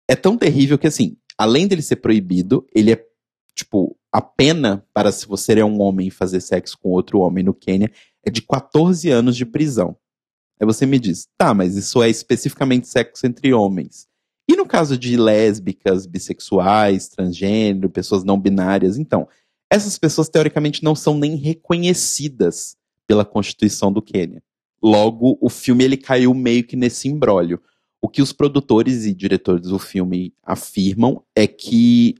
é 0.07 0.15
tão 0.15 0.37
terrível 0.37 0.77
que 0.77 0.87
assim, 0.87 1.17
além 1.37 1.67
dele 1.67 1.81
ser 1.81 1.97
proibido, 1.97 2.65
ele 2.73 2.91
é 2.91 3.05
tipo 3.53 3.97
a 4.11 4.21
pena 4.21 4.85
para 4.93 5.11
se 5.11 5.27
você 5.27 5.59
é 5.59 5.65
um 5.65 5.81
homem 5.81 6.09
fazer 6.09 6.41
sexo 6.41 6.77
com 6.79 6.89
outro 6.89 7.19
homem 7.19 7.43
no 7.43 7.53
Quênia 7.53 7.91
é 8.23 8.29
de 8.29 8.41
14 8.41 9.09
anos 9.09 9.35
de 9.35 9.45
prisão. 9.45 9.95
Aí 10.59 10.65
você 10.65 10.85
me 10.85 10.99
diz, 10.99 11.27
tá, 11.37 11.53
mas 11.53 11.75
isso 11.75 12.01
é 12.01 12.09
especificamente 12.09 12.87
sexo 12.87 13.27
entre 13.27 13.53
homens. 13.53 14.07
E 14.49 14.55
no 14.55 14.65
caso 14.65 14.97
de 14.97 15.17
lésbicas, 15.17 16.05
bissexuais, 16.05 17.09
transgênero, 17.09 17.89
pessoas 17.89 18.23
não 18.23 18.39
binárias, 18.39 18.97
então, 18.97 19.27
essas 19.69 19.97
pessoas 19.97 20.29
teoricamente 20.29 20.83
não 20.83 20.95
são 20.95 21.17
nem 21.17 21.35
reconhecidas 21.35 22.75
pela 23.05 23.25
Constituição 23.25 23.91
do 23.91 24.01
Quênia. 24.01 24.41
Logo, 24.81 25.37
o 25.41 25.49
filme 25.49 25.83
ele 25.83 25.97
caiu 25.97 26.33
meio 26.33 26.63
que 26.63 26.75
nesse 26.75 27.07
imbróglio. 27.07 27.61
O 28.01 28.07
que 28.07 28.21
os 28.21 28.31
produtores 28.31 29.05
e 29.05 29.13
diretores 29.13 29.67
do 29.67 29.79
filme 29.79 30.33
afirmam 30.43 31.23
é 31.35 31.47
que 31.47 32.15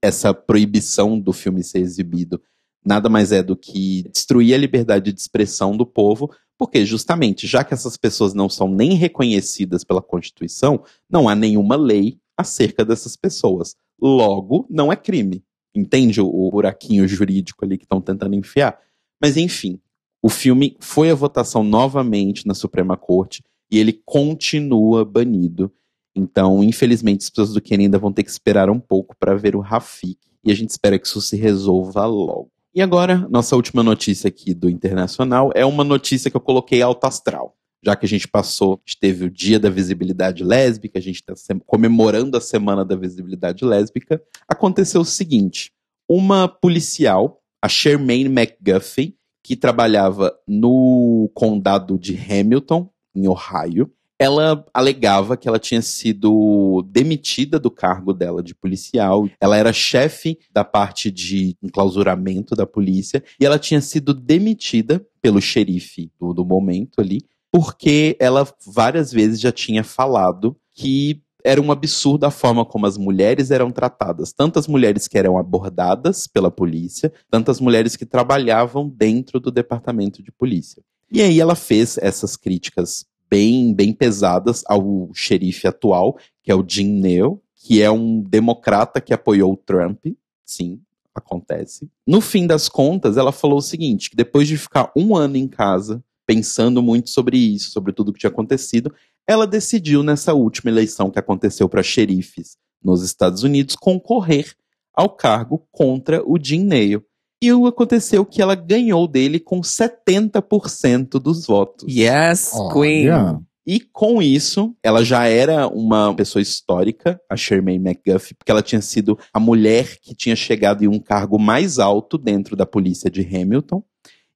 essa 0.00 0.34
proibição 0.34 1.18
do 1.18 1.32
filme 1.32 1.62
ser 1.62 1.78
exibido 1.78 2.40
nada 2.84 3.08
mais 3.08 3.32
é 3.32 3.42
do 3.42 3.56
que 3.56 4.02
destruir 4.12 4.54
a 4.54 4.58
liberdade 4.58 5.12
de 5.12 5.20
expressão 5.20 5.76
do 5.76 5.86
povo, 5.86 6.30
porque 6.58 6.84
justamente, 6.84 7.46
já 7.46 7.64
que 7.64 7.72
essas 7.72 7.96
pessoas 7.96 8.34
não 8.34 8.48
são 8.48 8.68
nem 8.68 8.94
reconhecidas 8.94 9.84
pela 9.84 10.02
Constituição, 10.02 10.82
não 11.08 11.28
há 11.28 11.34
nenhuma 11.34 11.76
lei 11.76 12.18
acerca 12.36 12.84
dessas 12.84 13.16
pessoas. 13.16 13.76
Logo, 14.00 14.66
não 14.68 14.92
é 14.92 14.96
crime. 14.96 15.44
Entende 15.74 16.20
o 16.20 16.50
buraquinho 16.50 17.06
jurídico 17.08 17.64
ali 17.64 17.78
que 17.78 17.84
estão 17.84 18.00
tentando 18.00 18.34
enfiar? 18.34 18.78
Mas 19.20 19.36
enfim, 19.36 19.80
o 20.20 20.28
filme 20.28 20.76
foi 20.80 21.10
à 21.10 21.14
votação 21.14 21.62
novamente 21.62 22.46
na 22.46 22.54
Suprema 22.54 22.96
Corte 22.96 23.42
e 23.72 23.78
ele 23.78 23.94
continua 24.04 25.02
banido. 25.02 25.72
Então, 26.14 26.62
infelizmente, 26.62 27.22
as 27.22 27.30
pessoas 27.30 27.54
do 27.54 27.60
Quênia 27.60 27.86
ainda 27.86 27.98
vão 27.98 28.12
ter 28.12 28.22
que 28.22 28.30
esperar 28.30 28.68
um 28.68 28.78
pouco 28.78 29.16
para 29.18 29.34
ver 29.34 29.56
o 29.56 29.60
Rafik. 29.60 30.18
E 30.44 30.52
a 30.52 30.54
gente 30.54 30.68
espera 30.68 30.98
que 30.98 31.06
isso 31.06 31.22
se 31.22 31.36
resolva 31.36 32.04
logo. 32.04 32.50
E 32.74 32.82
agora, 32.82 33.26
nossa 33.30 33.56
última 33.56 33.82
notícia 33.82 34.28
aqui 34.28 34.52
do 34.52 34.68
Internacional 34.68 35.50
é 35.54 35.64
uma 35.64 35.82
notícia 35.82 36.30
que 36.30 36.36
eu 36.36 36.40
coloquei 36.40 36.82
alto 36.82 37.06
astral. 37.06 37.56
Já 37.84 37.96
que 37.96 38.04
a 38.04 38.08
gente 38.08 38.28
passou, 38.28 38.74
a 38.74 38.76
gente 38.86 39.00
teve 39.00 39.24
o 39.24 39.30
Dia 39.30 39.58
da 39.58 39.70
Visibilidade 39.70 40.44
Lésbica, 40.44 40.98
a 40.98 41.02
gente 41.02 41.22
está 41.26 41.34
comemorando 41.66 42.36
a 42.36 42.40
Semana 42.40 42.84
da 42.84 42.94
Visibilidade 42.94 43.64
Lésbica, 43.64 44.22
aconteceu 44.46 45.00
o 45.00 45.04
seguinte: 45.04 45.72
uma 46.08 46.46
policial, 46.46 47.40
a 47.60 47.68
Shermaine 47.68 48.28
McGuffey, 48.28 49.16
que 49.42 49.56
trabalhava 49.56 50.32
no 50.46 51.30
condado 51.34 51.98
de 51.98 52.16
Hamilton, 52.16 52.91
em 53.14 53.28
Ohio, 53.28 53.90
ela 54.22 54.64
alegava 54.72 55.36
que 55.36 55.48
ela 55.48 55.58
tinha 55.58 55.82
sido 55.82 56.84
demitida 56.88 57.58
do 57.58 57.70
cargo 57.70 58.12
dela 58.12 58.40
de 58.40 58.54
policial. 58.54 59.28
Ela 59.40 59.56
era 59.56 59.72
chefe 59.72 60.38
da 60.52 60.64
parte 60.64 61.10
de 61.10 61.56
enclausuramento 61.60 62.54
da 62.54 62.64
polícia 62.64 63.22
e 63.40 63.44
ela 63.44 63.58
tinha 63.58 63.80
sido 63.80 64.14
demitida 64.14 65.04
pelo 65.20 65.40
xerife 65.40 66.10
do, 66.20 66.32
do 66.32 66.44
momento 66.44 67.00
ali, 67.00 67.22
porque 67.50 68.16
ela 68.20 68.46
várias 68.64 69.10
vezes 69.12 69.40
já 69.40 69.50
tinha 69.50 69.82
falado 69.82 70.56
que 70.72 71.20
era 71.44 71.60
um 71.60 71.72
absurdo 71.72 72.24
a 72.24 72.30
forma 72.30 72.64
como 72.64 72.86
as 72.86 72.96
mulheres 72.96 73.50
eram 73.50 73.72
tratadas. 73.72 74.32
Tantas 74.32 74.68
mulheres 74.68 75.08
que 75.08 75.18
eram 75.18 75.36
abordadas 75.36 76.28
pela 76.28 76.50
polícia, 76.50 77.12
tantas 77.28 77.60
mulheres 77.60 77.96
que 77.96 78.06
trabalhavam 78.06 78.88
dentro 78.88 79.40
do 79.40 79.50
departamento 79.50 80.22
de 80.22 80.30
polícia. 80.30 80.82
E 81.12 81.20
aí 81.20 81.40
ela 81.40 81.54
fez 81.54 81.98
essas 81.98 82.36
críticas 82.36 83.04
bem, 83.28 83.74
bem 83.74 83.92
pesadas 83.92 84.62
ao 84.66 85.10
xerife 85.12 85.68
atual, 85.68 86.16
que 86.42 86.50
é 86.50 86.54
o 86.54 86.64
Jim 86.66 86.88
Neal, 86.88 87.38
que 87.54 87.82
é 87.82 87.90
um 87.90 88.22
democrata 88.22 88.98
que 88.98 89.12
apoiou 89.12 89.52
o 89.52 89.56
Trump. 89.56 90.06
Sim, 90.42 90.80
acontece. 91.14 91.86
No 92.06 92.22
fim 92.22 92.46
das 92.46 92.66
contas, 92.66 93.18
ela 93.18 93.30
falou 93.30 93.58
o 93.58 93.62
seguinte: 93.62 94.08
que 94.08 94.16
depois 94.16 94.48
de 94.48 94.56
ficar 94.56 94.90
um 94.96 95.14
ano 95.14 95.36
em 95.36 95.46
casa, 95.46 96.02
pensando 96.26 96.82
muito 96.82 97.10
sobre 97.10 97.36
isso, 97.36 97.72
sobre 97.72 97.92
tudo 97.92 98.10
que 98.10 98.20
tinha 98.20 98.30
acontecido, 98.30 98.90
ela 99.26 99.46
decidiu, 99.46 100.02
nessa 100.02 100.32
última 100.32 100.70
eleição 100.70 101.10
que 101.10 101.18
aconteceu 101.18 101.68
para 101.68 101.82
xerifes 101.82 102.56
nos 102.82 103.02
Estados 103.02 103.42
Unidos, 103.42 103.76
concorrer 103.76 104.54
ao 104.94 105.10
cargo 105.10 105.66
contra 105.70 106.22
o 106.26 106.38
Jim 106.42 106.64
Neal. 106.64 107.02
E 107.42 107.50
aconteceu 107.50 108.24
que 108.24 108.40
ela 108.40 108.54
ganhou 108.54 109.08
dele 109.08 109.40
com 109.40 109.60
70% 109.60 111.18
dos 111.18 111.44
votos. 111.44 111.92
Yes, 111.92 112.52
Olha. 112.54 112.72
Queen. 112.72 113.46
E 113.66 113.80
com 113.80 114.22
isso, 114.22 114.74
ela 114.80 115.04
já 115.04 115.26
era 115.26 115.66
uma 115.66 116.14
pessoa 116.14 116.40
histórica, 116.40 117.20
a 117.28 117.36
Shermaine 117.36 117.84
McGuffey, 117.84 118.34
porque 118.36 118.50
ela 118.50 118.62
tinha 118.62 118.80
sido 118.80 119.18
a 119.32 119.40
mulher 119.40 119.98
que 120.00 120.14
tinha 120.14 120.36
chegado 120.36 120.84
em 120.84 120.88
um 120.88 121.00
cargo 121.00 121.36
mais 121.36 121.80
alto 121.80 122.16
dentro 122.16 122.54
da 122.56 122.64
polícia 122.64 123.10
de 123.10 123.22
Hamilton. 123.22 123.82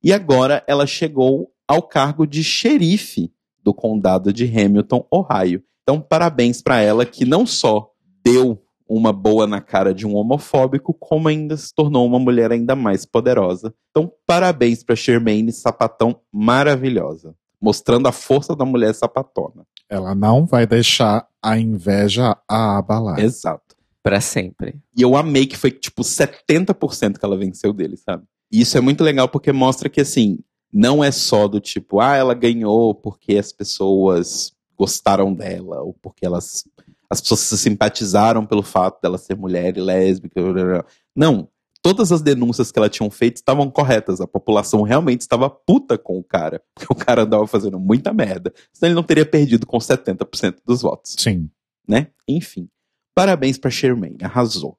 E 0.03 0.13
agora 0.13 0.65
ela 0.67 0.87
chegou 0.87 1.51
ao 1.67 1.83
cargo 1.83 2.27
de 2.27 2.43
xerife 2.43 3.33
do 3.63 3.73
condado 3.73 4.33
de 4.33 4.45
Hamilton, 4.45 5.07
Ohio. 5.13 5.63
Então, 5.83 6.01
parabéns 6.01 6.61
para 6.61 6.81
ela 6.81 7.07
que 7.07 7.25
não 7.25 7.47
só 7.47 7.89
deu 8.25 8.61
uma 8.89 9.13
boa 9.13 9.47
na 9.47 9.61
cara 9.61 9.93
de 9.93 10.07
um 10.07 10.15
homofóbico, 10.15 10.95
como 10.95 11.29
ainda 11.29 11.57
se 11.57 11.75
tornou 11.75 12.07
uma 12.07 12.19
mulher 12.19 12.53
ainda 12.53 12.77
mais 12.77 13.05
poderosa. 13.05 13.75
Então, 13.91 14.13
parabéns 14.27 14.85
para 14.85 14.97
Shermaine, 14.97 15.53
sapatão 15.53 16.21
maravilhosa, 16.33 17.35
mostrando 17.61 18.07
a 18.07 18.13
força 18.13 18.55
da 18.55 18.65
mulher 18.65 18.95
sapatona. 18.95 19.67
Ela 19.89 20.15
não 20.15 20.47
vai 20.47 20.67
deixar 20.67 21.27
a 21.43 21.59
inveja 21.59 22.37
a 22.49 22.79
abalar. 22.79 23.19
Exato. 23.21 23.77
Pra 24.03 24.21
sempre. 24.21 24.77
E 24.97 25.03
eu 25.03 25.17
amei 25.17 25.47
que 25.47 25.57
foi 25.57 25.71
tipo 25.71 26.03
70% 26.03 27.19
que 27.19 27.25
ela 27.25 27.37
venceu 27.37 27.73
dele, 27.73 27.97
sabe? 27.97 28.25
E 28.53 28.61
isso 28.61 28.79
é 28.79 28.81
muito 28.81 29.03
legal 29.03 29.29
porque 29.29 29.53
mostra 29.53 29.89
que 29.89 30.01
assim, 30.01 30.39
não 30.73 31.03
é 31.03 31.11
só 31.11 31.49
do 31.49 31.61
tipo, 31.61 32.01
ah, 32.01 32.15
ela 32.15 32.35
ganhou 32.35 32.95
porque 32.95 33.37
as 33.37 33.53
pessoas 33.53 34.53
gostaram 34.77 35.33
dela, 35.33 35.83
ou 35.83 35.95
porque 35.95 36.27
elas 36.27 36.65
as 37.11 37.21
pessoas 37.21 37.41
se 37.41 37.59
simpatizaram 37.59 38.45
pelo 38.45 38.63
fato 38.63 39.01
dela 39.01 39.19
ser 39.19 39.37
mulher 39.37 39.77
e 39.77 39.81
lésbica. 39.81 40.43
blá, 40.43 40.65
blá. 40.65 40.85
Não. 41.15 41.49
Todas 41.83 42.11
as 42.11 42.21
denúncias 42.21 42.73
que 42.73 42.79
ela 42.79 42.89
tinha 42.89 43.09
feito 43.11 43.37
estavam 43.37 43.71
corretas. 43.71 44.21
A 44.21 44.27
população 44.27 44.83
realmente 44.83 45.21
estava 45.21 45.49
puta 45.49 45.97
com 45.97 46.19
o 46.19 46.25
cara. 46.25 46.61
Porque 46.75 46.93
o 46.93 46.97
cara 46.97 47.23
andava 47.23 47.47
fazendo 47.47 47.79
muita 47.79 48.13
merda. 48.13 48.53
Senão 48.73 48.89
ele 48.89 48.97
não 48.97 49.05
teria 49.05 49.25
perdido 49.25 49.67
com 49.67 49.79
70% 49.79 50.57
dos 50.67 50.83
votos. 50.83 51.15
Sim. 51.17 51.49
Né? 51.89 52.09
Enfim. 52.27 52.69
Parabéns 53.15 53.57
pra 53.57 53.71
Shermaine. 53.71 54.19
Arrasou. 54.23 54.77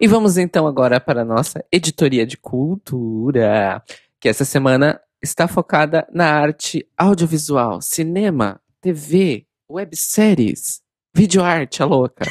E 0.00 0.06
vamos 0.06 0.38
então 0.38 0.64
agora 0.64 1.00
para 1.00 1.22
a 1.22 1.24
nossa 1.24 1.64
editoria 1.72 2.24
de 2.24 2.36
cultura, 2.36 3.82
que 4.20 4.28
essa 4.28 4.44
semana 4.44 5.00
está 5.20 5.48
focada 5.48 6.06
na 6.12 6.26
arte 6.32 6.88
audiovisual, 6.96 7.80
cinema, 7.80 8.60
TV, 8.80 9.47
webséries, 9.70 10.80
videoarte, 11.14 11.82
a 11.82 11.86
louca. 11.86 12.24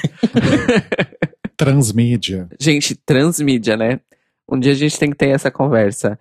Transmídia. 1.58 2.48
gente, 2.60 2.96
transmídia, 2.96 3.76
né? 3.76 4.00
Um 4.50 4.60
dia 4.60 4.72
a 4.72 4.76
gente 4.76 4.98
tem 4.98 5.10
que 5.10 5.18
ter 5.18 5.30
essa 5.30 5.50
conversa. 5.50 6.18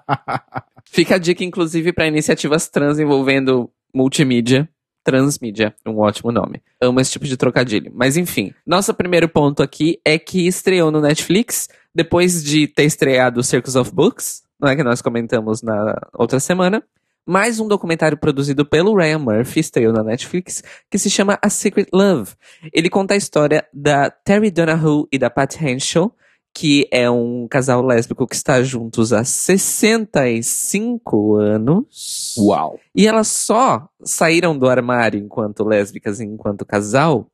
Fica 0.86 1.16
a 1.16 1.18
dica, 1.18 1.42
inclusive, 1.42 1.92
para 1.92 2.06
iniciativas 2.06 2.68
trans 2.68 2.98
envolvendo 2.98 3.70
multimídia. 3.92 4.68
Transmídia, 5.02 5.74
um 5.86 5.98
ótimo 5.98 6.32
nome. 6.32 6.62
Amo 6.80 6.98
esse 7.00 7.10
tipo 7.10 7.26
de 7.26 7.36
trocadilho. 7.36 7.92
Mas 7.94 8.16
enfim, 8.16 8.54
nosso 8.66 8.94
primeiro 8.94 9.28
ponto 9.28 9.62
aqui 9.62 10.00
é 10.02 10.18
que 10.18 10.46
estreou 10.46 10.90
no 10.90 11.00
Netflix, 11.00 11.68
depois 11.94 12.42
de 12.42 12.66
ter 12.66 12.84
estreado 12.84 13.42
Circus 13.42 13.76
of 13.76 13.92
Books, 13.92 14.42
não 14.58 14.70
é 14.70 14.76
que 14.76 14.82
nós 14.82 15.02
comentamos 15.02 15.60
na 15.62 16.00
outra 16.14 16.40
semana. 16.40 16.82
Mais 17.26 17.58
um 17.58 17.66
documentário 17.66 18.18
produzido 18.18 18.66
pelo 18.66 18.94
Ryan 18.94 19.18
Murphy 19.18 19.60
estreou 19.60 19.92
na 19.92 20.02
Netflix, 20.02 20.62
que 20.90 20.98
se 20.98 21.08
chama 21.08 21.38
A 21.40 21.48
Secret 21.48 21.88
Love. 21.92 22.32
Ele 22.72 22.90
conta 22.90 23.14
a 23.14 23.16
história 23.16 23.66
da 23.72 24.10
Terry 24.10 24.50
Donahue 24.50 25.06
e 25.10 25.18
da 25.18 25.30
Pat 25.30 25.56
Henshaw, 25.60 26.14
que 26.52 26.86
é 26.90 27.10
um 27.10 27.48
casal 27.48 27.82
lésbico 27.82 28.26
que 28.26 28.36
está 28.36 28.62
juntos 28.62 29.12
há 29.12 29.24
65 29.24 31.36
anos. 31.36 32.34
Uau. 32.38 32.78
E 32.94 33.06
elas 33.06 33.28
só 33.28 33.88
saíram 34.02 34.56
do 34.56 34.68
armário 34.68 35.18
enquanto 35.18 35.64
lésbicas 35.64 36.20
e 36.20 36.24
enquanto 36.24 36.66
casal 36.66 37.26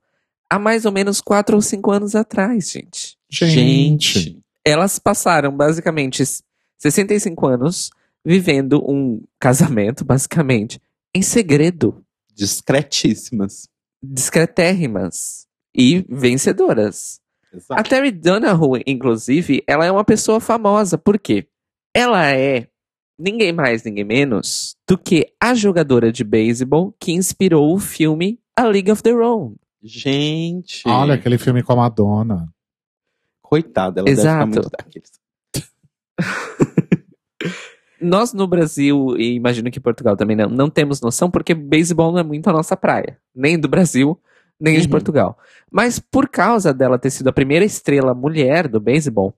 há 0.49 0.59
mais 0.59 0.87
ou 0.87 0.93
menos 0.93 1.21
4 1.21 1.55
ou 1.55 1.63
5 1.63 1.91
anos 1.91 2.15
atrás, 2.15 2.71
gente. 2.71 3.19
Gente. 3.29 4.41
Elas 4.65 4.99
passaram 4.99 5.57
basicamente 5.57 6.23
65 6.79 7.47
anos 7.47 7.91
vivendo 8.25 8.83
um 8.89 9.23
casamento, 9.39 10.05
basicamente, 10.05 10.81
em 11.15 11.23
segredo, 11.23 12.05
Discretíssimas. 12.35 13.69
discretérrimas 14.03 15.47
e 15.75 16.05
vencedoras. 16.09 17.21
A 17.53 17.57
Exato. 17.57 17.91
Terry 17.91 18.13
Donahue, 18.13 18.83
inclusive, 18.87 19.63
ela 19.67 19.85
é 19.85 19.91
uma 19.91 20.05
pessoa 20.05 20.39
famosa. 20.41 20.97
Por 20.97 21.19
quê? 21.19 21.49
Ela 21.95 22.31
é 22.31 22.69
ninguém 23.19 23.53
mais, 23.53 23.83
ninguém 23.85 24.05
menos 24.05 24.77
do 24.89 24.97
que 24.97 25.27
a 25.41 25.53
jogadora 25.55 26.13
de 26.13 26.23
beisebol 26.25 26.95
que 26.99 27.13
inspirou 27.13 27.75
o 27.75 27.79
filme 27.81 28.41
A 28.57 28.65
League 28.65 28.91
of 28.91 29.03
Their 29.03 29.19
Own. 29.21 29.57
Gente. 29.83 30.83
Olha 30.87 31.15
aquele 31.15 31.39
filme 31.39 31.63
com 31.63 31.73
a 31.73 31.77
Madonna. 31.77 32.49
Coitada, 33.43 34.01
ela 34.01 34.09
Exato. 34.09 34.51
deve 34.51 34.63
ficar 34.63 34.63
muito 34.63 34.71
daqueles. 34.71 35.21
Nós 38.01 38.33
no 38.33 38.47
Brasil, 38.47 39.15
e 39.19 39.35
imagino 39.35 39.71
que 39.71 39.79
Portugal 39.81 40.17
também 40.17 40.37
não, 40.37 40.49
não 40.49 40.71
temos 40.71 41.01
noção, 41.01 41.31
porque 41.31 41.55
beisebol 41.55 42.13
não 42.13 42.19
é 42.19 42.23
muito 42.23 42.49
a 42.49 42.53
nossa 42.53 42.77
praia. 42.77 43.19
Nem 43.35 43.59
do 43.59 43.69
Brasil, 43.69 44.19
nem 44.59 44.79
de 44.79 44.85
Uhum. 44.85 44.91
Portugal. 44.91 45.39
Mas 45.71 45.99
por 45.99 46.29
causa 46.29 46.73
dela 46.73 46.99
ter 46.99 47.11
sido 47.11 47.29
a 47.29 47.33
primeira 47.33 47.65
estrela 47.65 48.15
mulher 48.15 48.69
do 48.69 48.81
beisebol, 48.81 49.35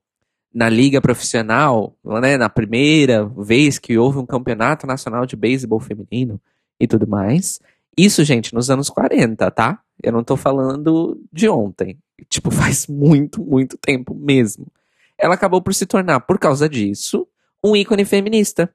na 0.55 0.69
liga 0.69 1.01
profissional, 1.01 1.97
né, 2.05 2.37
na 2.37 2.49
primeira 2.49 3.25
vez 3.25 3.79
que 3.79 3.97
houve 3.97 4.19
um 4.19 4.27
campeonato 4.27 4.87
nacional 4.87 5.25
de 5.25 5.35
beisebol 5.35 5.81
feminino 5.81 6.39
e 6.79 6.87
tudo 6.87 7.07
mais. 7.07 7.59
Isso, 7.97 8.23
gente, 8.25 8.55
nos 8.55 8.71
anos 8.71 8.91
40, 8.91 9.51
tá? 9.51 9.81
Eu 10.03 10.13
não 10.13 10.23
tô 10.23 10.37
falando 10.37 11.19
de 11.33 11.49
ontem. 11.49 11.99
Tipo, 12.29 12.51
faz 12.53 12.87
muito, 12.87 13.43
muito 13.43 13.79
tempo 13.79 14.15
mesmo. 14.15 14.67
Ela 15.19 15.35
acabou 15.35 15.63
por 15.63 15.73
se 15.75 15.87
tornar, 15.87 16.21
por 16.21 16.39
causa 16.39 16.69
disso, 16.69 17.27
um 17.63 17.77
ícone 17.77 18.05
feminista. 18.05 18.73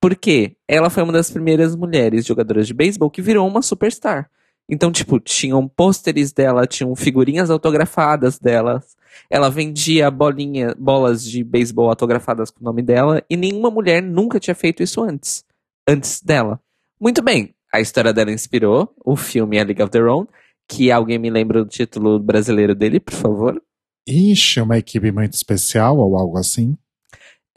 Porque 0.00 0.56
ela 0.68 0.90
foi 0.90 1.02
uma 1.02 1.12
das 1.12 1.30
primeiras 1.30 1.74
mulheres 1.74 2.24
jogadoras 2.24 2.66
de 2.66 2.74
beisebol 2.74 3.10
que 3.10 3.20
virou 3.20 3.46
uma 3.48 3.62
superstar. 3.62 4.30
Então, 4.70 4.92
tipo, 4.92 5.18
tinham 5.18 5.66
pôsteres 5.66 6.32
dela, 6.32 6.66
tinham 6.66 6.94
figurinhas 6.94 7.50
autografadas 7.50 8.38
delas. 8.38 8.96
Ela 9.30 9.48
vendia 9.48 10.10
bolinha, 10.10 10.74
bolas 10.78 11.24
de 11.24 11.42
beisebol 11.42 11.88
autografadas 11.88 12.50
com 12.50 12.60
o 12.60 12.64
nome 12.64 12.82
dela. 12.82 13.22
E 13.30 13.36
nenhuma 13.36 13.70
mulher 13.70 14.02
nunca 14.02 14.38
tinha 14.38 14.54
feito 14.54 14.82
isso 14.82 15.02
antes. 15.02 15.42
Antes 15.88 16.20
dela. 16.20 16.60
Muito 17.00 17.22
bem. 17.22 17.54
A 17.72 17.80
história 17.80 18.12
dela 18.12 18.30
inspirou 18.30 18.94
o 19.04 19.16
filme 19.16 19.58
A 19.58 19.64
League 19.64 19.82
of 19.82 19.90
Their 19.90 20.06
Own. 20.06 20.26
Que 20.68 20.92
alguém 20.92 21.18
me 21.18 21.30
lembra 21.30 21.62
o 21.62 21.66
título 21.66 22.18
brasileiro 22.18 22.74
dele, 22.74 23.00
por 23.00 23.14
favor? 23.14 23.62
Ixi, 24.06 24.60
uma 24.60 24.76
equipe 24.76 25.10
muito 25.10 25.32
especial 25.32 25.96
ou 25.96 26.16
algo 26.16 26.36
assim? 26.36 26.76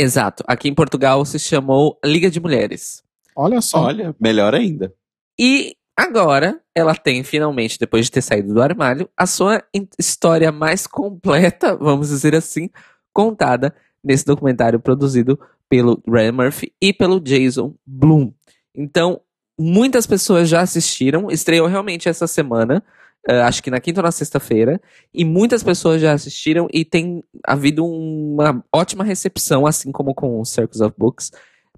Exato. 0.02 0.44
Aqui 0.48 0.68
em 0.68 0.74
Portugal 0.74 1.24
se 1.26 1.38
chamou 1.38 1.96
Liga 2.04 2.32
de 2.32 2.40
Mulheres. 2.40 3.04
Olha 3.36 3.62
só. 3.62 3.84
Olha, 3.84 4.16
melhor 4.20 4.56
ainda. 4.56 4.92
E 5.40 5.76
agora 5.96 6.60
ela 6.74 6.96
tem 6.96 7.24
finalmente, 7.24 7.78
depois 7.78 8.06
de 8.06 8.12
ter 8.12 8.24
saído 8.24 8.52
do 8.52 8.64
armário, 8.64 9.08
a 9.16 9.28
sua 9.28 9.64
história 10.00 10.52
mais 10.52 10.88
completa, 10.88 11.76
vamos 11.78 12.10
dizer 12.10 12.34
assim, 12.34 12.68
contada 13.14 13.76
nesse 14.04 14.26
documentário 14.26 14.80
produzido 14.80 15.40
pelo 15.70 16.02
Ryan 16.08 16.32
Murphy 16.32 16.74
e 16.82 16.92
pelo 16.92 17.20
Jason 17.20 17.76
Blum. 17.86 18.34
Então, 18.76 19.22
muitas 19.56 20.08
pessoas 20.08 20.50
já 20.50 20.62
assistiram, 20.62 21.30
estreou 21.30 21.68
realmente 21.68 22.10
essa 22.10 22.26
semana, 22.26 22.84
eh, 23.28 23.42
acho 23.42 23.62
que 23.62 23.72
na 23.72 23.80
quinta 23.80 24.02
ou 24.02 24.06
na 24.06 24.12
sexta-feira, 24.12 24.82
e 25.14 25.24
muitas 25.24 25.64
pessoas 25.64 26.02
já 26.02 26.14
assistiram 26.14 26.68
e 26.74 26.84
tem 26.84 27.24
havido 27.46 27.86
uma 27.86 28.64
ótima 28.74 29.04
recepção, 29.04 29.66
assim 29.66 29.92
como 29.92 30.14
com 30.14 30.40
o 30.40 30.46
Circus 30.46 30.82
of 30.82 30.96
Books, 30.98 31.32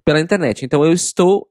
pela 0.04 0.20
internet. 0.20 0.64
Então 0.64 0.84
eu 0.84 0.92
estou 0.92 1.48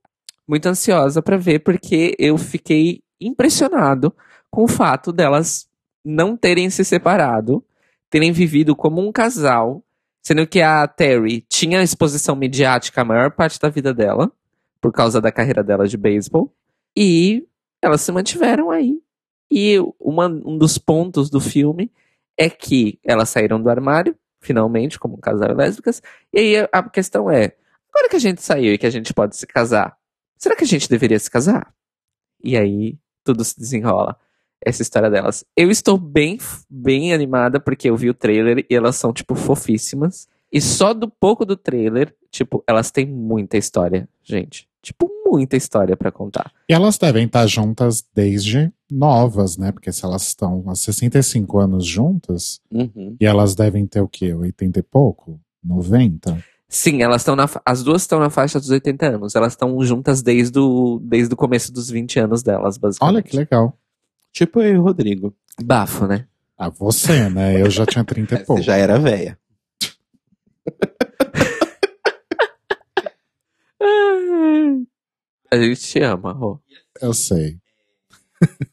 muito 0.48 0.68
ansiosa 0.68 1.22
para 1.22 1.38
ver, 1.38 1.60
porque 1.60 2.16
eu 2.18 2.38
fiquei 2.38 3.02
impressionado 3.20 4.14
com 4.50 4.64
o 4.64 4.68
fato 4.68 5.12
delas 5.12 5.68
não 6.04 6.36
terem 6.36 6.70
se 6.70 6.84
separado, 6.84 7.64
terem 8.10 8.32
vivido 8.32 8.76
como 8.76 9.02
um 9.02 9.12
casal, 9.12 9.84
sendo 10.22 10.46
que 10.48 10.62
a 10.62 10.88
Terry 10.88 11.46
tinha 11.50 11.82
exposição 11.82 12.36
midiática 12.36 13.02
a 13.02 13.06
maior 13.06 13.32
parte 13.32 13.60
da 13.60 13.70
vida 13.70 13.94
dela, 13.94 14.32
por 14.82 14.92
causa 14.92 15.22
da 15.22 15.32
carreira 15.32 15.64
dela 15.64 15.88
de 15.88 15.98
beisebol, 15.98 16.54
e 16.96 17.48
elas 17.82 18.02
se 18.02 18.12
mantiveram 18.12 18.70
aí. 18.70 19.03
E 19.56 19.78
uma, 20.00 20.26
um 20.28 20.58
dos 20.58 20.80
pontos 20.80 21.30
do 21.30 21.40
filme 21.40 21.92
é 22.36 22.50
que 22.50 22.98
elas 23.04 23.30
saíram 23.30 23.62
do 23.62 23.70
armário, 23.70 24.16
finalmente, 24.42 24.98
como 24.98 25.14
um 25.16 25.20
casal 25.20 25.54
lésbicas, 25.56 26.02
e 26.34 26.40
aí 26.40 26.58
a- 26.58 26.70
a 26.72 26.90
questão 26.90 27.30
é, 27.30 27.56
agora 27.94 28.10
que 28.10 28.16
a 28.16 28.20
gente 28.20 28.42
saiu 28.42 28.74
e 28.74 28.78
que 28.80 28.88
a 28.88 28.90
gente 28.90 29.14
pode 29.14 29.36
se 29.38 29.46
casar, 29.46 29.96
será 30.38 30.56
que 30.56 30.64
a 30.64 30.68
gente 30.68 30.90
deveria 30.90 31.20
se 31.20 31.30
casar? 31.30 31.72
E 32.44 32.58
aí 32.58 32.98
tudo 33.24 33.44
se 33.44 33.58
desenrola. 33.60 34.18
Essa 34.66 34.82
história 34.82 35.10
delas. 35.10 35.44
Eu 35.58 35.70
estou 35.70 35.98
bem, 35.98 36.38
bem 36.70 37.14
animada 37.14 37.60
porque 37.60 37.90
eu 37.90 37.98
vi 37.98 38.10
o 38.10 38.14
trailer 38.14 38.66
e 38.70 38.74
elas 38.76 38.96
são, 38.96 39.12
tipo, 39.12 39.36
fofíssimas. 39.36 40.28
E 40.52 40.62
só 40.62 40.94
do 40.94 41.10
pouco 41.10 41.46
do 41.46 41.58
trailer, 41.58 42.16
tipo, 42.32 42.64
elas 42.66 42.90
têm 42.90 43.06
muita 43.06 43.58
história, 43.58 44.08
gente. 44.24 44.68
Tipo, 44.84 45.10
muita 45.26 45.56
história 45.56 45.96
pra 45.96 46.12
contar. 46.12 46.52
E 46.70 46.74
elas 46.74 46.98
devem 46.98 47.26
estar 47.26 47.48
juntas 47.48 48.04
desde 48.14 48.70
novas, 48.92 49.58
né? 49.58 49.72
Porque 49.72 49.92
se 49.94 50.04
elas 50.06 50.24
estão 50.28 50.64
há 50.68 50.76
65 50.76 51.58
anos 51.58 51.86
juntas, 51.86 52.60
Uhum. 52.70 53.16
e 53.20 53.26
elas 53.26 53.56
devem 53.56 53.88
ter 53.88 54.02
o 54.02 54.08
quê? 54.10 54.34
80 54.34 54.80
e 54.80 54.84
pouco? 54.84 55.40
90? 55.64 56.38
Sim, 56.68 57.02
elas 57.02 57.22
estão 57.22 57.36
As 57.66 57.82
duas 57.84 58.02
estão 58.02 58.20
na 58.20 58.30
faixa 58.30 58.60
dos 58.60 58.70
80 58.70 59.06
anos. 59.16 59.36
Elas 59.36 59.54
estão 59.54 59.82
juntas 59.84 60.22
desde 60.22 60.60
o, 60.60 61.00
desde 61.02 61.34
o 61.34 61.38
começo 61.38 61.72
dos 61.72 61.90
20 61.90 62.20
anos 62.20 62.44
delas, 62.44 62.78
basicamente. 62.78 63.16
Olha 63.16 63.24
que 63.24 63.38
legal. 63.38 63.78
Tipo 64.34 64.60
eu 64.62 64.76
e 64.76 64.78
o 64.78 64.84
Rodrigo. 64.84 65.34
Bafo, 65.64 66.08
né? 66.08 66.26
Ah, 66.58 66.70
você, 66.70 67.30
né? 67.30 67.62
Eu 67.62 67.70
já 67.70 67.86
tinha 67.86 68.04
30 68.04 68.36
e 68.36 68.40
pouco. 68.46 68.62
Você 68.62 68.66
já 68.66 68.76
era 68.76 69.00
velha. 69.00 69.38
A 75.54 75.62
gente 75.62 75.82
te 75.82 76.00
ama, 76.00 76.32
Rô. 76.32 76.60
Eu 77.02 77.14
sei. 77.14 77.58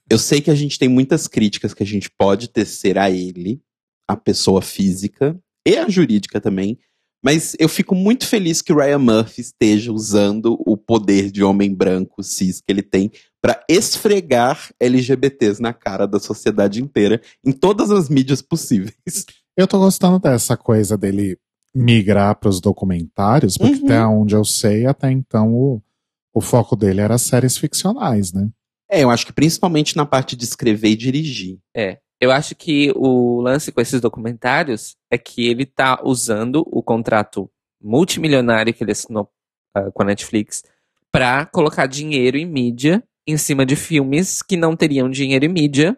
Eu 0.08 0.18
sei 0.18 0.40
que 0.40 0.50
a 0.50 0.54
gente 0.54 0.78
tem 0.78 0.88
muitas 0.88 1.28
críticas 1.28 1.74
que 1.74 1.82
a 1.82 1.86
gente 1.86 2.10
pode 2.10 2.48
tecer 2.48 2.98
a 2.98 3.10
ele, 3.10 3.60
a 4.08 4.16
pessoa 4.16 4.60
física 4.62 5.38
e 5.66 5.76
a 5.76 5.88
jurídica 5.88 6.40
também. 6.40 6.78
Mas 7.22 7.54
eu 7.58 7.68
fico 7.68 7.94
muito 7.94 8.26
feliz 8.26 8.62
que 8.62 8.72
o 8.72 8.76
Ryan 8.76 8.98
Murphy 8.98 9.42
esteja 9.42 9.92
usando 9.92 10.56
o 10.66 10.74
poder 10.76 11.30
de 11.30 11.44
homem 11.44 11.72
branco 11.74 12.22
cis 12.22 12.60
que 12.62 12.72
ele 12.72 12.82
tem 12.82 13.10
para 13.42 13.62
esfregar 13.68 14.72
LGBTs 14.80 15.60
na 15.60 15.74
cara 15.74 16.06
da 16.06 16.18
sociedade 16.18 16.82
inteira 16.82 17.20
em 17.44 17.52
todas 17.52 17.90
as 17.90 18.08
mídias 18.08 18.40
possíveis. 18.40 19.26
Eu 19.56 19.66
tô 19.68 19.78
gostando 19.78 20.18
dessa 20.18 20.56
coisa 20.56 20.96
dele 20.96 21.36
migrar 21.74 22.34
para 22.36 22.48
os 22.48 22.60
documentários, 22.60 23.56
porque 23.58 23.76
Uhum. 23.80 23.84
até 23.84 24.04
onde 24.06 24.34
eu 24.34 24.44
sei, 24.44 24.86
até 24.86 25.10
então 25.12 25.54
o, 25.54 25.82
o 26.32 26.40
foco 26.40 26.76
dele 26.76 27.00
era 27.00 27.18
séries 27.18 27.56
ficcionais, 27.56 28.32
né? 28.32 28.48
É, 28.90 29.04
eu 29.04 29.10
acho 29.10 29.26
que 29.26 29.32
principalmente 29.32 29.96
na 29.96 30.04
parte 30.04 30.34
de 30.34 30.44
escrever 30.44 30.90
e 30.90 30.96
dirigir. 30.96 31.58
Eu 32.20 32.30
acho 32.30 32.54
que 32.54 32.92
o 32.96 33.40
lance 33.40 33.72
com 33.72 33.80
esses 33.80 34.00
documentários 34.00 34.96
é 35.10 35.16
que 35.16 35.48
ele 35.48 35.64
tá 35.64 36.00
usando 36.04 36.66
o 36.66 36.82
contrato 36.82 37.50
multimilionário 37.82 38.74
que 38.74 38.84
ele 38.84 38.92
assinou 38.92 39.30
ah, 39.74 39.90
com 39.90 40.02
a 40.02 40.06
Netflix 40.06 40.62
pra 41.10 41.46
colocar 41.46 41.86
dinheiro 41.86 42.36
em 42.36 42.44
mídia 42.44 43.02
em 43.26 43.36
cima 43.36 43.64
de 43.64 43.74
filmes 43.74 44.42
que 44.42 44.56
não 44.56 44.76
teriam 44.76 45.08
dinheiro 45.08 45.44
em 45.44 45.48
mídia 45.48 45.96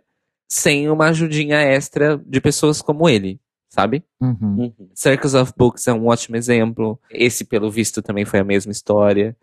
sem 0.49 0.88
uma 0.88 1.07
ajudinha 1.07 1.61
extra 1.61 2.23
de 2.27 2.40
pessoas 2.40 2.83
como 2.83 3.09
ele, 3.09 3.40
sabe? 3.71 4.05
Uhum. 4.21 4.75
Uhum. 4.79 4.90
Circus 4.95 5.35
of 5.35 5.53
Books 5.57 5.88
é 5.88 5.92
um 5.92 6.07
ótimo 6.07 6.37
exemplo. 6.37 7.01
Esse, 7.11 7.45
pelo 7.45 7.71
visto, 7.71 8.03
também 8.03 8.27
foi 8.27 8.38
a 8.38 8.45
mesma 8.45 8.71
história. 8.71 9.35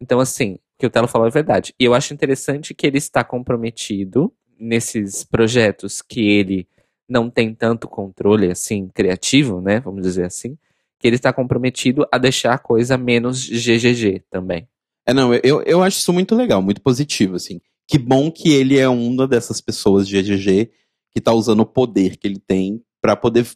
Então, 0.00 0.20
assim, 0.20 0.54
o 0.54 0.58
que 0.78 0.86
o 0.86 0.90
Telo 0.90 1.08
falou 1.08 1.26
é 1.26 1.30
verdade. 1.30 1.74
E 1.78 1.84
eu 1.84 1.94
acho 1.94 2.14
interessante 2.14 2.74
que 2.74 2.86
ele 2.86 2.98
está 2.98 3.24
comprometido 3.24 4.32
nesses 4.58 5.24
projetos 5.24 6.02
que 6.02 6.20
ele 6.20 6.68
não 7.08 7.30
tem 7.30 7.54
tanto 7.54 7.88
controle, 7.88 8.50
assim, 8.50 8.88
criativo, 8.88 9.60
né? 9.60 9.80
Vamos 9.80 10.02
dizer 10.02 10.24
assim. 10.24 10.58
Que 10.98 11.06
ele 11.06 11.16
está 11.16 11.32
comprometido 11.32 12.06
a 12.12 12.18
deixar 12.18 12.54
a 12.54 12.58
coisa 12.58 12.98
menos 12.98 13.48
GGG 13.48 14.24
também. 14.30 14.68
É, 15.06 15.14
não, 15.14 15.32
eu, 15.34 15.62
eu 15.62 15.82
acho 15.82 15.98
isso 15.98 16.12
muito 16.12 16.34
legal, 16.34 16.60
muito 16.60 16.82
positivo, 16.82 17.36
assim. 17.36 17.60
Que 17.86 17.98
bom 17.98 18.30
que 18.30 18.52
ele 18.52 18.78
é 18.78 18.88
uma 18.88 19.26
dessas 19.26 19.60
pessoas 19.60 20.06
GGG 20.06 20.70
que 21.10 21.20
tá 21.20 21.32
usando 21.32 21.60
o 21.60 21.66
poder 21.66 22.16
que 22.16 22.28
ele 22.28 22.38
tem 22.38 22.82
pra 23.00 23.16
poder 23.16 23.46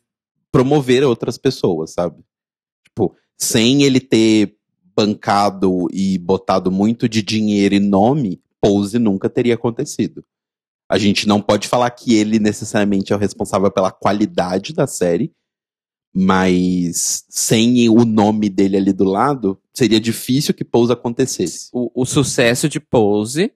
promover 0.50 1.04
outras 1.04 1.36
pessoas, 1.36 1.92
sabe? 1.92 2.22
Tipo, 2.84 3.14
sem 3.38 3.82
ele 3.82 4.00
ter 4.00 4.56
bancado 4.94 5.88
e 5.92 6.18
botado 6.18 6.70
muito 6.70 7.08
de 7.08 7.22
dinheiro 7.22 7.74
e 7.74 7.80
nome, 7.80 8.40
Pose 8.60 8.98
nunca 8.98 9.28
teria 9.28 9.54
acontecido. 9.54 10.24
A 10.88 10.98
gente 10.98 11.26
não 11.26 11.40
pode 11.40 11.68
falar 11.68 11.90
que 11.90 12.14
ele 12.14 12.38
necessariamente 12.38 13.12
é 13.12 13.16
o 13.16 13.18
responsável 13.18 13.70
pela 13.70 13.90
qualidade 13.90 14.72
da 14.72 14.86
série, 14.86 15.32
mas 16.14 17.24
sem 17.28 17.88
o 17.88 18.04
nome 18.04 18.50
dele 18.50 18.76
ali 18.76 18.92
do 18.92 19.04
lado, 19.04 19.58
seria 19.72 19.98
difícil 19.98 20.52
que 20.52 20.64
Pose 20.64 20.92
acontecesse. 20.92 21.70
O, 21.72 22.02
o 22.02 22.04
sucesso 22.04 22.68
de 22.68 22.78
Pose 22.78 23.52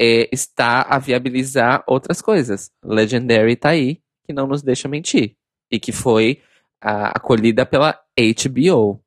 é, 0.00 0.28
está 0.32 0.82
a 0.82 0.98
viabilizar 0.98 1.82
outras 1.86 2.22
coisas. 2.22 2.70
Legendary 2.84 3.56
tá 3.56 3.70
aí, 3.70 4.00
que 4.24 4.32
não 4.32 4.46
nos 4.46 4.62
deixa 4.62 4.88
mentir. 4.88 5.36
E 5.70 5.80
que 5.80 5.90
foi 5.90 6.40
ah, 6.80 7.08
acolhida 7.16 7.66
pela 7.66 8.00
HBO 8.16 9.02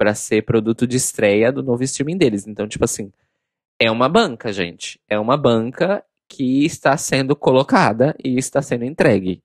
para 0.00 0.14
ser 0.14 0.46
produto 0.46 0.86
de 0.86 0.96
estreia 0.96 1.52
do 1.52 1.62
novo 1.62 1.84
streaming 1.84 2.16
deles. 2.16 2.46
Então, 2.46 2.66
tipo 2.66 2.82
assim, 2.82 3.12
é 3.78 3.90
uma 3.90 4.08
banca, 4.08 4.50
gente. 4.50 4.98
É 5.06 5.18
uma 5.18 5.36
banca 5.36 6.02
que 6.26 6.64
está 6.64 6.96
sendo 6.96 7.36
colocada 7.36 8.16
e 8.24 8.38
está 8.38 8.62
sendo 8.62 8.86
entregue. 8.86 9.42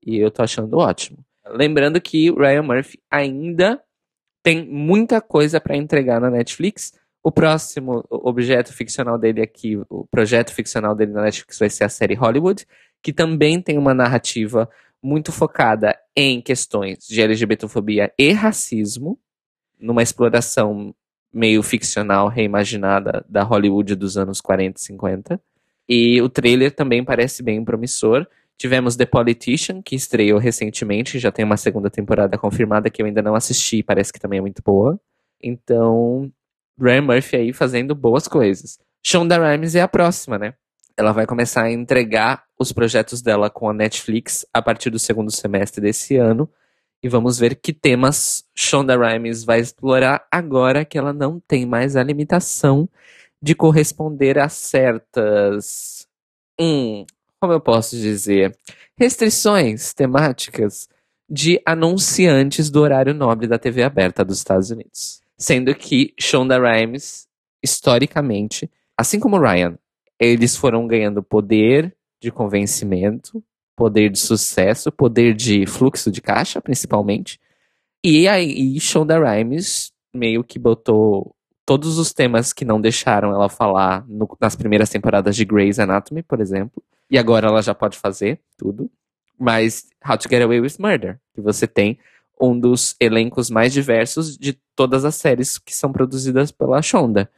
E 0.00 0.16
eu 0.16 0.30
tô 0.30 0.44
achando 0.44 0.78
ótimo. 0.78 1.18
Lembrando 1.48 2.00
que 2.00 2.30
Ryan 2.30 2.62
Murphy 2.62 3.00
ainda 3.10 3.82
tem 4.44 4.64
muita 4.64 5.20
coisa 5.20 5.60
para 5.60 5.76
entregar 5.76 6.20
na 6.20 6.30
Netflix. 6.30 6.92
O 7.20 7.32
próximo 7.32 8.04
objeto 8.08 8.72
ficcional 8.72 9.18
dele 9.18 9.42
aqui, 9.42 9.76
o 9.88 10.06
projeto 10.06 10.54
ficcional 10.54 10.94
dele 10.94 11.10
na 11.10 11.22
Netflix 11.22 11.58
vai 11.58 11.68
ser 11.68 11.82
a 11.82 11.88
série 11.88 12.14
Hollywood, 12.14 12.64
que 13.02 13.12
também 13.12 13.60
tem 13.60 13.76
uma 13.76 13.92
narrativa 13.92 14.70
muito 15.02 15.32
focada 15.32 15.98
em 16.14 16.40
questões 16.40 16.98
de 17.08 17.20
LGBTfobia 17.20 18.12
e 18.16 18.30
racismo, 18.30 19.18
numa 19.78 20.02
exploração 20.02 20.94
meio 21.32 21.62
ficcional, 21.62 22.28
reimaginada 22.28 23.24
da 23.28 23.42
Hollywood 23.42 23.94
dos 23.94 24.16
anos 24.16 24.40
40 24.40 24.78
e 24.78 24.82
50. 24.82 25.40
E 25.88 26.22
o 26.22 26.28
trailer 26.28 26.74
também 26.74 27.04
parece 27.04 27.42
bem 27.42 27.64
promissor. 27.64 28.26
Tivemos 28.58 28.96
The 28.96 29.04
Politician, 29.04 29.82
que 29.82 29.94
estreou 29.94 30.38
recentemente, 30.38 31.18
já 31.18 31.30
tem 31.30 31.44
uma 31.44 31.58
segunda 31.58 31.90
temporada 31.90 32.38
confirmada 32.38 32.88
que 32.88 33.02
eu 33.02 33.06
ainda 33.06 33.20
não 33.20 33.34
assisti, 33.34 33.82
parece 33.82 34.12
que 34.12 34.18
também 34.18 34.38
é 34.38 34.42
muito 34.42 34.62
boa. 34.64 34.98
Então, 35.42 36.32
Ryan 36.80 37.02
Murphy 37.02 37.36
aí 37.36 37.52
fazendo 37.52 37.94
boas 37.94 38.26
coisas. 38.26 38.78
Shonda 39.04 39.38
Rhimes 39.38 39.74
é 39.74 39.82
a 39.82 39.88
próxima, 39.88 40.38
né? 40.38 40.54
Ela 40.96 41.12
vai 41.12 41.26
começar 41.26 41.64
a 41.64 41.70
entregar 41.70 42.44
os 42.58 42.72
projetos 42.72 43.20
dela 43.20 43.50
com 43.50 43.68
a 43.68 43.74
Netflix 43.74 44.46
a 44.52 44.62
partir 44.62 44.88
do 44.88 44.98
segundo 44.98 45.30
semestre 45.30 45.80
desse 45.80 46.16
ano. 46.16 46.48
E 47.02 47.08
vamos 47.08 47.38
ver 47.38 47.56
que 47.56 47.72
temas 47.72 48.44
Shonda 48.54 48.96
Rhimes 48.96 49.44
vai 49.44 49.60
explorar 49.60 50.26
agora 50.30 50.84
que 50.84 50.98
ela 50.98 51.12
não 51.12 51.38
tem 51.40 51.66
mais 51.66 51.94
a 51.96 52.02
limitação 52.02 52.88
de 53.40 53.54
corresponder 53.54 54.38
a 54.38 54.48
certas. 54.48 56.08
Hum, 56.58 57.04
como 57.40 57.52
eu 57.52 57.60
posso 57.60 57.96
dizer? 57.96 58.56
Restrições 58.98 59.92
temáticas 59.92 60.88
de 61.28 61.60
anunciantes 61.66 62.70
do 62.70 62.80
horário 62.80 63.12
nobre 63.12 63.46
da 63.46 63.58
TV 63.58 63.82
aberta 63.82 64.24
dos 64.24 64.38
Estados 64.38 64.70
Unidos. 64.70 65.20
Sendo 65.36 65.74
que 65.74 66.14
Shonda 66.18 66.58
Rhimes, 66.58 67.28
historicamente, 67.62 68.70
assim 68.96 69.20
como 69.20 69.38
Ryan, 69.38 69.78
eles 70.18 70.56
foram 70.56 70.86
ganhando 70.86 71.22
poder 71.22 71.94
de 72.20 72.30
convencimento, 72.30 73.42
poder 73.76 74.10
de 74.10 74.18
sucesso, 74.18 74.90
poder 74.90 75.34
de 75.34 75.66
fluxo 75.66 76.10
de 76.10 76.22
caixa, 76.22 76.60
principalmente. 76.60 77.38
E 78.02 78.26
aí 78.26 78.80
Shonda 78.80 79.18
Rhimes 79.18 79.92
meio 80.14 80.42
que 80.42 80.58
botou 80.58 81.34
todos 81.66 81.98
os 81.98 82.12
temas 82.12 82.52
que 82.52 82.64
não 82.64 82.80
deixaram 82.80 83.30
ela 83.30 83.48
falar 83.48 84.06
no, 84.08 84.26
nas 84.40 84.56
primeiras 84.56 84.88
temporadas 84.88 85.36
de 85.36 85.44
Grey's 85.44 85.78
Anatomy, 85.78 86.22
por 86.22 86.40
exemplo. 86.40 86.82
E 87.10 87.18
agora 87.18 87.48
ela 87.48 87.60
já 87.60 87.74
pode 87.74 87.98
fazer 87.98 88.40
tudo. 88.56 88.90
Mas 89.38 89.88
How 90.08 90.16
to 90.16 90.28
Get 90.28 90.42
Away 90.42 90.60
with 90.60 90.76
Murder, 90.78 91.20
que 91.34 91.40
você 91.40 91.66
tem 91.66 91.98
um 92.40 92.58
dos 92.58 92.94
elencos 93.00 93.50
mais 93.50 93.72
diversos 93.72 94.36
de 94.36 94.58
todas 94.74 95.04
as 95.04 95.16
séries 95.16 95.58
que 95.58 95.74
são 95.74 95.92
produzidas 95.92 96.50
pela 96.50 96.80
Shonda. 96.80 97.30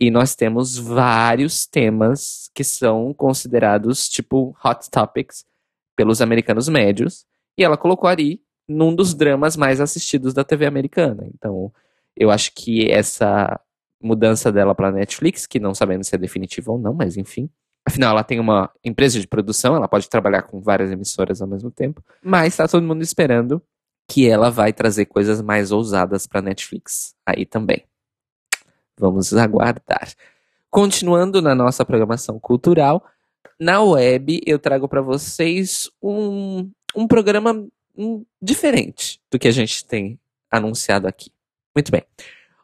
E 0.00 0.10
nós 0.10 0.34
temos 0.34 0.76
vários 0.76 1.66
temas 1.66 2.50
que 2.52 2.64
são 2.64 3.14
considerados 3.14 4.08
tipo 4.08 4.56
hot 4.64 4.90
topics 4.90 5.44
pelos 5.96 6.20
americanos 6.20 6.68
médios. 6.68 7.26
E 7.56 7.64
ela 7.64 7.76
colocou 7.76 8.08
ali 8.08 8.40
num 8.68 8.94
dos 8.94 9.14
dramas 9.14 9.56
mais 9.56 9.80
assistidos 9.80 10.32
da 10.32 10.44
TV 10.44 10.66
americana. 10.66 11.26
Então, 11.34 11.72
eu 12.16 12.30
acho 12.30 12.52
que 12.54 12.90
essa 12.90 13.60
mudança 14.00 14.52
dela 14.52 14.74
para 14.74 14.92
Netflix, 14.92 15.46
que 15.46 15.58
não 15.58 15.74
sabemos 15.74 16.08
se 16.08 16.14
é 16.14 16.18
definitiva 16.18 16.72
ou 16.72 16.78
não, 16.78 16.92
mas 16.94 17.16
enfim. 17.16 17.48
Afinal, 17.86 18.12
ela 18.12 18.24
tem 18.24 18.40
uma 18.40 18.70
empresa 18.82 19.20
de 19.20 19.26
produção, 19.26 19.76
ela 19.76 19.88
pode 19.88 20.08
trabalhar 20.08 20.42
com 20.42 20.60
várias 20.60 20.90
emissoras 20.90 21.42
ao 21.42 21.48
mesmo 21.48 21.70
tempo. 21.70 22.02
Mas 22.22 22.54
está 22.54 22.66
todo 22.66 22.82
mundo 22.82 23.02
esperando 23.02 23.62
que 24.08 24.28
ela 24.28 24.50
vai 24.50 24.72
trazer 24.72 25.06
coisas 25.06 25.40
mais 25.40 25.70
ousadas 25.70 26.26
para 26.26 26.42
Netflix 26.42 27.14
aí 27.26 27.44
também. 27.44 27.84
Vamos 28.98 29.32
aguardar. 29.34 30.12
Continuando 30.70 31.40
na 31.40 31.54
nossa 31.54 31.84
programação 31.84 32.38
cultural, 32.38 33.04
na 33.58 33.82
web 33.82 34.40
eu 34.46 34.58
trago 34.58 34.88
para 34.88 35.00
vocês 35.00 35.90
um, 36.02 36.70
um 36.94 37.06
programa 37.06 37.66
um, 37.96 38.24
diferente 38.40 39.20
do 39.30 39.38
que 39.38 39.48
a 39.48 39.52
gente 39.52 39.84
tem 39.84 40.18
anunciado 40.50 41.06
aqui. 41.06 41.30
Muito 41.74 41.90
bem. 41.90 42.02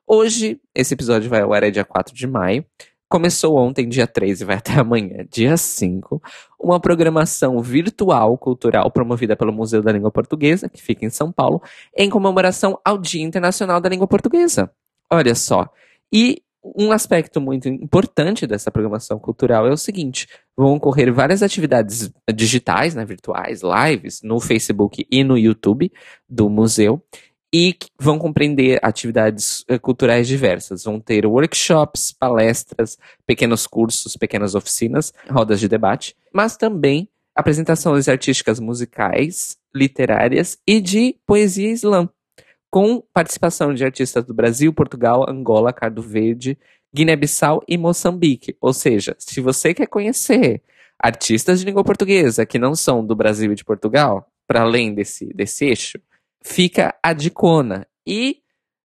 Hoje, 0.06 0.60
esse 0.74 0.94
episódio 0.94 1.30
vai 1.30 1.40
ao 1.40 1.52
ar 1.52 1.62
é 1.62 1.70
dia 1.70 1.84
4 1.84 2.14
de 2.14 2.26
maio. 2.26 2.64
Começou 3.08 3.56
ontem, 3.56 3.88
dia 3.88 4.06
3, 4.06 4.40
e 4.40 4.44
vai 4.44 4.56
até 4.56 4.74
amanhã, 4.78 5.26
dia 5.28 5.56
5, 5.56 6.22
uma 6.58 6.78
programação 6.78 7.60
virtual 7.60 8.38
cultural 8.38 8.90
promovida 8.90 9.34
pelo 9.36 9.52
Museu 9.52 9.82
da 9.82 9.90
Língua 9.90 10.12
Portuguesa, 10.12 10.68
que 10.68 10.80
fica 10.80 11.04
em 11.04 11.10
São 11.10 11.32
Paulo, 11.32 11.60
em 11.96 12.08
comemoração 12.08 12.78
ao 12.84 12.98
Dia 12.98 13.22
Internacional 13.22 13.80
da 13.80 13.88
Língua 13.88 14.06
Portuguesa. 14.06 14.70
Olha 15.10 15.34
só. 15.34 15.68
E 16.12 16.42
um 16.62 16.92
aspecto 16.92 17.40
muito 17.40 17.68
importante 17.68 18.46
dessa 18.46 18.70
programação 18.70 19.18
cultural 19.18 19.66
é 19.66 19.70
o 19.70 19.76
seguinte: 19.76 20.28
vão 20.60 20.74
ocorrer 20.74 21.10
várias 21.10 21.42
atividades 21.42 22.12
digitais, 22.34 22.94
né, 22.94 23.02
virtuais, 23.02 23.62
lives, 23.62 24.20
no 24.22 24.38
Facebook 24.38 25.06
e 25.10 25.24
no 25.24 25.38
YouTube 25.38 25.90
do 26.28 26.50
museu 26.50 27.02
e 27.52 27.76
vão 27.98 28.18
compreender 28.18 28.78
atividades 28.82 29.64
eh, 29.66 29.78
culturais 29.78 30.28
diversas. 30.28 30.84
Vão 30.84 31.00
ter 31.00 31.24
workshops, 31.24 32.12
palestras, 32.12 32.98
pequenos 33.26 33.66
cursos, 33.66 34.16
pequenas 34.18 34.54
oficinas, 34.54 35.14
rodas 35.30 35.58
de 35.58 35.66
debate, 35.66 36.14
mas 36.32 36.58
também 36.58 37.08
apresentações 37.34 38.06
artísticas 38.06 38.60
musicais, 38.60 39.56
literárias 39.74 40.58
e 40.66 40.78
de 40.78 41.16
poesia 41.26 41.70
islã, 41.70 42.06
com 42.70 43.02
participação 43.14 43.72
de 43.72 43.82
artistas 43.82 44.24
do 44.26 44.34
Brasil, 44.34 44.74
Portugal, 44.74 45.24
Angola, 45.26 45.72
Cabo 45.72 46.02
Verde, 46.02 46.58
Guiné-Bissau 46.94 47.62
e 47.68 47.78
Moçambique. 47.78 48.56
Ou 48.60 48.72
seja, 48.72 49.14
se 49.18 49.40
você 49.40 49.72
quer 49.72 49.86
conhecer 49.86 50.62
artistas 50.98 51.60
de 51.60 51.66
língua 51.66 51.84
portuguesa 51.84 52.44
que 52.44 52.58
não 52.58 52.74
são 52.74 53.04
do 53.04 53.16
Brasil 53.16 53.52
e 53.52 53.54
de 53.54 53.64
Portugal, 53.64 54.26
para 54.46 54.62
além 54.62 54.92
desse, 54.94 55.26
desse 55.32 55.64
eixo, 55.64 55.98
fica 56.42 56.94
a 57.02 57.12
dicona. 57.12 57.86
E 58.06 58.38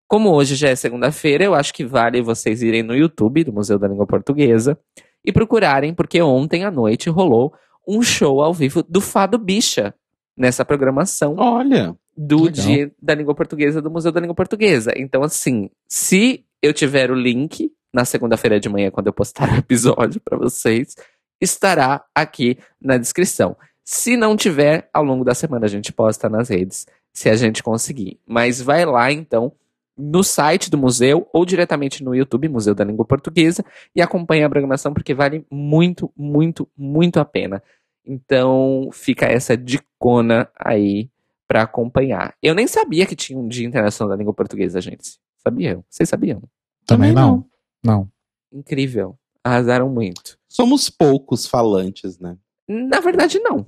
como 0.06 0.30
hoje 0.30 0.54
já 0.54 0.68
é 0.68 0.76
segunda-feira, 0.76 1.44
eu 1.44 1.54
acho 1.54 1.72
que 1.72 1.84
vale 1.84 2.22
vocês 2.22 2.62
irem 2.62 2.82
no 2.82 2.94
YouTube 2.94 3.44
do 3.44 3.52
Museu 3.52 3.78
da 3.78 3.88
Língua 3.88 4.06
Portuguesa 4.06 4.78
e 5.24 5.32
procurarem, 5.32 5.94
porque 5.94 6.20
ontem 6.20 6.64
à 6.64 6.70
noite 6.70 7.08
rolou 7.08 7.52
um 7.88 8.02
show 8.02 8.42
ao 8.42 8.52
vivo 8.52 8.82
do 8.82 9.00
Fado 9.00 9.38
Bicha 9.38 9.94
nessa 10.36 10.64
programação. 10.64 11.36
Olha! 11.38 11.96
Do 12.16 12.48
Dia 12.48 12.92
da 13.02 13.12
Língua 13.12 13.34
Portuguesa 13.34 13.82
do 13.82 13.90
Museu 13.90 14.12
da 14.12 14.20
Língua 14.20 14.36
Portuguesa. 14.36 14.92
Então, 14.94 15.24
assim, 15.24 15.68
se 15.88 16.44
eu 16.62 16.72
tiver 16.72 17.10
o 17.10 17.14
link 17.14 17.72
na 17.94 18.04
segunda-feira 18.04 18.58
de 18.58 18.68
manhã, 18.68 18.90
quando 18.90 19.06
eu 19.06 19.12
postar 19.12 19.48
o 19.48 19.56
episódio 19.56 20.20
para 20.20 20.36
vocês, 20.36 20.96
estará 21.40 22.04
aqui 22.14 22.58
na 22.80 22.98
descrição. 22.98 23.56
Se 23.84 24.16
não 24.16 24.36
tiver, 24.36 24.88
ao 24.92 25.04
longo 25.04 25.24
da 25.24 25.34
semana 25.34 25.66
a 25.66 25.68
gente 25.68 25.92
posta 25.92 26.28
nas 26.28 26.48
redes 26.48 26.86
se 27.12 27.30
a 27.30 27.36
gente 27.36 27.62
conseguir. 27.62 28.18
Mas 28.26 28.60
vai 28.60 28.84
lá 28.84 29.12
então 29.12 29.52
no 29.96 30.24
site 30.24 30.68
do 30.68 30.76
museu 30.76 31.28
ou 31.32 31.46
diretamente 31.46 32.02
no 32.02 32.14
YouTube, 32.14 32.48
Museu 32.48 32.74
da 32.74 32.82
Língua 32.82 33.04
Portuguesa, 33.04 33.64
e 33.94 34.02
acompanhe 34.02 34.42
a 34.42 34.50
programação 34.50 34.92
porque 34.92 35.14
vale 35.14 35.46
muito, 35.48 36.10
muito, 36.16 36.68
muito 36.76 37.20
a 37.20 37.24
pena. 37.24 37.62
Então 38.04 38.90
fica 38.92 39.26
essa 39.26 39.56
dicona 39.56 40.48
aí 40.58 41.08
para 41.46 41.62
acompanhar. 41.62 42.34
Eu 42.42 42.54
nem 42.54 42.66
sabia 42.66 43.06
que 43.06 43.14
tinha 43.14 43.38
um 43.38 43.46
Dia 43.46 43.66
Internacional 43.66 44.10
da 44.10 44.16
Língua 44.16 44.34
Portuguesa, 44.34 44.80
gente. 44.80 45.20
Sabiam? 45.38 45.84
Vocês 45.88 46.08
sabiam? 46.08 46.42
Também, 46.84 47.10
Também 47.10 47.12
não. 47.12 47.36
não. 47.36 47.53
Não. 47.84 48.10
Incrível. 48.52 49.18
Arrasaram 49.42 49.88
muito. 49.88 50.38
Somos 50.48 50.88
poucos 50.88 51.46
falantes, 51.46 52.18
né? 52.18 52.36
Na 52.66 53.00
verdade, 53.00 53.38
não. 53.38 53.66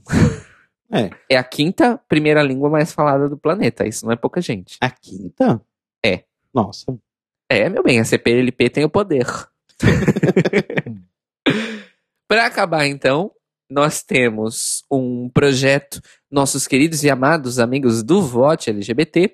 É. 0.90 1.10
É 1.28 1.36
a 1.36 1.44
quinta 1.44 2.00
primeira 2.08 2.42
língua 2.42 2.70
mais 2.70 2.92
falada 2.92 3.28
do 3.28 3.36
planeta. 3.36 3.86
Isso 3.86 4.06
não 4.06 4.12
é 4.12 4.16
pouca 4.16 4.40
gente. 4.40 4.78
A 4.80 4.88
quinta? 4.88 5.60
É. 6.04 6.24
Nossa. 6.54 6.96
É, 7.50 7.68
meu 7.68 7.82
bem, 7.82 8.00
a 8.00 8.04
CPLP 8.04 8.70
tem 8.70 8.84
o 8.84 8.90
poder. 8.90 9.26
Para 12.28 12.46
acabar, 12.46 12.86
então, 12.86 13.30
nós 13.70 14.02
temos 14.02 14.82
um 14.90 15.28
projeto, 15.28 16.00
nossos 16.30 16.66
queridos 16.66 17.04
e 17.04 17.10
amados 17.10 17.58
amigos 17.58 18.02
do 18.02 18.22
Vote 18.22 18.70
LGBT, 18.70 19.32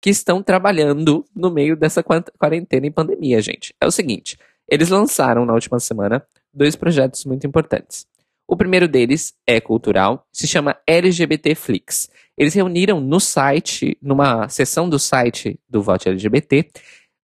que 0.00 0.10
estão 0.10 0.42
trabalhando 0.42 1.24
no 1.34 1.50
meio 1.50 1.76
dessa 1.76 2.02
quarentena 2.02 2.86
e 2.86 2.90
pandemia, 2.90 3.40
gente. 3.40 3.74
É 3.80 3.86
o 3.86 3.90
seguinte: 3.90 4.36
eles 4.68 4.88
lançaram 4.88 5.44
na 5.44 5.54
última 5.54 5.80
semana 5.80 6.24
dois 6.52 6.76
projetos 6.76 7.24
muito 7.24 7.46
importantes. 7.46 8.06
O 8.46 8.56
primeiro 8.56 8.88
deles 8.88 9.34
é 9.46 9.60
cultural, 9.60 10.26
se 10.32 10.46
chama 10.46 10.76
LGBT 10.86 11.54
Flix. 11.54 12.08
Eles 12.36 12.54
reuniram 12.54 12.98
no 12.98 13.20
site, 13.20 13.98
numa 14.00 14.48
seção 14.48 14.88
do 14.88 14.98
site 14.98 15.60
do 15.68 15.82
Vote 15.82 16.08
LGBT, 16.08 16.70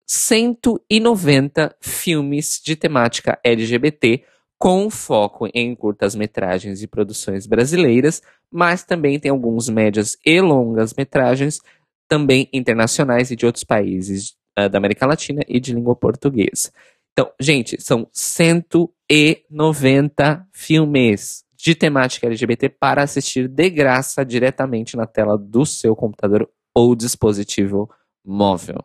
190 0.05 1.75
filmes 1.79 2.61
de 2.63 2.75
temática 2.75 3.39
LGBT 3.43 4.23
com 4.59 4.89
foco 4.89 5.47
em 5.53 5.73
curtas-metragens 5.73 6.83
e 6.83 6.87
produções 6.87 7.47
brasileiras, 7.47 8.21
mas 8.51 8.83
também 8.83 9.19
tem 9.19 9.31
alguns 9.31 9.69
médias 9.69 10.17
e 10.25 10.41
longas-metragens, 10.41 11.61
também 12.09 12.49
internacionais 12.51 13.31
e 13.31 13.35
de 13.35 13.45
outros 13.45 13.63
países 13.63 14.35
uh, 14.57 14.67
da 14.67 14.79
América 14.79 15.05
Latina 15.05 15.43
e 15.47 15.59
de 15.59 15.71
língua 15.73 15.95
portuguesa. 15.95 16.71
Então, 17.13 17.31
gente, 17.39 17.79
são 17.81 18.09
190 18.11 20.47
filmes 20.51 21.45
de 21.55 21.75
temática 21.75 22.25
LGBT 22.27 22.69
para 22.69 23.03
assistir 23.03 23.47
de 23.47 23.69
graça 23.69 24.25
diretamente 24.25 24.97
na 24.97 25.05
tela 25.05 25.37
do 25.37 25.63
seu 25.65 25.95
computador 25.95 26.49
ou 26.73 26.95
dispositivo 26.95 27.89
móvel. 28.25 28.83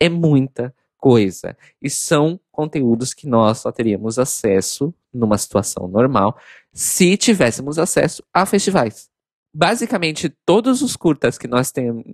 É 0.00 0.08
muita 0.08 0.74
coisa. 0.98 1.56
E 1.80 1.88
são 1.88 2.40
conteúdos 2.50 3.14
que 3.14 3.28
nós 3.28 3.58
só 3.58 3.70
teríamos 3.70 4.18
acesso 4.18 4.92
numa 5.14 5.38
situação 5.38 5.86
normal 5.86 6.36
se 6.72 7.16
tivéssemos 7.16 7.78
acesso 7.78 8.24
a 8.34 8.44
festivais. 8.44 9.08
Basicamente, 9.54 10.28
todos 10.44 10.82
os 10.82 10.96
curtas 10.96 11.38
que 11.38 11.46
nós 11.46 11.70
temos 11.70 12.04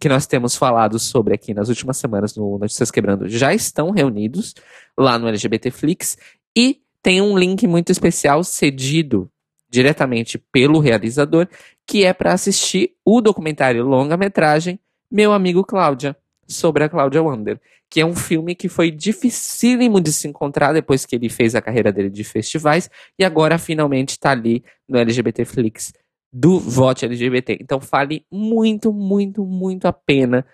que 0.00 0.08
nós 0.08 0.26
temos 0.26 0.54
falado 0.54 0.98
sobre 0.98 1.34
aqui 1.34 1.54
nas 1.54 1.68
últimas 1.68 1.96
semanas 1.96 2.36
no 2.36 2.58
Notícias 2.58 2.90
Quebrando 2.90 3.28
já 3.28 3.54
estão 3.54 3.90
reunidos 3.90 4.54
lá 4.96 5.18
no 5.18 5.28
LGBT 5.28 5.70
Flix 5.70 6.18
e 6.56 6.80
tem 7.02 7.22
um 7.22 7.38
link 7.38 7.66
muito 7.66 7.90
especial 7.90 8.44
cedido 8.44 9.30
diretamente 9.70 10.38
pelo 10.50 10.78
realizador, 10.78 11.46
que 11.86 12.04
é 12.04 12.12
para 12.12 12.32
assistir 12.32 12.94
o 13.04 13.20
documentário 13.20 13.84
longa-metragem 13.84 14.80
Meu 15.10 15.32
Amigo 15.32 15.64
Cláudia, 15.64 16.16
sobre 16.46 16.82
a 16.84 16.88
Cláudia 16.88 17.22
Wander, 17.22 17.60
que 17.90 18.00
é 18.00 18.06
um 18.06 18.16
filme 18.16 18.54
que 18.54 18.68
foi 18.68 18.90
dificílimo 18.90 20.00
de 20.00 20.12
se 20.12 20.26
encontrar 20.26 20.72
depois 20.72 21.04
que 21.04 21.14
ele 21.14 21.28
fez 21.28 21.54
a 21.54 21.62
carreira 21.62 21.92
dele 21.92 22.10
de 22.10 22.24
festivais 22.24 22.90
e 23.18 23.24
agora 23.24 23.58
finalmente 23.58 24.10
está 24.10 24.30
ali 24.30 24.64
no 24.88 24.98
LGBT 24.98 25.44
Flix 25.44 25.92
do 26.32 26.58
voto 26.58 27.04
LGBT. 27.04 27.58
Então 27.60 27.78
vale 27.78 28.24
muito, 28.30 28.92
muito, 28.92 29.44
muito 29.44 29.86
a 29.86 29.92
pena. 29.92 30.44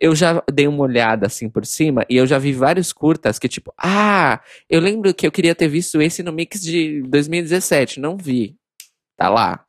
Eu 0.00 0.14
já 0.14 0.42
dei 0.52 0.66
uma 0.66 0.82
olhada 0.82 1.26
assim 1.26 1.48
por 1.48 1.64
cima 1.64 2.04
e 2.08 2.16
eu 2.16 2.26
já 2.26 2.38
vi 2.38 2.52
vários 2.52 2.92
curtas 2.92 3.38
que, 3.38 3.48
tipo, 3.48 3.72
ah, 3.78 4.40
eu 4.68 4.80
lembro 4.80 5.14
que 5.14 5.26
eu 5.26 5.32
queria 5.32 5.54
ter 5.54 5.68
visto 5.68 6.00
esse 6.02 6.22
no 6.22 6.32
mix 6.32 6.60
de 6.60 7.02
2017. 7.02 8.00
Não 8.00 8.16
vi. 8.16 8.56
Tá 9.16 9.28
lá. 9.28 9.64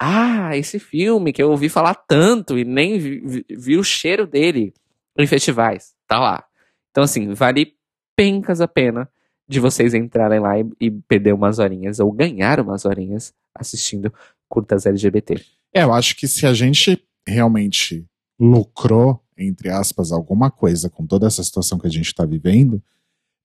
Ah, 0.00 0.56
esse 0.56 0.78
filme 0.78 1.32
que 1.32 1.42
eu 1.42 1.50
ouvi 1.50 1.68
falar 1.68 1.94
tanto 1.94 2.58
e 2.58 2.64
nem 2.64 2.98
vi, 2.98 3.20
vi, 3.20 3.46
vi 3.50 3.76
o 3.76 3.84
cheiro 3.84 4.26
dele 4.26 4.72
em 5.18 5.26
festivais. 5.26 5.94
Tá 6.06 6.18
lá. 6.18 6.44
Então, 6.90 7.04
assim, 7.04 7.32
vale 7.34 7.74
pencas 8.16 8.60
a 8.60 8.68
pena 8.68 9.08
de 9.46 9.60
vocês 9.60 9.94
entrarem 9.94 10.40
lá 10.40 10.58
e, 10.58 10.66
e 10.80 10.90
perder 10.90 11.34
umas 11.34 11.58
horinhas 11.58 12.00
ou 12.00 12.10
ganhar 12.12 12.60
umas 12.60 12.84
horinhas 12.84 13.34
assistindo 13.54 14.12
curtas 14.54 14.86
LGBT. 14.86 15.44
É, 15.74 15.82
eu 15.82 15.92
acho 15.92 16.16
que 16.16 16.28
se 16.28 16.46
a 16.46 16.54
gente 16.54 17.02
realmente 17.26 18.06
lucrou, 18.38 19.20
entre 19.36 19.68
aspas, 19.68 20.12
alguma 20.12 20.48
coisa 20.50 20.88
com 20.88 21.04
toda 21.04 21.26
essa 21.26 21.42
situação 21.42 21.76
que 21.76 21.88
a 21.88 21.90
gente 21.90 22.06
está 22.06 22.24
vivendo, 22.24 22.80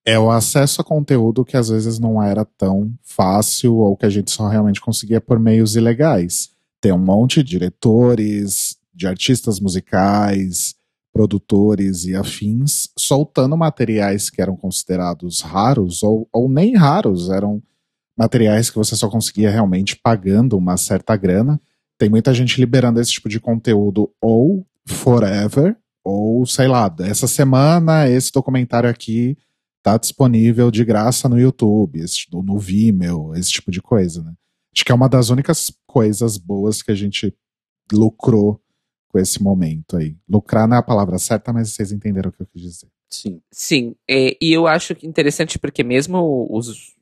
é 0.05 0.19
o 0.19 0.29
acesso 0.29 0.81
a 0.81 0.83
conteúdo 0.83 1.43
que 1.43 1.57
às 1.57 1.69
vezes 1.69 1.97
não 1.97 2.21
era 2.21 2.45
tão 2.45 2.93
fácil 3.01 3.77
ou 3.77 3.97
que 3.97 4.05
a 4.05 4.09
gente 4.09 4.31
só 4.31 4.47
realmente 4.47 4.79
conseguia 4.79 5.19
por 5.19 5.39
meios 5.39 5.75
ilegais. 5.75 6.51
Tem 6.79 6.91
um 6.91 6.99
monte 6.99 7.43
de 7.43 7.49
diretores, 7.49 8.77
de 8.93 9.07
artistas 9.07 9.59
musicais, 9.59 10.75
produtores 11.11 12.05
e 12.05 12.15
afins 12.15 12.89
soltando 12.97 13.57
materiais 13.57 14.29
que 14.29 14.41
eram 14.41 14.55
considerados 14.55 15.41
raros 15.41 16.03
ou, 16.03 16.29
ou 16.31 16.47
nem 16.47 16.75
raros, 16.75 17.29
eram 17.29 17.61
materiais 18.19 18.69
que 18.69 18.75
você 18.75 18.97
só 18.97 19.09
conseguia 19.09 19.49
realmente 19.49 19.95
pagando 19.95 20.57
uma 20.57 20.75
certa 20.75 21.15
grana. 21.15 21.59
Tem 21.97 22.09
muita 22.09 22.33
gente 22.33 22.59
liberando 22.59 22.99
esse 22.99 23.13
tipo 23.13 23.29
de 23.29 23.39
conteúdo 23.39 24.11
ou 24.19 24.67
forever, 24.85 25.77
ou 26.03 26.45
sei 26.45 26.67
lá, 26.67 26.93
essa 26.99 27.27
semana 27.27 28.09
esse 28.09 28.29
documentário 28.31 28.89
aqui 28.89 29.37
tá 29.81 29.97
disponível 29.97 30.69
de 30.69 30.83
graça 30.83 31.29
no 31.29 31.39
YouTube, 31.39 32.03
no 32.43 32.57
Vimeo, 32.59 33.33
esse 33.35 33.51
tipo 33.51 33.71
de 33.71 33.81
coisa, 33.81 34.21
né? 34.21 34.33
Acho 34.75 34.83
que 34.83 34.91
é 34.91 34.95
uma 34.95 35.07
das 35.07 35.29
únicas 35.29 35.71
coisas 35.87 36.37
boas 36.37 36.81
que 36.81 36.91
a 36.91 36.95
gente 36.95 37.33
lucrou 37.91 38.61
com 39.07 39.17
esse 39.17 39.41
momento 39.41 39.95
aí. 39.95 40.17
Lucrar 40.27 40.67
não 40.67 40.75
é 40.75 40.79
a 40.79 40.83
palavra 40.83 41.17
certa, 41.17 41.53
mas 41.53 41.69
vocês 41.69 41.91
entenderam 41.91 42.29
o 42.29 42.33
que 42.33 42.41
eu 42.41 42.47
quis 42.47 42.61
dizer. 42.61 42.87
Sim. 43.09 43.41
Sim, 43.51 43.95
é, 44.07 44.37
e 44.39 44.51
eu 44.53 44.67
acho 44.67 44.95
interessante 45.01 45.57
porque 45.57 45.83
mesmo 45.83 46.47
os, 46.51 46.93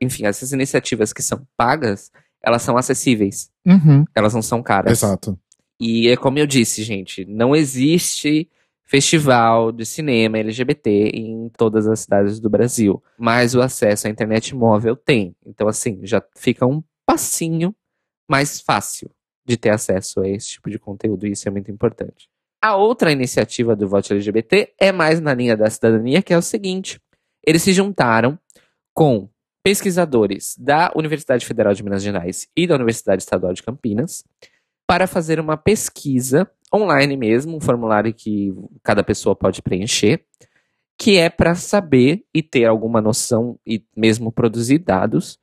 enfim, 0.00 0.26
essas 0.26 0.52
iniciativas 0.52 1.12
que 1.12 1.22
são 1.22 1.46
pagas, 1.56 2.10
elas 2.42 2.62
são 2.62 2.76
acessíveis. 2.76 3.50
Uhum. 3.66 4.04
Elas 4.14 4.34
não 4.34 4.42
são 4.42 4.62
caras. 4.62 4.92
Exato. 4.92 5.38
E 5.80 6.08
é 6.08 6.16
como 6.16 6.38
eu 6.38 6.46
disse, 6.46 6.82
gente, 6.82 7.24
não 7.24 7.54
existe 7.54 8.48
festival 8.84 9.72
de 9.72 9.84
cinema 9.84 10.38
LGBT 10.38 10.90
em 11.14 11.48
todas 11.56 11.86
as 11.86 12.00
cidades 12.00 12.38
do 12.38 12.50
Brasil, 12.50 13.02
mas 13.18 13.54
o 13.54 13.62
acesso 13.62 14.06
à 14.06 14.10
internet 14.10 14.54
móvel 14.54 14.94
tem. 14.94 15.34
Então, 15.44 15.66
assim, 15.66 16.00
já 16.02 16.22
fica 16.36 16.66
um 16.66 16.82
passinho 17.06 17.74
mais 18.28 18.60
fácil 18.60 19.10
de 19.44 19.56
ter 19.56 19.70
acesso 19.70 20.20
a 20.20 20.28
esse 20.28 20.50
tipo 20.50 20.70
de 20.70 20.78
conteúdo, 20.78 21.26
e 21.26 21.32
isso 21.32 21.48
é 21.48 21.50
muito 21.50 21.70
importante. 21.70 22.28
A 22.62 22.76
outra 22.76 23.12
iniciativa 23.12 23.76
do 23.76 23.88
voto 23.88 24.12
LGBT 24.12 24.72
é 24.78 24.90
mais 24.90 25.20
na 25.20 25.34
linha 25.34 25.56
da 25.56 25.68
cidadania, 25.68 26.22
que 26.22 26.32
é 26.32 26.38
o 26.38 26.42
seguinte: 26.42 26.98
eles 27.46 27.62
se 27.62 27.72
juntaram 27.72 28.38
com 28.94 29.28
pesquisadores 29.64 30.54
da 30.58 30.92
Universidade 30.94 31.46
Federal 31.46 31.72
de 31.72 31.82
Minas 31.82 32.02
Gerais 32.02 32.46
e 32.54 32.66
da 32.66 32.74
Universidade 32.74 33.22
Estadual 33.22 33.54
de 33.54 33.62
Campinas 33.62 34.22
para 34.86 35.06
fazer 35.06 35.40
uma 35.40 35.56
pesquisa 35.56 36.48
online 36.72 37.16
mesmo, 37.16 37.56
um 37.56 37.60
formulário 37.60 38.12
que 38.12 38.54
cada 38.82 39.02
pessoa 39.02 39.34
pode 39.34 39.62
preencher, 39.62 40.22
que 40.98 41.16
é 41.16 41.30
para 41.30 41.54
saber 41.54 42.26
e 42.34 42.42
ter 42.42 42.66
alguma 42.66 43.00
noção 43.00 43.58
e 43.66 43.82
mesmo 43.96 44.30
produzir 44.30 44.78
dados 44.78 45.38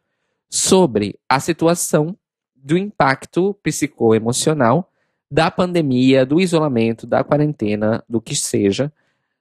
sobre 0.48 1.20
a 1.28 1.40
situação 1.40 2.16
do 2.56 2.78
impacto 2.78 3.56
psicoemocional 3.64 4.92
da 5.32 5.50
pandemia, 5.50 6.26
do 6.28 6.40
isolamento, 6.40 7.08
da 7.08 7.24
quarentena, 7.24 8.04
do 8.08 8.22
que 8.22 8.36
seja, 8.36 8.94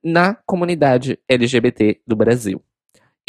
na 0.02 0.34
comunidade 0.46 1.18
LGBT 1.28 2.00
do 2.06 2.16
Brasil. 2.16 2.62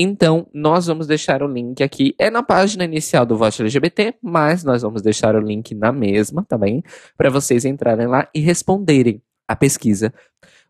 Então, 0.04 0.48
nós 0.52 0.88
vamos 0.88 1.06
deixar 1.06 1.44
o 1.44 1.48
link 1.48 1.84
aqui. 1.84 2.16
É 2.18 2.32
na 2.32 2.42
página 2.42 2.84
inicial 2.84 3.24
do 3.24 3.38
Vote 3.38 3.62
LGBT, 3.62 4.16
mas 4.20 4.64
nós 4.64 4.82
vamos 4.82 5.04
deixar 5.04 5.36
o 5.36 5.40
link 5.40 5.76
na 5.76 5.92
mesma 5.92 6.44
também, 6.44 6.82
para 7.16 7.30
vocês 7.30 7.66
entrarem 7.66 8.08
lá 8.08 8.28
e 8.34 8.40
responderem 8.40 9.22
a 9.48 9.56
pesquisa. 9.56 10.12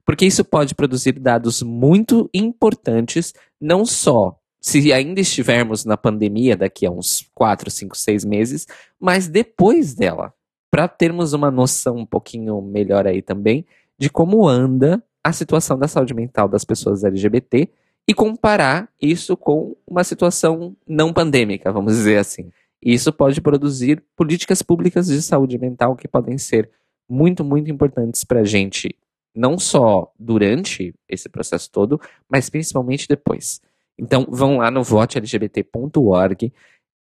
Porque 0.06 0.26
isso 0.26 0.44
pode 0.44 0.76
produzir 0.76 1.14
dados 1.14 1.62
muito 1.62 2.30
importantes, 2.34 3.34
não 3.60 3.86
só 3.86 4.38
se 4.60 4.92
ainda 4.92 5.22
estivermos 5.22 5.86
na 5.86 5.96
pandemia 5.96 6.58
daqui 6.58 6.86
a 6.86 6.92
uns 6.92 7.26
4, 7.34 7.72
5, 7.72 7.96
6 7.96 8.26
meses, 8.26 8.68
mas 9.00 9.30
depois 9.30 9.94
dela. 9.94 10.34
Para 10.70 10.90
termos 10.90 11.32
uma 11.32 11.50
noção 11.50 11.96
um 11.96 12.06
pouquinho 12.06 12.62
melhor 12.62 13.08
aí 13.08 13.22
também 13.22 13.66
de 13.98 14.10
como 14.10 14.46
anda 14.46 15.02
a 15.24 15.32
situação 15.32 15.80
da 15.80 15.88
saúde 15.88 16.14
mental 16.14 16.50
das 16.50 16.66
pessoas 16.66 17.06
LGBT 17.06 17.70
e 18.12 18.14
comparar 18.14 18.90
isso 19.02 19.38
com 19.38 19.74
uma 19.88 20.04
situação 20.04 20.76
não 20.86 21.14
pandêmica, 21.14 21.72
vamos 21.72 21.96
dizer 21.96 22.18
assim. 22.18 22.52
Isso 22.84 23.14
pode 23.14 23.40
produzir 23.40 24.04
políticas 24.18 24.62
públicas 24.62 25.08
de 25.08 25.22
saúde 25.22 25.58
mental 25.58 25.96
que 25.96 26.10
podem 26.10 26.38
ser 26.38 26.70
muito, 27.10 27.42
muito 27.42 27.72
importantes 27.72 28.26
para 28.26 28.42
a 28.42 28.44
gente, 28.44 28.94
não 29.34 29.58
só 29.58 30.12
durante 30.20 30.94
esse 31.08 31.30
processo 31.30 31.72
todo, 31.72 32.02
mas 32.30 32.50
principalmente 32.50 33.08
depois. 33.08 33.62
Então, 33.98 34.28
vão 34.30 34.58
lá 34.58 34.70
no 34.70 34.84
votelgbt.org, 34.84 36.52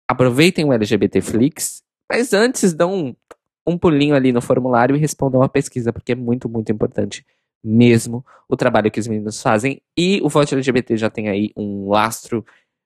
aproveitem 0.06 0.66
o 0.66 0.74
LGBT 0.74 1.22
Flix, 1.22 1.82
mas 2.06 2.34
antes 2.34 2.74
dão 2.74 2.92
um, 2.92 3.16
um 3.66 3.78
pulinho 3.78 4.14
ali 4.14 4.30
no 4.30 4.42
formulário 4.42 4.94
e 4.94 4.98
respondam 4.98 5.42
a 5.42 5.48
pesquisa, 5.48 5.90
porque 5.90 6.12
é 6.12 6.14
muito, 6.14 6.50
muito 6.50 6.70
importante 6.70 7.24
mesmo 7.68 8.24
o 8.48 8.56
trabalho 8.56 8.90
que 8.90 8.98
os 8.98 9.06
meninos 9.06 9.42
fazem. 9.42 9.82
E 9.96 10.20
o 10.22 10.28
Vote 10.28 10.54
LGBT 10.54 10.96
já 10.96 11.10
tem 11.10 11.28
aí 11.28 11.50
um 11.56 11.90
lastro 11.90 12.44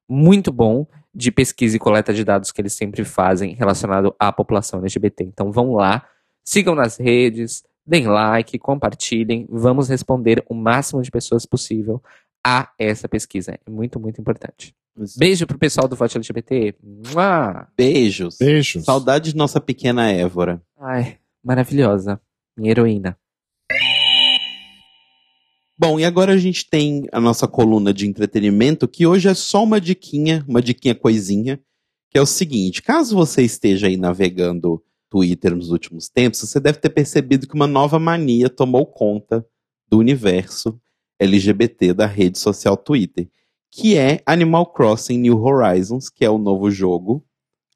muito 0.09 0.51
bom 0.53 0.87
de 1.15 1.31
pesquisa 1.31 1.77
e 1.77 1.79
coleta 1.79 2.13
de 2.13 2.25
dados 2.25 2.51
que 2.51 2.61
eles 2.61 2.73
sempre 2.73 3.05
fazem 3.05 3.55
relacionado 3.55 4.15
à 4.19 4.33
população 4.33 4.81
LGBT. 4.81 5.25
Então 5.25 5.53
vão 5.53 5.73
lá, 5.73 6.07
sigam 6.45 6.75
nas 6.75 6.97
redes, 6.97 7.63
deem 7.87 8.09
like, 8.09 8.59
compartilhem, 8.59 9.47
vamos 9.49 9.89
responder 9.89 10.45
o 10.49 10.55
máximo 10.55 11.01
de 11.01 11.11
pessoas 11.11 11.47
possível 11.47 12.03
a 12.45 12.69
essa 12.79 13.09
pesquisa. 13.09 13.53
É 13.53 13.71
muito, 13.71 14.01
muito 14.01 14.21
importante. 14.21 14.75
Beijo 15.17 15.47
pro 15.47 15.59
pessoal 15.59 15.87
do 15.87 15.97
Vote 15.97 16.17
LGBT. 16.19 16.75
Mua! 16.83 17.69
Beijos. 17.77 18.37
Beijos. 18.39 18.85
Saudade 18.85 19.31
de 19.33 19.37
nossa 19.37 19.61
pequena 19.61 20.11
Évora. 20.11 20.61
Ai, 20.79 21.19
maravilhosa. 21.43 22.21
Minha 22.57 22.73
heroína. 22.73 23.17
Bom, 25.85 25.99
e 25.99 26.05
agora 26.05 26.33
a 26.33 26.39
gente 26.39 26.71
tem 26.71 27.09
a 27.11 27.21
nossa 27.21 27.49
coluna 27.49 27.93
de 27.93 28.07
entretenimento, 28.07 28.87
que 28.87 29.05
hoje 29.05 29.29
é 29.29 29.35
só 29.35 29.65
uma 29.65 29.81
diquinha, 29.81 30.45
uma 30.47 30.63
diquinha 30.63 30.95
coisinha, 30.95 31.61
que 32.09 32.17
é 32.17 32.21
o 32.21 32.25
seguinte: 32.25 32.81
caso 32.81 33.17
você 33.17 33.43
esteja 33.43 33.89
aí 33.89 33.97
navegando 33.97 34.81
Twitter 35.11 35.57
nos 35.57 35.73
últimos 35.73 36.09
tempos, 36.09 36.39
você 36.39 36.61
deve 36.61 36.79
ter 36.79 36.91
percebido 36.91 37.49
que 37.49 37.55
uma 37.57 37.67
nova 37.67 37.99
mania 37.99 38.49
tomou 38.49 38.87
conta 38.87 39.45
do 39.89 39.99
universo 39.99 40.81
LGBT 41.19 41.93
da 41.93 42.07
rede 42.07 42.39
social 42.39 42.77
Twitter, 42.77 43.29
que 43.69 43.97
é 43.97 44.23
Animal 44.25 44.73
Crossing 44.73 45.19
New 45.19 45.43
Horizons, 45.43 46.09
que 46.09 46.25
é 46.25 46.31
o 46.31 46.39
novo 46.39 46.71
jogo 46.71 47.27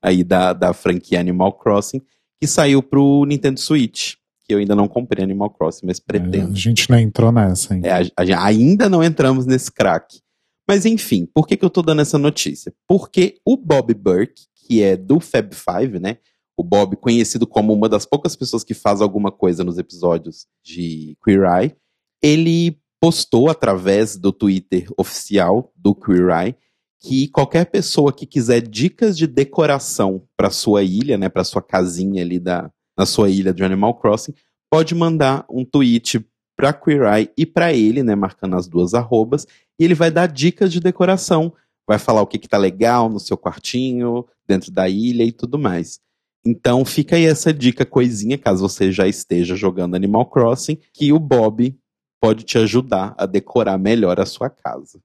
aí 0.01 0.23
da, 0.23 0.53
da 0.53 0.73
franquia 0.73 1.19
Animal 1.19 1.55
Crossing, 1.55 2.01
que 2.41 2.47
saiu 2.47 2.85
pro 2.85 3.25
Nintendo 3.25 3.59
Switch 3.59 4.15
que 4.47 4.55
eu 4.55 4.59
ainda 4.59 4.77
não 4.77 4.87
comprei 4.87 5.25
Animal 5.25 5.51
Crossing, 5.51 5.87
mas 5.87 5.99
pretendo. 5.99 6.51
É, 6.51 6.53
a 6.53 6.55
gente 6.55 6.89
não 6.89 6.99
entrou 6.99 7.33
nessa 7.33 7.75
ainda. 7.75 7.89
É, 7.89 7.93
a, 7.93 8.39
a, 8.39 8.47
ainda 8.47 8.89
não 8.89 9.03
entramos 9.03 9.45
nesse 9.45 9.73
crack. 9.73 10.21
Mas 10.69 10.85
enfim, 10.87 11.29
por 11.35 11.47
que, 11.47 11.57
que 11.57 11.65
eu 11.65 11.71
tô 11.71 11.83
dando 11.83 12.03
essa 12.03 12.19
notícia? 12.19 12.73
Porque 12.87 13.39
o 13.45 13.57
Bob 13.57 13.93
Burke, 13.95 14.45
que 14.55 14.83
é 14.83 14.97
do 14.97 15.21
Fab 15.21 15.53
Five, 15.55 15.99
né? 15.99 16.19
O 16.57 16.65
Bob, 16.65 16.97
conhecido 16.97 17.47
como 17.47 17.73
uma 17.73 17.89
das 17.89 18.07
poucas 18.07 18.35
pessoas 18.35 18.65
que 18.65 18.75
faz 18.75 19.01
alguma 19.01 19.31
coisa 19.31 19.63
nos 19.63 19.79
episódios 19.79 20.47
de 20.65 21.17
Queer 21.25 21.43
Eye, 21.45 21.77
ele 22.23 22.79
postou 23.01 23.49
através 23.51 24.17
do 24.17 24.33
Twitter 24.33 24.89
oficial 24.97 25.73
do 25.77 25.95
Queer 25.95 26.29
Eye 26.31 26.57
que 27.01 27.29
qualquer 27.29 27.67
pessoa 27.67 28.13
que 28.13 28.27
quiser 28.27 28.61
dicas 28.61 29.17
de 29.17 29.27
decoração 29.27 30.23
para 30.37 30.51
sua 30.51 30.83
ilha, 30.83 31.19
né, 31.19 31.29
para 31.29 31.45
sua 31.45 31.63
casinha 31.63 32.23
ali 32.23 32.39
da, 32.39 32.71
na 32.97 33.05
sua 33.07 33.29
ilha 33.29 33.53
de 33.53 33.63
Animal 33.63 33.95
Crossing, 33.95 34.35
pode 34.71 34.95
mandar 34.95 35.45
um 35.51 35.65
tweet 35.65 36.25
para 36.57 36.73
Queer 36.73 37.03
Eye 37.03 37.31
e 37.37 37.45
para 37.45 37.73
ele, 37.73 38.03
né, 38.03 38.15
marcando 38.15 38.57
as 38.57 38.67
duas 38.67 38.95
arrobas, 38.95 39.47
e 39.79 39.85
ele 39.85 39.95
vai 39.95 40.11
dar 40.11 40.27
dicas 40.27 40.73
de 40.73 40.81
decoração, 40.81 41.53
vai 41.87 41.99
falar 41.99 42.23
o 42.23 42.27
que 42.27 42.39
que 42.39 42.49
tá 42.49 42.57
legal 42.57 43.09
no 43.09 43.21
seu 43.21 43.37
quartinho, 43.37 44.25
dentro 44.49 44.73
da 44.73 44.89
ilha 44.89 45.23
e 45.23 45.33
tudo 45.33 45.59
mais. 45.59 46.01
Então 46.45 46.85
fica 46.85 47.17
aí 47.17 47.27
essa 47.27 47.53
dica 47.53 47.85
coisinha, 47.85 48.39
caso 48.39 48.67
você 48.67 48.91
já 48.91 49.07
esteja 49.07 49.55
jogando 49.55 49.97
Animal 49.97 50.27
Crossing, 50.27 50.79
que 50.93 51.13
o 51.13 51.19
Bob 51.19 51.77
pode 52.21 52.45
te 52.45 52.57
ajudar 52.57 53.15
a 53.19 53.27
decorar 53.27 53.77
melhor 53.79 54.19
a 54.19 54.27
sua 54.27 54.49
casa. 54.49 55.01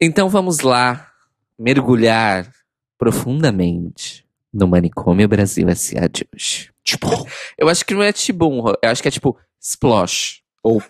Então 0.00 0.28
vamos 0.28 0.60
lá 0.60 1.08
mergulhar 1.58 2.50
profundamente 2.98 4.24
no 4.52 4.66
Manicômio 4.68 5.28
Brasil 5.28 5.68
S.A. 5.68 6.08
de 6.08 6.26
hoje. 6.34 6.70
Tipo, 6.82 7.08
Eu 7.58 7.68
acho 7.68 7.84
que 7.84 7.94
não 7.94 8.02
é 8.02 8.12
Tibum, 8.12 8.64
eu 8.82 8.90
acho 8.90 9.02
que 9.02 9.08
é 9.08 9.10
tipo 9.10 9.36
Splosh. 9.60 10.42
ou 10.62 10.82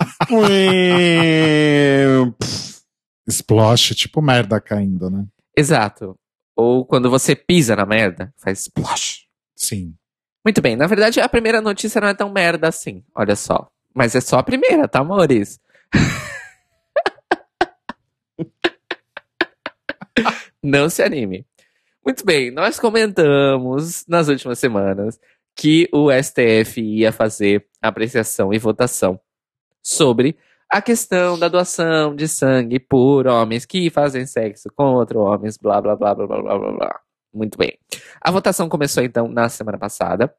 Splosh, 3.28 3.94
tipo 3.94 4.20
merda 4.20 4.61
caindo, 4.61 5.09
né? 5.11 5.24
Exato. 5.57 6.16
Ou 6.57 6.84
quando 6.84 7.11
você 7.11 7.34
pisa 7.34 7.74
na 7.74 7.86
merda, 7.86 8.32
faz 8.36 8.61
Splosh. 8.61 9.24
Sim. 9.57 9.94
Muito 10.44 10.61
bem, 10.61 10.76
na 10.76 10.86
verdade 10.86 11.20
a 11.20 11.28
primeira 11.28 11.61
notícia 11.62 12.00
não 12.00 12.09
é 12.09 12.14
tão 12.14 12.30
merda 12.30 12.68
assim, 12.68 13.02
olha 13.14 13.34
só. 13.34 13.70
Mas 13.94 14.14
é 14.14 14.20
só 14.20 14.38
a 14.38 14.42
primeira, 14.42 14.86
tá, 14.88 14.98
amores? 15.00 15.59
não 20.62 20.90
se 20.90 21.02
anime. 21.02 21.46
Muito 22.05 22.24
bem, 22.24 22.50
nós 22.50 22.78
comentamos 22.78 24.05
nas 24.07 24.28
últimas 24.28 24.59
semanas 24.59 25.18
que 25.57 25.88
o 25.90 26.11
STF 26.12 26.80
ia 26.80 27.11
fazer 27.11 27.66
apreciação 27.80 28.52
e 28.52 28.59
votação 28.59 29.18
sobre 29.82 30.36
a 30.70 30.82
questão 30.82 31.38
da 31.38 31.48
doação 31.48 32.14
de 32.14 32.28
sangue 32.28 32.78
por 32.78 33.26
homens 33.26 33.64
que 33.64 33.88
fazem 33.88 34.26
sexo 34.26 34.68
contra 34.76 35.18
homens, 35.18 35.57
blá 35.57 35.80
blá 35.80 35.96
blá 35.96 36.14
blá 36.14 36.26
blá 36.26 36.42
blá 36.42 36.59
blá. 36.59 36.72
blá. 36.72 37.00
Muito 37.32 37.57
bem. 37.57 37.78
A 38.20 38.30
votação 38.30 38.68
começou 38.68 39.02
então 39.02 39.26
na 39.26 39.48
semana 39.48 39.78
passada. 39.78 40.34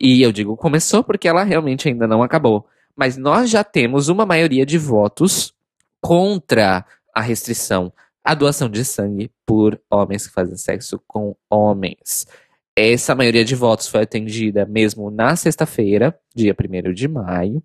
E 0.00 0.22
eu 0.22 0.32
digo 0.32 0.56
começou 0.56 1.04
porque 1.04 1.28
ela 1.28 1.44
realmente 1.44 1.88
ainda 1.88 2.06
não 2.06 2.22
acabou. 2.22 2.66
Mas 2.96 3.18
nós 3.18 3.50
já 3.50 3.62
temos 3.62 4.08
uma 4.08 4.24
maioria 4.24 4.64
de 4.64 4.78
votos 4.78 5.54
contra 6.00 6.86
a 7.14 7.20
restrição 7.20 7.92
a 8.24 8.34
doação 8.34 8.68
de 8.68 8.84
sangue 8.84 9.30
por 9.44 9.80
homens 9.90 10.26
que 10.26 10.32
fazem 10.32 10.56
sexo 10.56 11.00
com 11.06 11.36
homens. 11.50 12.26
Essa 12.76 13.14
maioria 13.14 13.44
de 13.44 13.54
votos 13.54 13.88
foi 13.88 14.02
atendida 14.02 14.64
mesmo 14.64 15.10
na 15.10 15.36
sexta-feira, 15.36 16.18
dia 16.34 16.54
1 16.58 16.92
de 16.92 17.06
maio, 17.06 17.62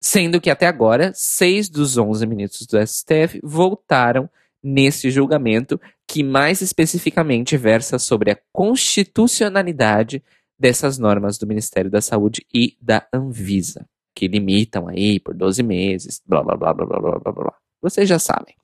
sendo 0.00 0.40
que 0.40 0.50
até 0.50 0.66
agora, 0.66 1.12
seis 1.14 1.68
dos 1.68 1.98
11 1.98 2.26
ministros 2.26 2.66
do 2.66 2.78
STF 2.86 3.40
voltaram 3.42 4.28
nesse 4.62 5.10
julgamento, 5.10 5.80
que 6.06 6.22
mais 6.22 6.60
especificamente 6.60 7.56
versa 7.56 7.98
sobre 7.98 8.30
a 8.30 8.38
constitucionalidade 8.52 10.22
dessas 10.58 10.98
normas 10.98 11.36
do 11.36 11.46
Ministério 11.46 11.90
da 11.90 12.00
Saúde 12.00 12.46
e 12.54 12.76
da 12.80 13.06
Anvisa, 13.12 13.84
que 14.14 14.28
limitam 14.28 14.88
aí 14.88 15.18
por 15.18 15.34
12 15.34 15.62
meses, 15.62 16.22
blá 16.24 16.42
blá 16.42 16.56
blá 16.56 16.72
blá 16.72 16.86
blá 16.86 17.18
blá 17.18 17.32
blá. 17.32 17.54
Vocês 17.82 18.08
já 18.08 18.18
sabem. 18.18 18.54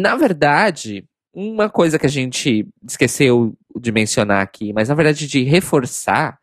Na 0.00 0.16
verdade, 0.16 1.04
uma 1.34 1.68
coisa 1.68 1.98
que 1.98 2.06
a 2.06 2.10
gente 2.10 2.66
esqueceu 2.88 3.54
de 3.78 3.92
mencionar 3.92 4.42
aqui, 4.42 4.72
mas 4.72 4.88
na 4.88 4.94
verdade 4.94 5.26
de 5.26 5.42
reforçar, 5.42 6.40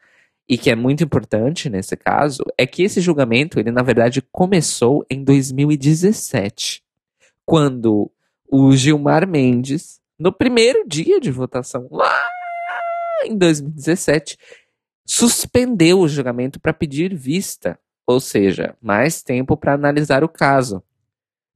e 0.47 0.59
que 0.59 0.69
é 0.69 0.75
muito 0.75 1.03
importante 1.03 1.67
nesse 1.67 1.97
caso, 1.97 2.43
é 2.55 2.67
que 2.67 2.83
esse 2.83 3.01
julgamento, 3.01 3.59
ele 3.59 3.71
na 3.71 3.81
verdade 3.81 4.21
começou 4.31 5.03
em 5.09 5.23
2017, 5.23 6.83
quando 7.43 8.11
o 8.47 8.71
Gilmar 8.75 9.27
Mendes, 9.27 9.99
no 10.19 10.31
primeiro 10.31 10.87
dia 10.87 11.19
de 11.19 11.31
votação, 11.31 11.87
lá 11.89 12.29
em 13.25 13.35
2017, 13.35 14.37
suspendeu 15.03 15.99
o 15.99 16.07
julgamento 16.07 16.59
para 16.59 16.73
pedir 16.73 17.15
vista, 17.15 17.79
ou 18.05 18.19
seja, 18.19 18.75
mais 18.79 19.23
tempo 19.23 19.57
para 19.57 19.73
analisar 19.73 20.23
o 20.23 20.29
caso. 20.29 20.83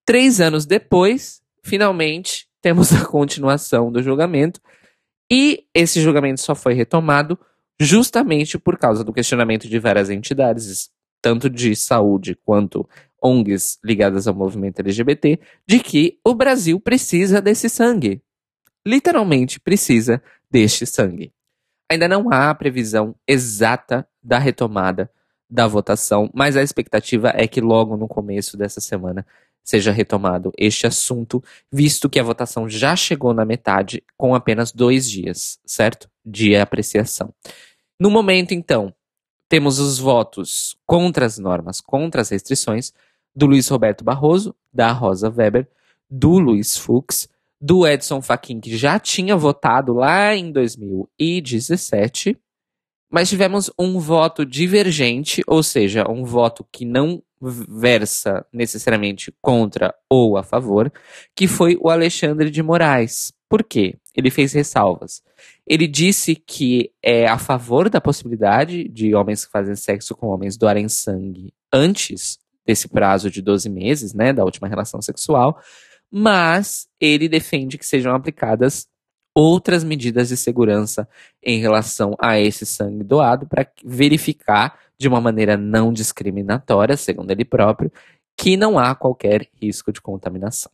Três 0.03 0.41
anos 0.41 0.65
depois, 0.65 1.41
finalmente, 1.63 2.47
temos 2.61 2.93
a 2.93 3.05
continuação 3.05 3.91
do 3.91 4.01
julgamento, 4.01 4.61
e 5.29 5.65
esse 5.73 6.01
julgamento 6.01 6.41
só 6.41 6.53
foi 6.53 6.73
retomado 6.73 7.39
justamente 7.79 8.59
por 8.59 8.77
causa 8.77 9.03
do 9.03 9.13
questionamento 9.13 9.67
de 9.67 9.79
várias 9.79 10.09
entidades, 10.09 10.91
tanto 11.21 11.49
de 11.49 11.75
saúde 11.75 12.35
quanto 12.43 12.87
ONGs 13.21 13.79
ligadas 13.83 14.27
ao 14.27 14.35
movimento 14.35 14.79
LGBT, 14.79 15.39
de 15.65 15.79
que 15.79 16.19
o 16.25 16.35
Brasil 16.35 16.79
precisa 16.79 17.41
desse 17.41 17.69
sangue. 17.69 18.21
Literalmente 18.85 19.59
precisa 19.59 20.21
deste 20.49 20.85
sangue. 20.85 21.31
Ainda 21.89 22.07
não 22.07 22.31
há 22.31 22.53
previsão 22.55 23.15
exata 23.27 24.07
da 24.23 24.37
retomada 24.37 25.09
da 25.49 25.67
votação, 25.67 26.29
mas 26.33 26.55
a 26.55 26.63
expectativa 26.63 27.31
é 27.35 27.47
que 27.47 27.59
logo 27.59 27.97
no 27.97 28.07
começo 28.07 28.57
dessa 28.57 28.79
semana 28.79 29.25
seja 29.63 29.91
retomado 29.91 30.51
este 30.57 30.87
assunto, 30.87 31.43
visto 31.71 32.09
que 32.09 32.19
a 32.19 32.23
votação 32.23 32.67
já 32.69 32.95
chegou 32.95 33.33
na 33.33 33.45
metade 33.45 34.03
com 34.17 34.33
apenas 34.35 34.71
dois 34.71 35.09
dias, 35.09 35.59
certo? 35.65 36.09
De 36.25 36.55
apreciação. 36.55 37.33
No 37.99 38.09
momento, 38.09 38.53
então, 38.53 38.93
temos 39.47 39.79
os 39.79 39.99
votos 39.99 40.75
contra 40.85 41.25
as 41.25 41.37
normas, 41.37 41.81
contra 41.81 42.21
as 42.21 42.29
restrições, 42.29 42.93
do 43.35 43.45
Luiz 43.45 43.67
Roberto 43.67 44.03
Barroso, 44.03 44.55
da 44.73 44.91
Rosa 44.91 45.29
Weber, 45.29 45.67
do 46.09 46.39
Luiz 46.39 46.77
Fux, 46.77 47.29
do 47.59 47.87
Edson 47.87 48.21
Fachin, 48.21 48.59
que 48.59 48.75
já 48.75 48.99
tinha 48.99 49.37
votado 49.37 49.93
lá 49.93 50.35
em 50.35 50.51
2017, 50.51 52.37
mas 53.09 53.29
tivemos 53.29 53.69
um 53.77 53.99
voto 53.99 54.45
divergente, 54.45 55.43
ou 55.45 55.61
seja, 55.61 56.09
um 56.09 56.23
voto 56.23 56.65
que 56.71 56.85
não 56.85 57.21
versa 57.41 58.45
necessariamente 58.53 59.33
contra 59.41 59.93
ou 60.09 60.37
a 60.37 60.43
favor, 60.43 60.91
que 61.35 61.47
foi 61.47 61.77
o 61.81 61.89
Alexandre 61.89 62.49
de 62.49 62.61
Moraes. 62.61 63.33
Por 63.49 63.63
quê? 63.63 63.95
Ele 64.15 64.29
fez 64.29 64.53
ressalvas. 64.53 65.23
Ele 65.65 65.87
disse 65.87 66.35
que 66.35 66.91
é 67.03 67.27
a 67.27 67.37
favor 67.37 67.89
da 67.89 67.99
possibilidade 67.99 68.87
de 68.87 69.15
homens 69.15 69.45
que 69.45 69.51
fazem 69.51 69.75
sexo 69.75 70.15
com 70.15 70.27
homens 70.27 70.57
doarem 70.57 70.87
sangue 70.87 71.53
antes 71.73 72.37
desse 72.65 72.87
prazo 72.87 73.29
de 73.29 73.41
12 73.41 73.69
meses, 73.69 74.13
né, 74.13 74.31
da 74.31 74.43
última 74.43 74.67
relação 74.67 75.01
sexual, 75.01 75.59
mas 76.11 76.87
ele 76.99 77.27
defende 77.27 77.77
que 77.77 77.85
sejam 77.85 78.13
aplicadas 78.13 78.87
outras 79.33 79.83
medidas 79.83 80.29
de 80.29 80.37
segurança 80.37 81.07
em 81.41 81.59
relação 81.59 82.15
a 82.19 82.39
esse 82.39 82.65
sangue 82.65 83.03
doado 83.03 83.47
para 83.47 83.65
verificar 83.83 84.77
de 85.01 85.07
uma 85.07 85.19
maneira 85.19 85.57
não 85.57 85.91
discriminatória, 85.91 86.95
segundo 86.95 87.31
ele 87.31 87.43
próprio, 87.43 87.91
que 88.37 88.55
não 88.55 88.77
há 88.77 88.93
qualquer 88.95 89.47
risco 89.61 89.91
de 89.91 89.99
contaminação. 89.99 90.71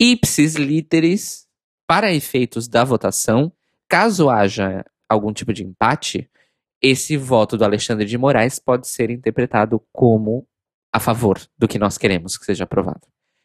Ipsis 0.00 0.54
literis, 0.54 1.46
para 1.86 2.12
efeitos 2.12 2.68
da 2.68 2.84
votação, 2.84 3.52
caso 3.88 4.30
haja 4.30 4.84
algum 5.08 5.32
tipo 5.32 5.52
de 5.52 5.64
empate, 5.64 6.30
esse 6.80 7.16
voto 7.16 7.58
do 7.58 7.64
Alexandre 7.64 8.06
de 8.06 8.16
Moraes 8.16 8.58
pode 8.58 8.86
ser 8.86 9.10
interpretado 9.10 9.82
como 9.92 10.46
a 10.92 11.00
favor 11.00 11.38
do 11.58 11.68
que 11.68 11.78
nós 11.78 11.98
queremos 11.98 12.38
que 12.38 12.44
seja 12.44 12.64
aprovado. 12.64 13.02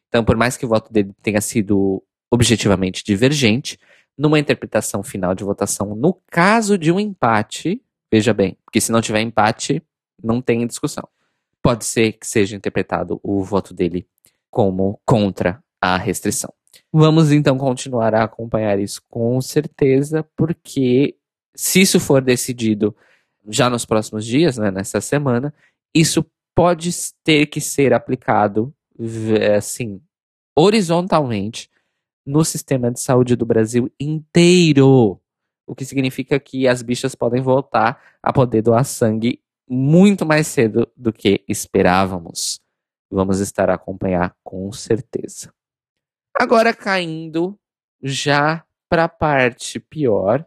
Então, 0.07 0.23
por 0.23 0.37
mais 0.37 0.55
que 0.55 0.65
o 0.65 0.69
voto 0.69 0.93
dele 0.93 1.11
tenha 1.21 1.41
sido 1.41 2.01
objetivamente 2.31 3.03
divergente, 3.03 3.77
numa 4.17 4.39
interpretação 4.39 5.03
final 5.03 5.35
de 5.35 5.43
votação, 5.43 5.95
no 5.95 6.13
caso 6.31 6.77
de 6.77 6.91
um 6.91 6.99
empate, 6.99 7.81
veja 8.11 8.33
bem, 8.33 8.57
porque 8.63 8.79
se 8.79 8.91
não 8.91 9.01
tiver 9.01 9.21
empate, 9.21 9.83
não 10.23 10.41
tem 10.41 10.65
discussão. 10.65 11.07
Pode 11.61 11.85
ser 11.85 12.13
que 12.13 12.27
seja 12.27 12.55
interpretado 12.55 13.19
o 13.23 13.43
voto 13.43 13.73
dele 13.73 14.07
como 14.51 14.99
contra 15.05 15.63
a 15.81 15.97
restrição. 15.97 16.53
Vamos 16.91 17.31
então 17.31 17.57
continuar 17.57 18.13
a 18.13 18.23
acompanhar 18.23 18.79
isso 18.79 19.01
com 19.09 19.41
certeza, 19.41 20.25
porque 20.35 21.15
se 21.55 21.81
isso 21.81 21.99
for 21.99 22.21
decidido 22.21 22.95
já 23.47 23.69
nos 23.69 23.85
próximos 23.85 24.25
dias, 24.25 24.57
né, 24.57 24.71
nessa 24.71 25.01
semana, 25.01 25.53
isso 25.93 26.25
pode 26.55 26.89
ter 27.23 27.47
que 27.47 27.59
ser 27.59 27.93
aplicado 27.93 28.73
assim 29.57 30.01
horizontalmente 30.55 31.69
no 32.25 32.45
sistema 32.45 32.89
de 32.89 32.99
saúde 33.01 33.35
do 33.35 33.45
Brasil 33.45 33.91
inteiro. 33.99 35.19
O 35.67 35.75
que 35.75 35.83
significa 35.83 36.39
que 36.39 36.67
as 36.67 36.81
bichas 36.81 37.13
podem 37.13 37.41
voltar 37.41 38.01
a 38.23 38.31
poder 38.31 38.61
doar 38.61 38.85
sangue 38.85 39.41
muito 39.67 40.25
mais 40.25 40.47
cedo 40.47 40.91
do 40.95 41.11
que 41.11 41.43
esperávamos. 41.47 42.59
Vamos 43.09 43.39
estar 43.39 43.69
a 43.69 43.75
acompanhar 43.75 44.35
com 44.43 44.71
certeza. 44.71 45.53
Agora 46.33 46.73
caindo 46.73 47.57
já 48.01 48.65
para 48.89 49.05
a 49.05 49.09
parte 49.09 49.79
pior, 49.79 50.45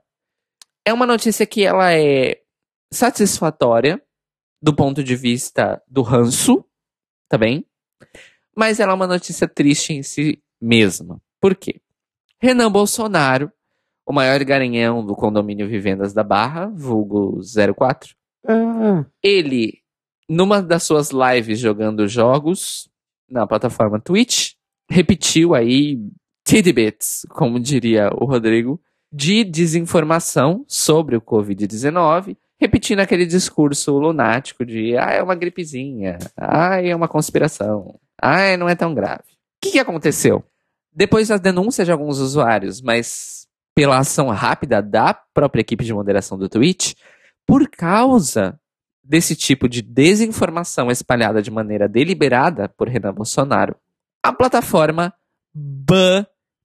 é 0.85 0.93
uma 0.93 1.07
notícia 1.07 1.47
que 1.47 1.65
ela 1.65 1.93
é 1.93 2.41
satisfatória 2.93 4.03
do 4.61 4.75
ponto 4.75 5.03
de 5.03 5.15
vista 5.15 5.83
do 5.87 6.03
ranço, 6.03 6.65
tá 7.29 7.39
bem? 7.39 7.65
Mas 8.57 8.81
ela 8.81 8.93
é 8.93 8.95
uma 8.95 9.07
notícia 9.07 9.47
triste 9.47 9.93
em 9.93 10.03
si 10.03 10.43
mesma. 10.61 11.21
Por 11.41 11.55
quê? 11.55 11.81
Renan 12.41 12.71
Bolsonaro, 12.71 13.53
o 14.07 14.13
maior 14.13 14.43
garanhão 14.45 15.05
do 15.05 15.15
condomínio 15.15 15.69
Vivendas 15.69 16.13
da 16.13 16.25
Barra, 16.25 16.67
vulgo 16.67 17.41
04. 17.77 18.18
Ah, 18.47 19.05
Ele, 19.23 19.81
numa 20.29 20.63
das 20.63 20.83
suas 20.83 21.11
lives 21.11 21.59
jogando 21.59 22.07
jogos 22.07 22.89
na 23.29 23.47
plataforma 23.47 24.01
Twitch, 24.01 24.53
repetiu 24.91 25.55
aí 25.55 25.99
tidbits, 26.45 27.27
como 27.31 27.61
diria 27.61 28.11
o 28.15 28.25
Rodrigo, 28.25 28.81
de 29.13 29.45
desinformação 29.45 30.65
sobre 30.67 31.17
o 31.17 31.21
Covid-19, 31.21 32.37
repetindo 32.61 33.01
aquele 33.01 33.27
discurso 33.27 33.97
lunático 33.99 34.65
de 34.65 34.97
ah, 34.97 35.13
é 35.13 35.23
uma 35.23 35.35
gripezinha, 35.35 36.19
ah, 36.37 36.83
é 36.83 36.95
uma 36.95 37.09
conspiração, 37.09 37.99
ah, 38.21 38.57
não 38.57 38.69
é 38.69 38.75
tão 38.75 38.95
grave. 38.95 39.23
O 39.23 39.61
que, 39.61 39.73
que 39.73 39.79
aconteceu? 39.79 40.45
Depois 40.93 41.29
das 41.29 41.41
denúncias 41.41 41.87
de 41.87 41.93
alguns 41.93 42.19
usuários, 42.19 42.81
mas 42.81 43.47
pela 43.75 43.99
ação 43.99 44.29
rápida 44.29 44.83
da 44.83 45.15
própria 45.15 45.61
equipe 45.61 45.85
de 45.85 45.95
moderação 45.95 46.37
do 46.37 46.49
Twitch, 46.49 46.95
por 47.49 47.67
causa 47.71 48.61
desse 49.03 49.35
tipo 49.35 49.67
de 49.71 49.81
desinformação 49.81 50.91
espalhada 50.91 51.41
de 51.41 51.51
maneira 51.51 51.89
deliberada 51.89 52.69
por 52.69 52.89
Renan 52.89 53.15
Bolsonaro, 53.15 53.75
a 54.23 54.31
plataforma 54.35 55.15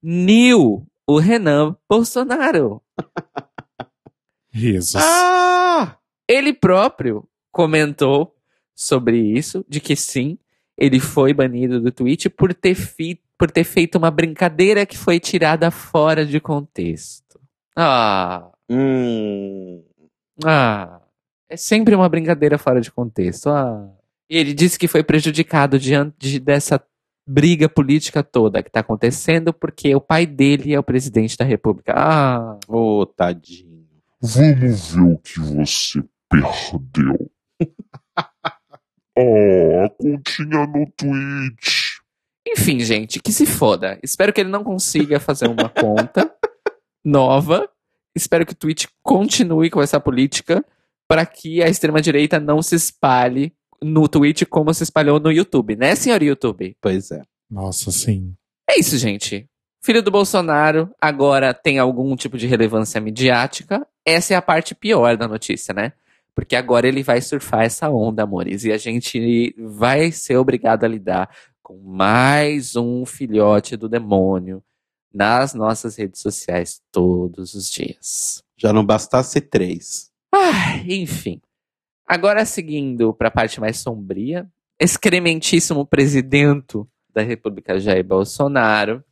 baniu 0.02 0.86
o 1.06 1.18
Renan 1.18 1.74
Bolsonaro. 1.88 2.82
Risos. 4.52 4.94
ah! 5.02 5.96
Ele 6.28 6.52
próprio 6.52 7.26
comentou 7.50 8.34
sobre 8.74 9.18
isso, 9.18 9.64
de 9.68 9.80
que 9.80 9.96
sim, 9.96 10.38
ele 10.76 11.00
foi 11.00 11.32
banido 11.32 11.80
do 11.80 11.90
Twitch 11.90 12.26
por 12.28 12.52
ter, 12.52 12.74
fi- 12.74 13.20
por 13.38 13.50
ter 13.50 13.64
feito 13.64 13.96
uma 13.96 14.10
brincadeira 14.10 14.84
que 14.86 14.96
foi 14.98 15.18
tirada 15.18 15.70
fora 15.70 16.26
de 16.26 16.38
contexto. 16.40 17.40
Ah, 17.76 18.50
Hum. 18.70 19.84
Ah, 20.42 21.00
é 21.48 21.56
sempre 21.56 21.94
uma 21.94 22.08
brincadeira 22.08 22.58
fora 22.58 22.80
de 22.80 22.90
contexto. 22.90 23.50
Ah. 23.50 23.90
E 24.28 24.36
ele 24.36 24.54
disse 24.54 24.78
que 24.78 24.88
foi 24.88 25.02
prejudicado 25.02 25.78
diante 25.78 26.38
dessa 26.40 26.82
briga 27.26 27.68
política 27.68 28.22
toda 28.22 28.62
que 28.62 28.70
tá 28.70 28.80
acontecendo 28.80 29.52
porque 29.52 29.94
o 29.94 30.00
pai 30.00 30.26
dele 30.26 30.74
é 30.74 30.78
o 30.78 30.82
presidente 30.82 31.36
da 31.36 31.44
república. 31.44 31.94
Ah, 31.96 32.58
Ô, 32.68 33.06
tadinho. 33.06 33.84
Vamos 34.20 34.92
ver 34.92 35.02
o 35.02 35.18
que 35.18 35.40
você 35.40 36.02
perdeu. 36.28 37.30
Ah, 39.16 39.84
a 39.84 39.90
continha 39.90 40.66
no 40.66 40.90
Twitch. 40.96 42.00
Enfim, 42.48 42.80
gente, 42.80 43.20
que 43.20 43.30
se 43.30 43.46
foda. 43.46 43.96
Espero 44.02 44.32
que 44.32 44.40
ele 44.40 44.50
não 44.50 44.64
consiga 44.64 45.20
fazer 45.20 45.48
uma 45.48 45.68
conta 45.68 46.28
nova. 47.04 47.70
Espero 48.14 48.46
que 48.46 48.52
o 48.52 48.56
Twitch 48.56 48.86
continue 49.02 49.70
com 49.70 49.82
essa 49.82 49.98
política 49.98 50.64
para 51.08 51.26
que 51.26 51.62
a 51.62 51.68
extrema-direita 51.68 52.40
não 52.40 52.62
se 52.62 52.74
espalhe 52.74 53.52
no 53.82 54.08
Twitch 54.08 54.44
como 54.48 54.72
se 54.72 54.82
espalhou 54.82 55.20
no 55.20 55.30
YouTube, 55.30 55.76
né, 55.76 55.94
senhor 55.94 56.22
YouTube? 56.22 56.76
Pois 56.80 57.10
é. 57.10 57.20
Nossa, 57.50 57.90
sim. 57.90 58.34
É 58.68 58.78
isso, 58.80 58.96
gente. 58.96 59.46
Filho 59.82 60.02
do 60.02 60.10
Bolsonaro 60.10 60.90
agora 60.98 61.52
tem 61.52 61.78
algum 61.78 62.16
tipo 62.16 62.38
de 62.38 62.46
relevância 62.46 63.00
midiática. 63.00 63.86
Essa 64.06 64.32
é 64.32 64.36
a 64.36 64.42
parte 64.42 64.74
pior 64.74 65.16
da 65.16 65.28
notícia, 65.28 65.74
né? 65.74 65.92
Porque 66.34 66.56
agora 66.56 66.88
ele 66.88 67.02
vai 67.02 67.20
surfar 67.20 67.64
essa 67.64 67.90
onda, 67.90 68.22
amores. 68.22 68.64
E 68.64 68.72
a 68.72 68.78
gente 68.78 69.54
vai 69.58 70.10
ser 70.10 70.36
obrigado 70.36 70.84
a 70.84 70.88
lidar 70.88 71.28
com 71.62 71.76
mais 71.78 72.76
um 72.76 73.04
filhote 73.04 73.76
do 73.76 73.88
demônio 73.88 74.62
nas 75.14 75.54
nossas 75.54 75.96
redes 75.96 76.20
sociais 76.20 76.80
todos 76.90 77.54
os 77.54 77.70
dias. 77.70 78.42
Já 78.56 78.72
não 78.72 78.84
bastasse 78.84 79.40
três. 79.40 80.10
Ah, 80.34 80.78
enfim. 80.84 81.40
Agora 82.06 82.44
seguindo 82.44 83.14
para 83.14 83.28
a 83.28 83.30
parte 83.30 83.60
mais 83.60 83.78
sombria, 83.78 84.46
excrementíssimo 84.78 85.86
presidente 85.86 86.82
da 87.14 87.22
República 87.22 87.78
Jair 87.78 88.04
Bolsonaro, 88.04 89.02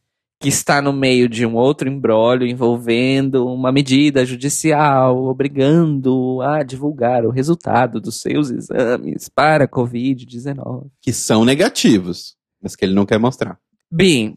que 0.40 0.48
está 0.48 0.82
no 0.82 0.92
meio 0.92 1.28
de 1.28 1.46
um 1.46 1.54
outro 1.54 1.88
embrólio 1.88 2.48
envolvendo 2.48 3.46
uma 3.46 3.70
medida 3.70 4.26
judicial 4.26 5.24
obrigando 5.26 6.42
a 6.42 6.64
divulgar 6.64 7.24
o 7.24 7.30
resultado 7.30 8.00
dos 8.00 8.20
seus 8.20 8.50
exames 8.50 9.28
para 9.28 9.68
Covid-19. 9.68 10.88
Que 11.00 11.12
são 11.12 11.44
negativos, 11.44 12.34
mas 12.60 12.74
que 12.74 12.84
ele 12.84 12.92
não 12.92 13.06
quer 13.06 13.18
mostrar. 13.18 13.56
Bem, 13.88 14.36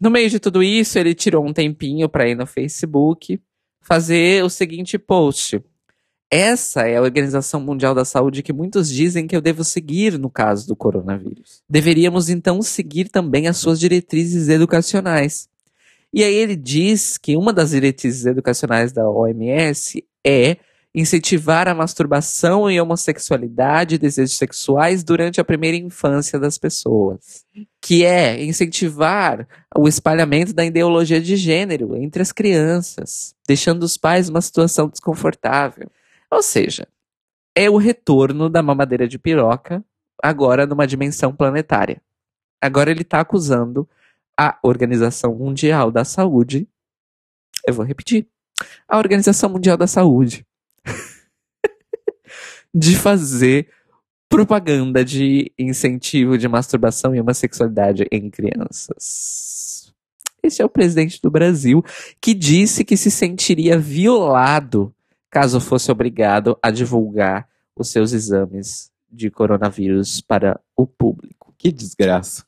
no 0.00 0.10
meio 0.10 0.28
de 0.28 0.38
tudo 0.38 0.62
isso, 0.62 0.98
ele 0.98 1.14
tirou 1.14 1.46
um 1.46 1.52
tempinho 1.52 2.08
para 2.08 2.28
ir 2.28 2.34
no 2.34 2.46
Facebook 2.46 3.40
fazer 3.80 4.44
o 4.44 4.50
seguinte 4.50 4.98
post. 4.98 5.62
Essa 6.30 6.88
é 6.88 6.96
a 6.96 7.02
Organização 7.02 7.60
Mundial 7.60 7.94
da 7.94 8.04
Saúde 8.04 8.42
que 8.42 8.52
muitos 8.52 8.90
dizem 8.90 9.28
que 9.28 9.36
eu 9.36 9.40
devo 9.40 9.62
seguir 9.62 10.18
no 10.18 10.28
caso 10.28 10.66
do 10.66 10.74
coronavírus. 10.74 11.62
Deveríamos 11.70 12.28
então 12.28 12.60
seguir 12.62 13.08
também 13.08 13.46
as 13.46 13.58
suas 13.58 13.78
diretrizes 13.78 14.48
educacionais. 14.48 15.48
E 16.12 16.24
aí 16.24 16.34
ele 16.34 16.56
diz 16.56 17.16
que 17.16 17.36
uma 17.36 17.52
das 17.52 17.70
diretrizes 17.70 18.26
educacionais 18.26 18.92
da 18.92 19.08
OMS 19.08 20.04
é 20.26 20.56
incentivar 20.96 21.68
a 21.68 21.74
masturbação 21.74 22.70
e 22.70 22.80
homossexualidade 22.80 23.94
e 23.94 23.98
desejos 23.98 24.36
sexuais 24.36 25.04
durante 25.04 25.40
a 25.40 25.44
primeira 25.44 25.76
infância 25.76 26.38
das 26.38 26.56
pessoas 26.56 27.44
que 27.80 28.04
é 28.04 28.42
incentivar 28.42 29.46
o 29.76 29.86
espalhamento 29.86 30.52
da 30.52 30.64
ideologia 30.64 31.20
de 31.20 31.36
gênero 31.36 31.94
entre 31.94 32.20
as 32.20 32.32
crianças, 32.32 33.34
deixando 33.46 33.84
os 33.84 33.96
pais 33.96 34.28
numa 34.28 34.40
situação 34.40 34.88
desconfortável. 34.88 35.88
Ou 36.28 36.42
seja, 36.42 36.88
é 37.54 37.70
o 37.70 37.76
retorno 37.76 38.48
da 38.48 38.62
mamadeira 38.62 39.06
de 39.06 39.18
piroca, 39.18 39.84
agora 40.22 40.66
numa 40.66 40.86
dimensão 40.86 41.32
planetária. 41.32 42.00
Agora 42.60 42.90
ele 42.90 43.02
está 43.02 43.20
acusando 43.20 43.88
a 44.36 44.58
Organização 44.62 45.34
Mundial 45.34 45.90
da 45.90 46.04
Saúde. 46.04 46.66
Eu 47.66 47.74
vou 47.74 47.84
repetir. 47.84 48.26
A 48.88 48.98
Organização 48.98 49.50
Mundial 49.50 49.76
da 49.76 49.86
Saúde. 49.86 50.45
De 52.74 52.96
fazer 52.96 53.68
propaganda 54.28 55.04
de 55.04 55.52
incentivo 55.58 56.36
de 56.36 56.48
masturbação 56.48 57.14
e 57.14 57.20
homossexualidade 57.20 58.06
em 58.10 58.28
crianças. 58.28 59.92
Esse 60.42 60.62
é 60.62 60.64
o 60.64 60.68
presidente 60.68 61.20
do 61.20 61.30
Brasil 61.30 61.82
que 62.20 62.34
disse 62.34 62.84
que 62.84 62.96
se 62.96 63.10
sentiria 63.10 63.78
violado 63.78 64.94
caso 65.30 65.60
fosse 65.60 65.90
obrigado 65.90 66.58
a 66.62 66.70
divulgar 66.70 67.48
os 67.76 67.90
seus 67.90 68.12
exames 68.12 68.90
de 69.10 69.30
coronavírus 69.30 70.20
para 70.20 70.60
o 70.76 70.86
público. 70.86 71.54
Que 71.58 71.70
desgraça. 71.70 72.44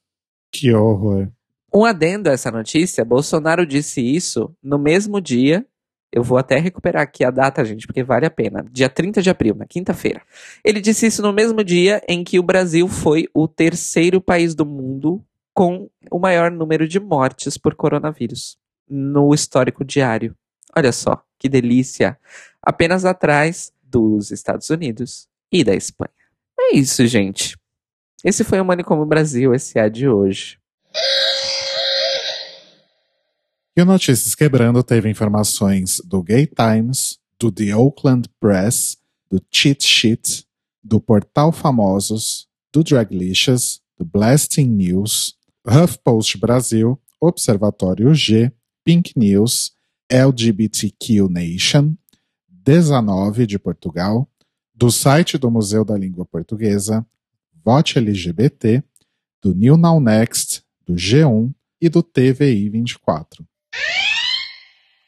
Que 0.51 0.73
horror. 0.73 1.29
Um 1.75 1.85
adendo 1.85 2.31
a 2.31 2.33
essa 2.33 2.51
notícia, 2.51 3.05
Bolsonaro 3.05 3.67
disse 3.67 4.01
isso 4.01 4.55
no 4.63 4.79
mesmo 4.79 5.21
dia. 5.21 5.67
Eu 6.11 6.23
vou 6.23 6.39
até 6.39 6.59
recuperar 6.59 7.03
aqui 7.03 7.23
a 7.23 7.31
data, 7.31 7.65
gente, 7.65 7.87
porque 7.87 8.03
vale 8.03 8.25
a 8.25 8.31
pena. 8.31 8.65
Dia 8.71 8.89
30 8.89 9.21
de 9.21 9.29
abril, 9.29 9.55
na 9.55 9.67
quinta-feira. 9.67 10.23
Ele 10.65 10.81
disse 10.81 11.07
isso 11.07 11.21
no 11.21 11.33
mesmo 11.33 11.63
dia 11.63 12.03
em 12.09 12.25
que 12.25 12.39
o 12.39 12.43
Brasil 12.43 12.89
foi 12.89 13.29
o 13.35 13.47
terceiro 13.47 14.21
país 14.21 14.55
do 14.55 14.65
mundo 14.65 15.23
com 15.53 15.91
o 16.11 16.19
maior 16.19 16.51
número 16.51 16.89
de 16.89 16.99
mortes 16.99 17.59
por 17.59 17.75
coronavírus 17.75 18.57
no 18.89 19.35
histórico 19.35 19.85
diário. 19.85 20.35
Olha 20.75 20.93
só, 20.93 21.23
que 21.39 21.49
delícia. 21.49 22.19
Apenas 22.63 23.05
atrás 23.05 23.73
dos 23.83 24.31
Estados 24.31 24.71
Unidos 24.71 25.29
e 25.53 25.63
da 25.65 25.75
Espanha. 25.75 26.11
É 26.59 26.77
isso, 26.77 27.07
gente. 27.07 27.57
Esse 28.25 28.45
foi 28.45 28.61
o 28.61 28.65
Manicômio 28.65 29.05
Brasil 29.05 29.57
SA 29.59 29.89
de 29.89 30.09
hoje. 30.09 30.59
E 33.79 33.81
o 33.81 33.85
Notícias 33.85 34.35
Quebrando 34.35 34.83
teve 34.83 35.09
informações 35.09 36.03
do 36.05 36.21
Gay 36.21 36.49
Times, 36.49 37.17
do 37.39 37.53
The 37.53 37.77
Oakland 37.77 38.29
Press, 38.41 38.97
do 39.31 39.41
Cheat 39.53 39.85
Sheet, 39.85 40.45
do 40.83 41.01
Portal 41.01 41.53
Famosos, 41.53 42.49
do 42.73 42.83
Draglicious, 42.83 43.81
do 43.97 44.05
Blasting 44.05 44.67
News, 44.67 45.37
HuffPost 45.65 46.37
Brasil, 46.39 47.01
Observatório 47.21 48.13
G, 48.17 48.51
Pink 48.85 49.13
News, 49.17 49.71
LGBTQ 50.11 51.29
Nation, 51.29 51.97
19 52.49 53.47
de 53.47 53.61
Portugal, 53.61 54.29
do 54.75 54.91
site 54.91 55.39
do 55.39 55.53
Museu 55.53 55.85
da 55.85 55.97
Língua 55.97 56.27
Portuguesa, 56.27 57.07
Vote 57.65 57.97
LGBT, 57.97 58.83
do 59.41 59.55
New 59.55 59.77
Now 59.77 60.01
Next, 60.01 60.65
do 60.85 60.95
G1 60.95 61.55
e 61.81 61.89
do 61.89 62.03
TVI 62.03 62.69
24. 62.71 63.47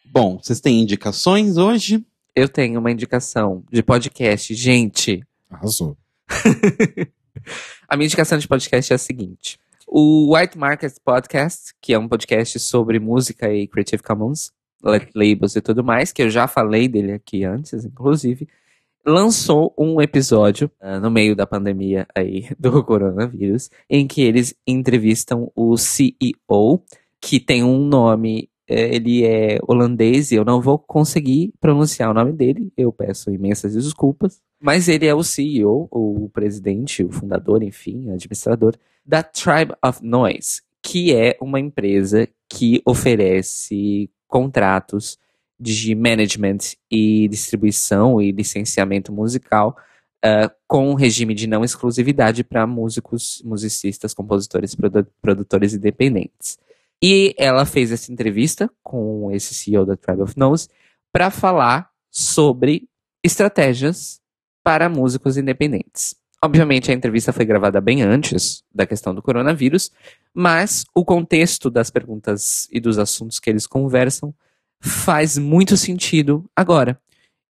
Bom, 0.05 0.39
vocês 0.43 0.61
têm 0.61 0.83
indicações 0.83 1.57
hoje? 1.57 2.05
Eu 2.35 2.49
tenho 2.49 2.81
uma 2.81 2.91
indicação 2.91 3.65
de 3.71 3.83
podcast. 3.83 4.55
Gente, 4.55 5.25
Arrasou. 5.51 5.97
a 7.89 7.97
minha 7.97 8.07
indicação 8.07 8.39
de 8.39 8.47
podcast 8.47 8.93
é 8.93 8.97
a 8.97 8.99
seguinte. 8.99 9.59
O 9.87 10.37
White 10.37 10.57
Market 10.57 10.95
Podcast, 11.05 11.75
que 11.81 11.93
é 11.93 11.99
um 11.99 12.07
podcast 12.07 12.61
sobre 12.61 13.01
música 13.01 13.53
e 13.53 13.67
Creative 13.67 14.03
Commons, 14.03 14.53
labels 14.81 15.57
e 15.57 15.61
tudo 15.61 15.83
mais, 15.83 16.13
que 16.13 16.23
eu 16.23 16.31
já 16.31 16.47
falei 16.47 16.87
dele 16.87 17.13
aqui 17.13 17.45
antes, 17.45 17.85
inclusive, 17.85 18.49
lançou 19.05 19.75
um 19.77 20.01
episódio 20.01 20.71
uh, 20.81 21.01
no 21.01 21.11
meio 21.11 21.35
da 21.35 21.47
pandemia 21.47 22.07
aí 22.15 22.49
do 22.57 22.85
coronavírus, 22.85 23.69
em 23.89 24.07
que 24.07 24.23
eles 24.23 24.55
entrevistam 24.65 25.51
o 25.57 25.77
CEO, 25.77 26.85
que 27.21 27.39
tem 27.39 27.63
um 27.63 27.79
nome, 27.79 28.49
eh, 28.69 28.95
ele 28.95 29.25
é 29.25 29.59
holandês 29.67 30.31
e 30.31 30.37
eu 30.37 30.45
não 30.45 30.61
vou 30.61 30.79
conseguir 30.79 31.53
pronunciar 31.61 32.11
o 32.11 32.15
nome 32.15 32.33
dele, 32.33 32.73
eu 32.77 32.93
peço 32.93 33.31
imensas 33.31 33.75
desculpas, 33.75 34.41
mas 34.61 34.89
ele 34.89 35.07
é 35.07 35.15
o 35.15 35.23
CEO, 35.23 35.89
o 35.91 36.31
presidente, 36.33 37.03
o 37.05 37.11
fundador, 37.11 37.63
enfim, 37.63 38.11
administrador 38.11 38.75
da 39.05 39.23
Tribe 39.23 39.73
of 39.85 40.05
Noise, 40.05 40.63
que 40.83 41.15
é 41.15 41.37
uma 41.41 41.59
empresa 41.59 42.29
que 42.49 42.83
oferece 42.85 44.11
contratos 44.29 45.19
de 45.59 45.95
management 45.95 46.59
e 46.91 47.29
distribuição 47.29 48.21
e 48.21 48.33
licenciamento 48.33 49.13
musical 49.13 49.77
uh, 50.25 50.51
com 50.67 50.91
um 50.91 50.95
regime 50.95 51.35
de 51.35 51.47
não 51.47 51.65
exclusividade 51.65 52.43
para 52.43 52.67
músicos, 52.67 53.43
musicistas, 53.45 54.15
compositores, 54.15 54.75
produ 54.75 55.07
produtores 55.21 55.75
independentes. 55.75 56.59
E 57.03 57.35
ela 57.39 57.65
fez 57.65 57.91
essa 57.91 58.13
entrevista 58.13 58.71
com 58.83 59.31
esse 59.33 59.55
CEO 59.55 59.87
da 59.87 59.97
Tribe 59.97 60.23
of 60.23 60.39
Nose 60.39 60.69
para 61.13 61.31
falar 61.31 61.91
sobre 62.11 62.89
estratégias 63.25 64.21
para 64.63 64.89
músicos 64.89 65.37
independentes. 65.37 66.15
Obviamente, 66.43 66.91
a 66.91 66.95
entrevista 66.95 67.33
foi 67.33 67.45
gravada 67.45 67.81
bem 67.81 68.03
antes 68.03 68.63
da 68.75 68.87
questão 68.87 69.15
do 69.15 69.23
coronavírus, 69.23 69.91
mas 70.33 70.85
o 70.95 71.05
contexto 71.05 71.71
das 71.71 71.91
perguntas 71.91 72.67
e 72.73 72.81
dos 72.81 72.99
assuntos 72.99 73.39
que 73.39 73.51
eles 73.51 73.67
conversam 73.67 74.35
faz 74.81 75.37
muito 75.37 75.77
sentido 75.77 76.49
agora, 76.57 76.99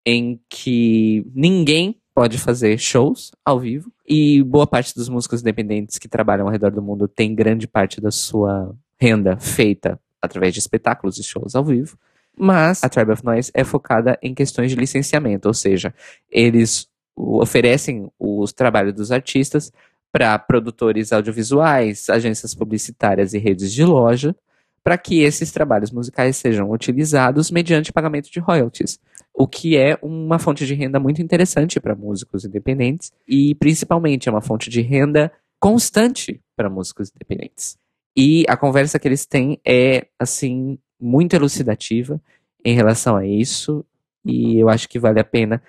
em 0.04 0.40
que 0.48 1.24
ninguém 1.32 2.00
pode 2.12 2.36
fazer 2.36 2.78
shows 2.78 3.30
ao 3.44 3.60
vivo 3.60 3.92
e 4.06 4.42
boa 4.42 4.66
parte 4.66 4.94
dos 4.94 5.08
músicos 5.08 5.40
independentes 5.40 5.96
que 5.96 6.08
trabalham 6.08 6.46
ao 6.46 6.52
redor 6.52 6.72
do 6.72 6.82
mundo 6.82 7.06
tem 7.06 7.32
grande 7.32 7.68
parte 7.68 8.00
da 8.00 8.10
sua 8.10 8.74
renda 9.00 9.36
feita 9.38 9.98
através 10.20 10.52
de 10.52 10.60
espetáculos 10.60 11.18
e 11.18 11.22
shows 11.22 11.54
ao 11.54 11.64
vivo. 11.64 11.98
Mas 12.36 12.84
a 12.84 12.88
Tribe 12.88 13.12
of 13.12 13.24
Noise 13.24 13.50
é 13.54 13.64
focada 13.64 14.18
em 14.22 14.34
questões 14.34 14.70
de 14.70 14.76
licenciamento, 14.76 15.48
ou 15.48 15.54
seja, 15.54 15.94
eles 16.30 16.88
oferecem 17.16 18.10
os 18.18 18.52
trabalhos 18.52 18.94
dos 18.94 19.10
artistas 19.10 19.72
para 20.12 20.38
produtores 20.38 21.12
audiovisuais, 21.12 22.08
agências 22.08 22.54
publicitárias 22.54 23.34
e 23.34 23.38
redes 23.38 23.72
de 23.72 23.84
loja, 23.84 24.34
para 24.82 24.96
que 24.96 25.22
esses 25.22 25.52
trabalhos 25.52 25.90
musicais 25.90 26.36
sejam 26.36 26.70
utilizados 26.70 27.50
mediante 27.50 27.92
pagamento 27.92 28.30
de 28.30 28.40
royalties, 28.40 28.98
o 29.34 29.46
que 29.46 29.76
é 29.76 29.98
uma 30.02 30.38
fonte 30.38 30.66
de 30.66 30.74
renda 30.74 30.98
muito 30.98 31.20
interessante 31.20 31.78
para 31.78 31.94
músicos 31.94 32.44
independentes 32.44 33.12
e 33.28 33.54
principalmente 33.54 34.28
é 34.28 34.32
uma 34.32 34.40
fonte 34.40 34.70
de 34.70 34.80
renda 34.80 35.30
constante 35.58 36.40
para 36.56 36.70
músicos 36.70 37.12
independentes. 37.14 37.78
E 38.16 38.44
a 38.48 38.56
conversa 38.56 38.98
que 38.98 39.08
eles 39.08 39.26
têm 39.26 39.60
é 39.64 40.06
assim 40.18 40.78
muito 41.00 41.34
elucidativa 41.34 42.20
em 42.64 42.74
relação 42.74 43.16
a 43.16 43.26
isso 43.26 43.84
e 44.24 44.58
eu 44.58 44.68
acho 44.68 44.88
que 44.88 44.98
vale 44.98 45.20
a 45.20 45.24
pena 45.24 45.62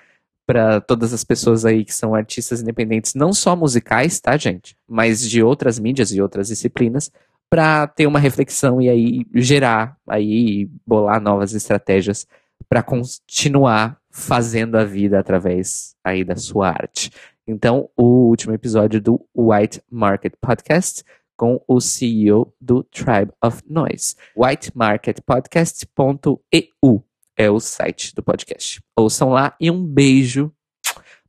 para 0.46 0.82
todas 0.82 1.14
as 1.14 1.24
pessoas 1.24 1.66
aí 1.66 1.86
que 1.86 1.94
são 1.94 2.14
artistas 2.14 2.62
independentes, 2.62 3.14
não 3.14 3.32
só 3.32 3.56
musicais, 3.56 4.20
tá, 4.20 4.36
gente? 4.36 4.76
Mas 4.88 5.22
de 5.30 5.42
outras 5.42 5.80
mídias 5.80 6.12
e 6.12 6.22
outras 6.22 6.48
disciplinas, 6.48 7.12
para 7.50 7.88
ter 7.88 8.08
uma 8.08 8.20
reflexão 8.20 8.82
e 8.82 8.90
aí 8.90 9.26
gerar, 9.36 9.98
aí 10.08 10.70
bolar 10.86 11.22
novas 11.22 11.54
estratégias 11.54 12.28
para 12.68 12.82
continuar 12.82 13.98
fazendo 14.10 14.78
a 14.78 14.84
vida 14.84 15.20
através 15.20 15.96
aí 16.04 16.24
da 16.24 16.36
sua 16.36 16.70
arte. 16.70 17.12
Então, 17.48 17.90
o 17.96 18.30
último 18.30 18.54
episódio 18.54 19.02
do 19.02 19.26
White 19.36 19.82
Market 19.90 20.34
Podcast 20.40 21.04
com 21.42 21.60
o 21.68 21.82
CEO 21.82 22.54
do 22.62 22.84
Tribe 22.84 23.34
of 23.44 23.64
Noise, 23.68 24.16
whitemarketpodcast.eu 24.38 27.04
é 27.36 27.50
o 27.50 27.60
site 27.60 28.14
do 28.14 28.22
podcast. 28.22 28.80
Ouçam 28.96 29.30
lá 29.30 29.56
e 29.60 29.72
um 29.72 29.84
beijo 29.84 30.54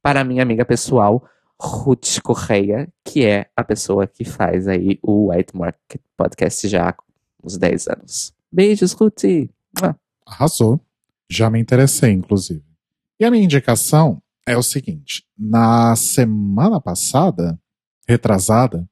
para 0.03 0.23
minha 0.23 0.43
amiga 0.43 0.67
pessoal, 0.67 1.27
Ruth 1.59 2.21
Correia, 2.23 2.93
que 3.03 3.25
é 3.25 3.49
a 3.57 3.65
pessoa 3.65 4.07
que 4.07 4.23
faz 4.23 4.69
aí 4.69 4.99
o 5.03 5.31
White 5.31 5.57
Market 5.57 6.03
Podcast 6.15 6.69
já 6.69 6.91
há 6.91 6.95
uns 7.43 7.57
10 7.57 7.89
anos. 7.89 8.35
Beijos, 8.53 8.93
Ruth! 8.93 9.23
Arrasou. 10.27 10.79
Já 11.31 11.49
me 11.49 11.59
interessei, 11.59 12.11
inclusive. 12.11 12.63
E 13.19 13.25
a 13.25 13.31
minha 13.31 13.45
indicação 13.45 14.23
é 14.47 14.59
o 14.59 14.63
seguinte: 14.63 15.25
na 15.39 15.97
semana 15.97 16.83
passada, 16.83 17.59
retrasada, 18.07 18.87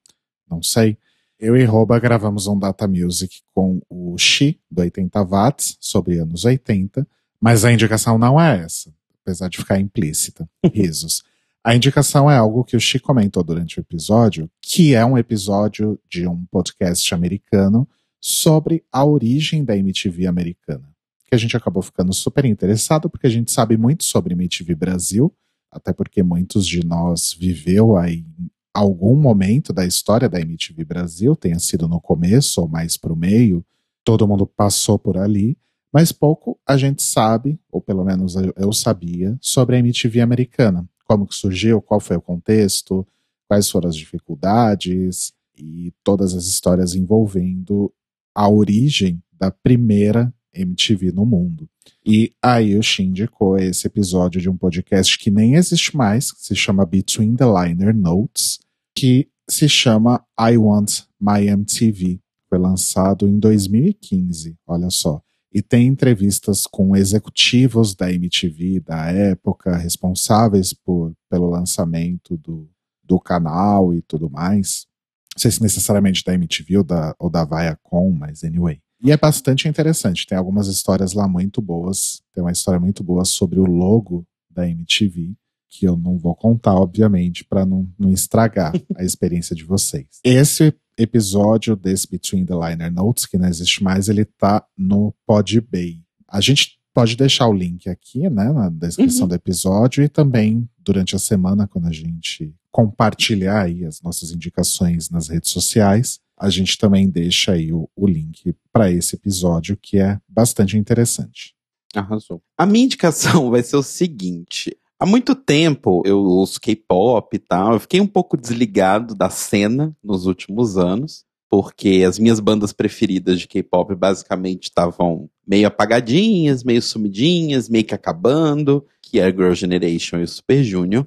não 0.51 0.63
sei, 0.63 0.97
eu 1.41 1.57
e 1.57 1.65
Roba 1.65 1.99
gravamos 1.99 2.47
um 2.47 2.59
Data 2.59 2.87
Music 2.87 3.41
com 3.55 3.81
o 3.89 4.17
Xi, 4.19 4.61
do 4.71 4.83
80 4.83 5.25
Watts, 5.25 5.79
sobre 5.81 6.19
anos 6.19 6.45
80, 6.45 7.09
mas 7.41 7.65
a 7.65 7.73
indicação 7.73 8.19
não 8.19 8.39
é 8.39 8.61
essa, 8.61 8.93
apesar 9.23 9.49
de 9.49 9.57
ficar 9.57 9.81
implícita. 9.81 10.49
Risos. 10.73 11.23
A 11.65 11.75
indicação 11.75 12.31
é 12.31 12.37
algo 12.37 12.63
que 12.63 12.77
o 12.77 12.81
Xi 12.81 12.99
comentou 12.99 13.43
durante 13.43 13.79
o 13.79 13.81
episódio, 13.81 14.51
que 14.61 14.95
é 14.95 15.05
um 15.05 15.17
episódio 15.17 15.99
de 16.09 16.27
um 16.27 16.45
podcast 16.51 17.15
americano 17.15 17.89
sobre 18.21 18.85
a 18.93 19.05
origem 19.05 19.65
da 19.65 19.77
MTV 19.77 20.27
americana. 20.27 20.89
Que 21.27 21.35
a 21.35 21.39
gente 21.39 21.57
acabou 21.57 21.83
ficando 21.83 22.13
super 22.13 22.45
interessado, 22.45 23.09
porque 23.09 23.27
a 23.27 23.31
gente 23.31 23.51
sabe 23.51 23.79
muito 23.79 24.05
sobre 24.05 24.35
MTV 24.35 24.75
Brasil, 24.75 25.35
até 25.71 25.93
porque 25.93 26.23
muitos 26.23 26.67
de 26.67 26.85
nós 26.85 27.33
viveu 27.33 27.97
aí 27.97 28.27
algum 28.73 29.17
momento 29.17 29.73
da 29.73 29.85
história 29.85 30.29
da 30.29 30.41
MTV 30.41 30.85
Brasil, 30.85 31.35
tenha 31.35 31.59
sido 31.59 31.89
no 31.89 32.01
começo 32.01 32.61
ou 32.61 32.69
mais 32.69 32.97
para 32.97 33.13
o 33.13 33.17
meio, 33.17 33.65
todo 34.05 34.27
mundo 34.27 34.47
passou 34.47 34.99
por 34.99 35.17
ali, 35.17 35.57
mas 35.93 36.13
pouco 36.13 36.59
a 36.67 36.77
gente 36.77 37.03
sabe, 37.03 37.59
ou 37.71 37.81
pelo 37.81 38.05
menos 38.05 38.35
eu 38.57 38.73
sabia, 38.73 39.37
sobre 39.41 39.77
a 39.77 39.79
MTV 39.81 40.21
americana. 40.21 40.89
Como 41.05 41.27
que 41.27 41.35
surgiu, 41.35 41.83
qual 41.83 41.99
foi 41.99 42.17
o 42.17 42.23
contexto, 42.23 43.07
quais 43.49 43.69
foram 43.69 43.89
as 43.89 43.97
dificuldades 43.97 45.33
e 45.59 45.93
todas 46.05 46.35
as 46.35 46.45
histórias 46.45 46.95
envolvendo 46.95 47.93
a 48.33 48.49
origem 48.49 49.21
da 49.33 49.51
primeira 49.51 50.33
MTV 50.53 51.13
no 51.13 51.25
mundo. 51.25 51.69
E 52.05 52.33
aí 52.43 52.77
o 52.77 52.83
Shin 52.83 53.05
indicou 53.09 53.59
esse 53.59 53.87
episódio 53.87 54.41
de 54.41 54.49
um 54.49 54.57
podcast 54.57 55.19
que 55.19 55.31
nem 55.31 55.55
existe 55.55 55.97
mais, 55.97 56.33
que 56.33 56.43
se 56.43 56.55
chama 56.55 56.87
Between 56.87 57.37
the 57.37 57.45
Liner 57.45 57.95
Notes, 57.95 58.59
que 58.95 59.29
se 59.49 59.69
chama 59.69 60.25
I 60.39 60.57
Want 60.57 61.03
My 61.21 61.47
MTV. 61.47 62.21
Foi 62.49 62.59
lançado 62.59 63.29
em 63.29 63.39
2015, 63.39 64.57
olha 64.67 64.91
só. 64.91 65.23
E 65.53 65.61
tem 65.61 65.87
entrevistas 65.87 66.67
com 66.67 66.97
executivos 66.97 67.95
da 67.95 68.13
MTV 68.13 68.81
da 68.81 69.11
época, 69.11 69.77
responsáveis 69.77 70.73
por, 70.73 71.13
pelo 71.29 71.51
lançamento 71.51 72.37
do, 72.37 72.69
do 73.03 73.19
canal 73.19 73.93
e 73.93 74.01
tudo 74.03 74.31
mais. 74.31 74.87
Não 75.35 75.41
sei 75.41 75.51
se 75.51 75.63
necessariamente 75.63 76.25
da 76.25 76.35
MTV 76.35 76.79
ou 76.79 76.85
da, 76.85 77.15
ou 77.19 77.29
da 77.29 77.45
Viacom, 77.45 78.11
mas 78.13 78.45
anyway. 78.45 78.81
E 79.03 79.11
é 79.11 79.17
bastante 79.17 79.67
interessante, 79.67 80.27
tem 80.27 80.37
algumas 80.37 80.67
histórias 80.67 81.13
lá 81.13 81.27
muito 81.27 81.63
boas. 81.63 82.23
Tem 82.35 82.43
uma 82.43 82.53
história 82.53 82.79
muito 82.79 83.03
boa 83.03 83.25
sobre 83.25 83.59
o 83.59 83.65
logo 83.65 84.27
da 84.51 84.69
MTV, 84.69 85.35
que 85.69 85.87
eu 85.87 85.97
não 85.97 86.19
vou 86.19 86.35
contar, 86.35 86.75
obviamente, 86.75 87.45
para 87.45 87.65
não, 87.65 87.89
não 87.99 88.11
estragar 88.11 88.73
a 88.97 89.05
experiência 89.05 89.57
de 89.57 89.65
vocês. 89.65 90.07
Esse 90.25 90.75
episódio 90.99 91.77
desse 91.77 92.09
Between 92.11 92.45
the 92.45 92.55
Liner 92.55 92.93
Notes, 92.93 93.25
que 93.25 93.39
não 93.39 93.49
existe 93.49 93.83
mais, 93.83 94.09
ele 94.09 94.25
tá 94.25 94.65
no 94.77 95.15
Podbay. 95.27 96.03
A 96.29 96.41
gente 96.41 96.79
pode 96.93 97.17
deixar 97.17 97.49
o 97.49 97.55
link 97.55 97.89
aqui, 97.89 98.29
né, 98.29 98.53
na 98.53 98.69
descrição 98.69 99.23
uhum. 99.23 99.29
do 99.29 99.35
episódio 99.35 100.03
e 100.03 100.09
também 100.09 100.69
durante 100.79 101.15
a 101.15 101.19
semana, 101.19 101.67
quando 101.67 101.87
a 101.87 101.93
gente 101.93 102.55
compartilhar 102.71 103.63
aí 103.63 103.85
as 103.85 104.01
nossas 104.03 104.33
indicações 104.33 105.09
nas 105.09 105.29
redes 105.29 105.51
sociais, 105.51 106.21
a 106.41 106.49
gente 106.49 106.79
também 106.79 107.07
deixa 107.11 107.53
aí 107.53 107.71
o, 107.71 107.87
o 107.95 108.07
link 108.07 108.55
para 108.73 108.91
esse 108.91 109.15
episódio, 109.15 109.77
que 109.77 109.99
é 109.99 110.19
bastante 110.27 110.79
interessante. 110.79 111.55
Arrasou. 111.95 112.43
A 112.57 112.65
minha 112.65 112.87
indicação 112.87 113.51
vai 113.53 113.63
ser 113.63 113.77
o 113.77 113.83
seguinte. 113.83 114.75
Há 114.99 115.05
muito 115.05 115.35
tempo 115.35 116.03
eu 116.07 116.19
ouço 116.19 116.59
K-pop 116.59 117.37
e 117.37 117.39
tal. 117.39 117.75
Eu 117.75 117.81
fiquei 117.81 118.01
um 118.01 118.07
pouco 118.07 118.39
desligado 118.39 119.15
da 119.15 119.29
cena 119.29 119.95
nos 120.03 120.25
últimos 120.25 120.79
anos, 120.79 121.27
porque 121.51 122.05
as 122.09 122.19
minhas 122.19 122.41
bandas 122.41 122.73
preferidas 122.73 123.39
de 123.39 123.47
K-pop 123.47 123.95
basicamente 123.95 124.65
estavam 124.65 125.29
meio 125.47 125.67
apagadinhas, 125.67 126.65
meio 126.65 126.81
sumidinhas, 126.81 127.69
meio 127.69 127.85
que 127.85 127.95
acabando, 127.95 128.87
que 129.03 129.21
é 129.21 129.27
Girl 129.31 129.53
Generation 129.53 130.21
e 130.21 130.27
Super 130.27 130.65
Junior. 130.65 131.07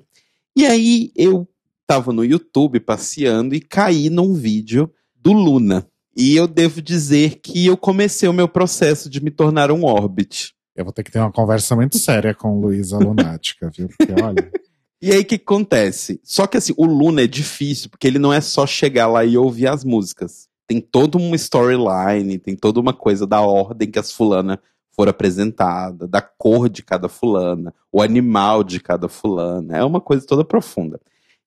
E 0.55 0.63
aí 0.63 1.11
eu 1.15 1.47
tava 1.87 2.13
no 2.13 2.23
YouTube 2.23 2.79
passeando 2.79 3.55
e 3.55 3.59
caí 3.59 4.11
num 4.11 4.33
vídeo 4.33 4.91
do 5.23 5.31
Luna. 5.31 5.87
E 6.15 6.35
eu 6.35 6.47
devo 6.47 6.81
dizer 6.81 7.39
que 7.39 7.65
eu 7.65 7.77
comecei 7.77 8.27
o 8.27 8.33
meu 8.33 8.47
processo 8.47 9.09
de 9.09 9.23
me 9.23 9.31
tornar 9.31 9.71
um 9.71 9.85
Orbit. 9.85 10.53
Eu 10.75 10.83
vou 10.83 10.93
ter 10.93 11.03
que 11.03 11.11
ter 11.11 11.19
uma 11.19 11.31
conversa 11.31 11.75
muito 11.75 11.97
séria 11.97 12.35
com 12.35 12.59
Luísa 12.59 12.97
Lunática, 12.97 13.71
viu? 13.75 13.87
Porque 13.87 14.21
olha. 14.21 14.51
E 15.01 15.11
aí 15.11 15.21
o 15.21 15.25
que 15.25 15.35
acontece? 15.35 16.19
Só 16.23 16.45
que 16.45 16.57
assim, 16.57 16.73
o 16.77 16.85
Luna 16.85 17.21
é 17.21 17.27
difícil, 17.27 17.89
porque 17.89 18.07
ele 18.07 18.19
não 18.19 18.33
é 18.33 18.41
só 18.41 18.67
chegar 18.67 19.07
lá 19.07 19.25
e 19.25 19.37
ouvir 19.37 19.67
as 19.67 19.83
músicas. 19.83 20.47
Tem 20.67 20.79
toda 20.79 21.17
uma 21.17 21.35
storyline, 21.35 22.37
tem 22.37 22.55
toda 22.55 22.79
uma 22.79 22.93
coisa 22.93 23.25
da 23.25 23.41
ordem 23.41 23.89
que 23.89 23.99
as 23.99 24.11
fulanas 24.11 24.57
foram 24.91 25.09
apresentadas, 25.09 26.09
da 26.09 26.21
cor 26.21 26.69
de 26.69 26.83
cada 26.83 27.09
fulana, 27.09 27.73
o 27.91 28.01
animal 28.01 28.63
de 28.63 28.79
cada 28.79 29.09
fulana. 29.09 29.77
É 29.77 29.83
uma 29.83 29.99
coisa 29.99 30.25
toda 30.25 30.45
profunda. 30.45 30.99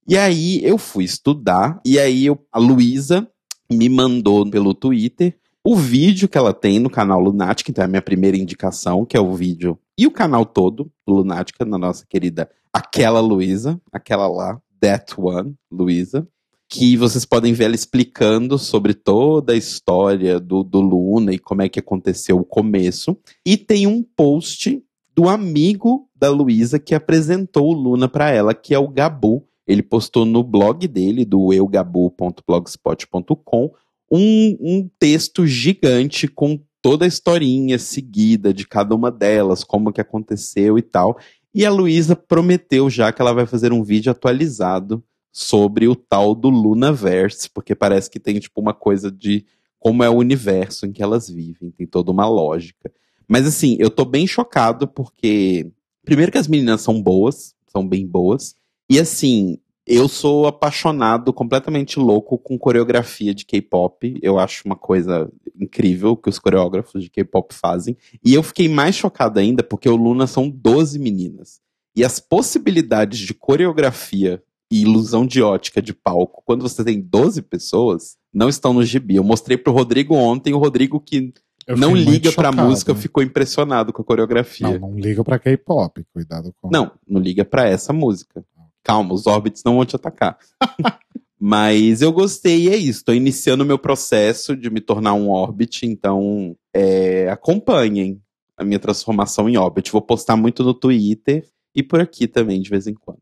E 0.08 0.16
aí 0.16 0.64
eu 0.64 0.76
fui 0.76 1.04
estudar, 1.04 1.80
e 1.84 1.98
aí 1.98 2.26
eu, 2.26 2.38
a 2.52 2.58
Luísa 2.58 3.28
me 3.70 3.88
mandou 3.88 4.48
pelo 4.48 4.74
Twitter 4.74 5.36
o 5.64 5.74
vídeo 5.74 6.28
que 6.28 6.38
ela 6.38 6.52
tem 6.52 6.78
no 6.78 6.88
canal 6.88 7.20
Lunática, 7.20 7.70
então 7.70 7.82
é 7.82 7.86
a 7.86 7.88
minha 7.88 8.02
primeira 8.02 8.36
indicação, 8.36 9.04
que 9.04 9.16
é 9.16 9.20
o 9.20 9.34
vídeo 9.34 9.76
e 9.98 10.06
o 10.06 10.10
canal 10.10 10.44
todo 10.44 10.90
do 11.06 11.14
Lunática, 11.14 11.64
na 11.64 11.78
nossa 11.78 12.04
querida 12.06 12.48
aquela 12.72 13.20
Luísa, 13.20 13.80
aquela 13.90 14.28
lá, 14.28 14.60
That 14.80 15.14
One, 15.18 15.54
Luísa, 15.72 16.28
que 16.68 16.96
vocês 16.96 17.24
podem 17.24 17.52
ver 17.52 17.64
ela 17.64 17.74
explicando 17.74 18.58
sobre 18.58 18.92
toda 18.92 19.54
a 19.54 19.56
história 19.56 20.38
do, 20.38 20.62
do 20.62 20.80
Luna 20.80 21.32
e 21.32 21.38
como 21.38 21.62
é 21.62 21.68
que 21.68 21.78
aconteceu 21.78 22.38
o 22.38 22.44
começo. 22.44 23.16
E 23.44 23.56
tem 23.56 23.86
um 23.86 24.02
post 24.02 24.82
do 25.14 25.28
amigo 25.28 26.08
da 26.14 26.28
Luísa 26.28 26.78
que 26.78 26.94
apresentou 26.94 27.70
o 27.70 27.72
Luna 27.72 28.08
para 28.08 28.30
ela, 28.30 28.52
que 28.52 28.74
é 28.74 28.78
o 28.78 28.88
Gabu. 28.88 29.46
Ele 29.66 29.82
postou 29.82 30.24
no 30.24 30.44
blog 30.44 30.86
dele, 30.86 31.24
do 31.24 31.52
eugabu.blogspot.com, 31.52 33.72
um, 34.10 34.56
um 34.60 34.88
texto 34.98 35.46
gigante 35.46 36.26
com 36.28 36.60
toda 36.80 37.04
a 37.04 37.08
historinha 37.08 37.78
seguida 37.78 38.54
de 38.54 38.66
cada 38.66 38.94
uma 38.94 39.10
delas, 39.10 39.64
como 39.64 39.92
que 39.92 40.00
aconteceu 40.00 40.78
e 40.78 40.82
tal. 40.82 41.18
E 41.52 41.64
a 41.64 41.70
Luísa 41.70 42.14
prometeu 42.14 42.88
já 42.88 43.10
que 43.10 43.20
ela 43.20 43.32
vai 43.32 43.46
fazer 43.46 43.72
um 43.72 43.82
vídeo 43.82 44.12
atualizado 44.12 45.02
sobre 45.32 45.88
o 45.88 45.96
tal 45.96 46.34
do 46.34 46.48
Lunaverse, 46.48 47.50
porque 47.50 47.74
parece 47.74 48.08
que 48.08 48.20
tem 48.20 48.38
tipo 48.38 48.60
uma 48.60 48.72
coisa 48.72 49.10
de 49.10 49.44
como 49.78 50.02
é 50.02 50.08
o 50.08 50.16
universo 50.16 50.86
em 50.86 50.92
que 50.92 51.02
elas 51.02 51.28
vivem, 51.28 51.70
tem 51.70 51.86
toda 51.86 52.10
uma 52.10 52.28
lógica. 52.28 52.90
Mas 53.28 53.46
assim, 53.46 53.76
eu 53.78 53.90
tô 53.90 54.04
bem 54.04 54.26
chocado 54.26 54.86
porque 54.86 55.70
primeiro 56.04 56.30
que 56.30 56.38
as 56.38 56.48
meninas 56.48 56.80
são 56.80 57.02
boas, 57.02 57.54
são 57.66 57.86
bem 57.86 58.06
boas, 58.06 58.54
e 58.88 58.98
assim, 58.98 59.58
eu 59.86 60.08
sou 60.08 60.46
apaixonado, 60.46 61.32
completamente 61.32 61.98
louco 61.98 62.36
com 62.36 62.58
coreografia 62.58 63.32
de 63.32 63.44
K-pop. 63.44 64.18
Eu 64.20 64.38
acho 64.38 64.62
uma 64.66 64.74
coisa 64.74 65.30
incrível 65.58 66.16
que 66.16 66.28
os 66.28 66.38
coreógrafos 66.38 67.04
de 67.04 67.10
K-pop 67.10 67.54
fazem. 67.54 67.96
E 68.24 68.34
eu 68.34 68.42
fiquei 68.42 68.68
mais 68.68 68.96
chocado 68.96 69.38
ainda 69.38 69.62
porque 69.62 69.88
o 69.88 69.96
Luna 69.96 70.26
são 70.26 70.50
12 70.50 70.98
meninas. 70.98 71.60
E 71.94 72.04
as 72.04 72.18
possibilidades 72.18 73.20
de 73.20 73.32
coreografia 73.32 74.42
e 74.70 74.82
ilusão 74.82 75.24
de 75.24 75.40
ótica 75.40 75.80
de 75.80 75.94
palco, 75.94 76.42
quando 76.44 76.62
você 76.62 76.82
tem 76.82 77.00
12 77.00 77.40
pessoas, 77.42 78.16
não 78.34 78.48
estão 78.48 78.72
no 78.72 78.84
gibi. 78.84 79.14
Eu 79.16 79.24
mostrei 79.24 79.56
pro 79.56 79.72
Rodrigo 79.72 80.14
ontem, 80.14 80.52
o 80.52 80.58
Rodrigo 80.58 81.00
que 81.00 81.32
Eu 81.66 81.76
não 81.76 81.94
liga 81.94 82.32
pra 82.32 82.50
chocado. 82.50 82.68
música 82.68 82.94
ficou 82.94 83.22
impressionado 83.22 83.92
com 83.92 84.02
a 84.02 84.04
coreografia. 84.04 84.78
Não, 84.78 84.90
não 84.90 84.98
liga 84.98 85.22
pra 85.22 85.38
K-pop, 85.38 86.04
cuidado 86.12 86.52
com. 86.60 86.68
Não, 86.70 86.90
não 87.08 87.20
liga 87.20 87.44
pra 87.44 87.68
essa 87.68 87.92
música. 87.92 88.44
Calma, 88.86 89.14
os 89.14 89.26
Orbits 89.26 89.64
não 89.64 89.74
vão 89.74 89.84
te 89.84 89.96
atacar. 89.96 90.38
Mas 91.40 92.02
eu 92.02 92.12
gostei 92.12 92.66
e 92.66 92.68
é 92.68 92.76
isso. 92.76 93.04
Tô 93.04 93.12
iniciando 93.12 93.64
o 93.64 93.66
meu 93.66 93.80
processo 93.80 94.56
de 94.56 94.70
me 94.70 94.80
tornar 94.80 95.12
um 95.14 95.28
Orbit, 95.28 95.84
então 95.84 96.56
é, 96.72 97.28
acompanhem 97.28 98.22
a 98.56 98.62
minha 98.62 98.78
transformação 98.78 99.48
em 99.48 99.56
Orbit. 99.56 99.90
Vou 99.90 100.00
postar 100.00 100.36
muito 100.36 100.62
no 100.62 100.72
Twitter 100.72 101.44
e 101.74 101.82
por 101.82 102.00
aqui 102.00 102.28
também, 102.28 102.60
de 102.60 102.70
vez 102.70 102.86
em 102.86 102.94
quando. 102.94 103.18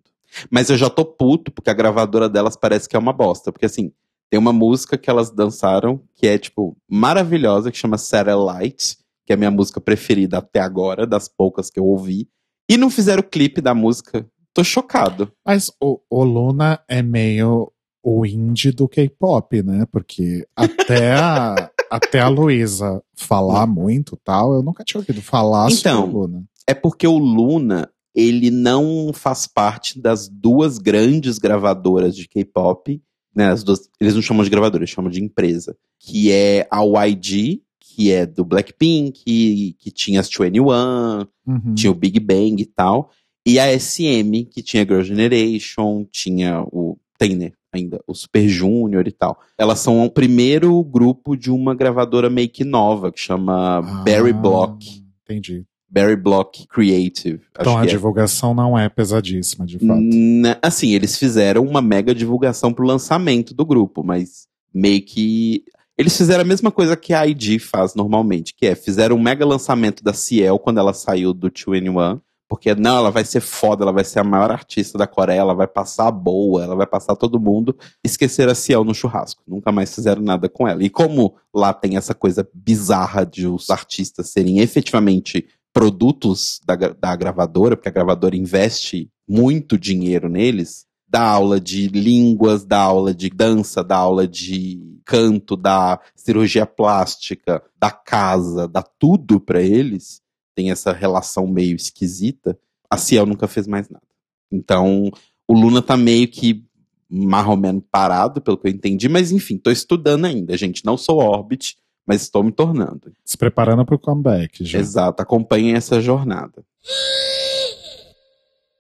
Mas 0.51 0.69
eu 0.69 0.77
já 0.77 0.91
tô 0.91 1.03
puto, 1.03 1.51
porque 1.51 1.71
a 1.71 1.75
gravadora 1.75 2.29
delas 2.29 2.59
parece 2.59 2.87
que 2.87 2.95
é 2.95 2.99
uma 2.99 3.15
bosta. 3.15 3.51
Porque 3.51 3.65
assim, 3.65 3.91
tem 4.29 4.39
uma 4.39 4.53
música 4.53 4.99
que 4.99 5.09
elas 5.09 5.31
dançaram 5.31 5.99
que 6.15 6.27
é, 6.27 6.37
tipo, 6.37 6.77
maravilhosa, 6.87 7.73
que 7.73 7.79
chama 7.79 7.97
Satellite, 7.97 8.99
que 9.25 9.33
é 9.33 9.35
a 9.35 9.39
minha 9.39 9.51
música 9.51 9.81
preferida 9.81 10.37
até 10.37 10.61
agora, 10.61 11.07
das 11.07 11.27
poucas 11.27 11.71
que 11.71 11.81
eu 11.81 11.87
ouvi. 11.87 12.29
E 12.69 12.77
não 12.77 12.91
fizeram 12.91 13.21
o 13.21 13.27
clipe 13.27 13.63
da 13.63 13.75
música. 13.75 14.27
Tô 14.55 14.63
chocado. 14.65 15.31
Mas 15.45 15.71
o, 15.81 15.99
o 16.09 16.23
Luna 16.25 16.81
é 16.89 17.03
meio 17.03 17.71
o 18.03 18.25
indie 18.25 18.71
do 18.71 18.87
K-pop, 18.89 19.63
né? 19.63 19.87
Porque 19.91 20.47
até 20.55 21.13
a, 21.15 21.71
até 21.91 22.21
a 22.21 22.29
Luísa 22.29 23.03
falar 23.17 23.67
muito 23.67 24.17
tal, 24.23 24.55
eu 24.55 24.63
nunca 24.63 24.85
tinha 24.85 25.01
ouvido 25.01 25.21
falar 25.21 25.71
Então, 25.71 26.03
sobre 26.03 26.17
o 26.17 26.21
Luna. 26.21 26.45
É 26.67 26.73
porque 26.75 27.07
o 27.07 27.19
Luna, 27.19 27.91
ele 28.15 28.51
não 28.51 29.11
faz 29.13 29.47
parte 29.47 30.01
das 30.01 30.29
duas 30.29 30.79
grandes 30.79 31.39
gravadoras 31.39 32.15
de 32.15 32.29
K-pop, 32.29 33.03
né? 33.35 33.49
As 33.49 33.65
duas, 33.65 33.89
eles 34.01 34.15
não 34.15 34.23
chamam 34.23 34.45
de 34.45 34.51
gravadora, 34.51 34.83
eles 34.85 34.91
chamam 34.91 35.11
de 35.11 35.23
empresa. 35.23 35.77
Que 35.99 36.31
é 36.31 36.69
a 36.71 36.83
YG, 37.07 37.63
que 37.81 38.13
é 38.13 38.25
do 38.27 38.45
Blackpink, 38.45 39.25
que, 39.25 39.77
que 39.79 39.91
tinha 39.91 40.21
as 40.21 40.29
21, 40.29 41.27
Uhum. 41.47 41.75
tinha 41.75 41.91
o 41.91 41.95
Big 41.95 42.19
Bang 42.21 42.61
e 42.63 42.65
tal. 42.67 43.11
E 43.47 43.59
a 43.59 43.79
SM, 43.79 44.45
que 44.51 44.63
tinha 44.63 44.85
Girl 44.85 45.03
Generation, 45.03 46.07
tinha 46.11 46.63
o. 46.63 46.97
Tem, 47.19 47.37
né? 47.37 47.53
Ainda, 47.73 48.01
o 48.07 48.15
Super 48.15 48.49
Junior 48.49 49.07
e 49.07 49.13
tal. 49.13 49.39
Elas 49.59 49.81
são 49.81 50.05
o 50.05 50.11
primeiro 50.11 50.83
grupo 50.85 51.37
de 51.37 51.51
uma 51.51 51.75
gravadora 51.75 52.31
meio 52.31 52.49
que 52.49 52.65
nova, 52.65 53.11
que 53.11 53.21
chama 53.21 53.83
Barry 54.05 54.31
Ah, 54.31 54.33
Block. 54.33 55.05
Entendi. 55.25 55.65
Barry 55.91 56.17
Block 56.17 56.67
Creative. 56.69 57.41
Então 57.53 57.77
a 57.79 57.85
é. 57.85 57.87
divulgação 57.87 58.53
não 58.55 58.79
é 58.79 58.89
pesadíssima, 58.89 59.65
de 59.67 59.79
fato. 59.79 60.01
Na- 60.01 60.59
assim, 60.63 60.93
eles 60.93 61.17
fizeram 61.19 61.63
uma 61.65 61.81
mega 61.83 62.15
divulgação 62.15 62.73
pro 62.73 62.87
lançamento 62.87 63.53
do 63.55 63.65
grupo, 63.67 64.03
mas 64.03 64.47
meio 64.73 65.03
que. 65.03 65.65
Eles 65.97 66.17
fizeram 66.17 66.43
a 66.43 66.47
mesma 66.47 66.73
coisa 66.73 66.97
que 66.97 67.13
a 67.13 67.25
ID 67.27 67.61
faz 67.61 67.95
normalmente, 67.95 68.55
que 68.57 68.67
é 68.67 68.75
fizeram 68.75 69.15
um 69.17 69.23
mega 69.23 69.47
lançamento 69.47 70.03
da 70.03 70.13
Ciel 70.13 70.59
quando 70.59 70.79
ela 70.79 70.93
saiu 70.93 71.33
do 71.33 71.49
2NE1, 71.51 72.21
porque 72.55 72.73
não, 72.73 72.99
ela 72.99 73.11
vai 73.11 73.25
ser 73.25 73.41
foda, 73.41 73.83
ela 73.83 73.91
vai 73.91 74.05
ser 74.05 74.21
a 74.21 74.25
maior 74.25 74.49
artista 74.53 74.97
da 74.97 75.09
Coreia, 75.09 75.41
ela 75.41 75.55
vai 75.55 75.67
passar 75.67 76.09
boa, 76.13 76.63
ela 76.63 76.77
vai 76.77 76.87
passar 76.87 77.17
todo 77.17 77.41
mundo. 77.41 77.77
Esqueceram 78.05 78.53
a 78.53 78.55
Ciel 78.55 78.85
no 78.85 78.95
churrasco, 78.95 79.43
nunca 79.45 79.73
mais 79.73 79.93
fizeram 79.93 80.23
nada 80.23 80.49
com 80.49 80.69
ela. 80.69 80.81
E 80.85 80.89
como 80.89 81.35
lá 81.53 81.75
tem 81.75 81.97
essa 81.97 82.15
coisa 82.15 82.49
bizarra 82.55 83.27
de 83.27 83.49
os 83.49 83.71
artistas 83.71 84.29
serem 84.29 84.61
efetivamente 84.61 85.49
produtos 85.73 86.61
da, 86.65 86.77
da 86.77 87.17
gravadora, 87.17 87.77
porque 87.77 87.89
a 87.89 87.93
gravadora 87.93 88.37
investe 88.37 89.11
muito 89.29 89.77
dinheiro 89.77 90.29
neles, 90.29 90.87
dá 91.09 91.23
aula 91.23 91.59
de 91.59 91.89
línguas, 91.89 92.65
dá 92.65 92.79
aula 92.79 93.13
de 93.13 93.31
dança, 93.31 93.83
dá 93.83 93.97
aula 93.97 94.29
de 94.29 95.01
canto, 95.05 95.57
dá 95.57 95.99
cirurgia 96.15 96.67
plástica, 96.67 97.61
dá 97.77 97.91
casa, 97.91 98.69
dá 98.69 98.83
tudo 98.83 99.41
pra 99.41 99.61
eles, 99.61 100.23
tem 100.55 100.71
essa 100.71 100.93
relação 100.93 101.47
meio 101.47 101.77
esquisita, 101.77 102.59
a 102.89 102.97
Ciel 102.97 103.27
nunca 103.27 103.49
fez 103.49 103.67
mais 103.67 103.89
nada. 103.89 104.05
Então, 104.51 105.11
o 105.49 105.55
Luna 105.55 105.83
tá 105.83 105.97
meio 105.97 106.29
que 106.29 106.65
mais 107.09 107.47
ou 107.47 107.57
menos 107.57 107.83
parado, 107.91 108.41
pelo 108.41 108.57
que 108.57 108.67
eu 108.67 108.73
entendi, 108.73 109.09
mas 109.09 109.31
enfim, 109.31 109.57
tô 109.57 109.71
estudando 109.71 110.25
ainda, 110.25 110.57
gente. 110.57 110.85
Não 110.85 110.97
sou 110.97 111.19
Orbit, 111.19 111.77
mas 112.07 112.23
estou 112.23 112.43
me 112.43 112.51
tornando. 112.51 113.13
Se 113.25 113.37
preparando 113.37 113.85
pro 113.85 113.99
comeback 113.99 114.65
já. 114.65 114.79
Exato, 114.79 115.23
acompanhem 115.23 115.75
essa 115.75 116.01
jornada. 116.01 116.65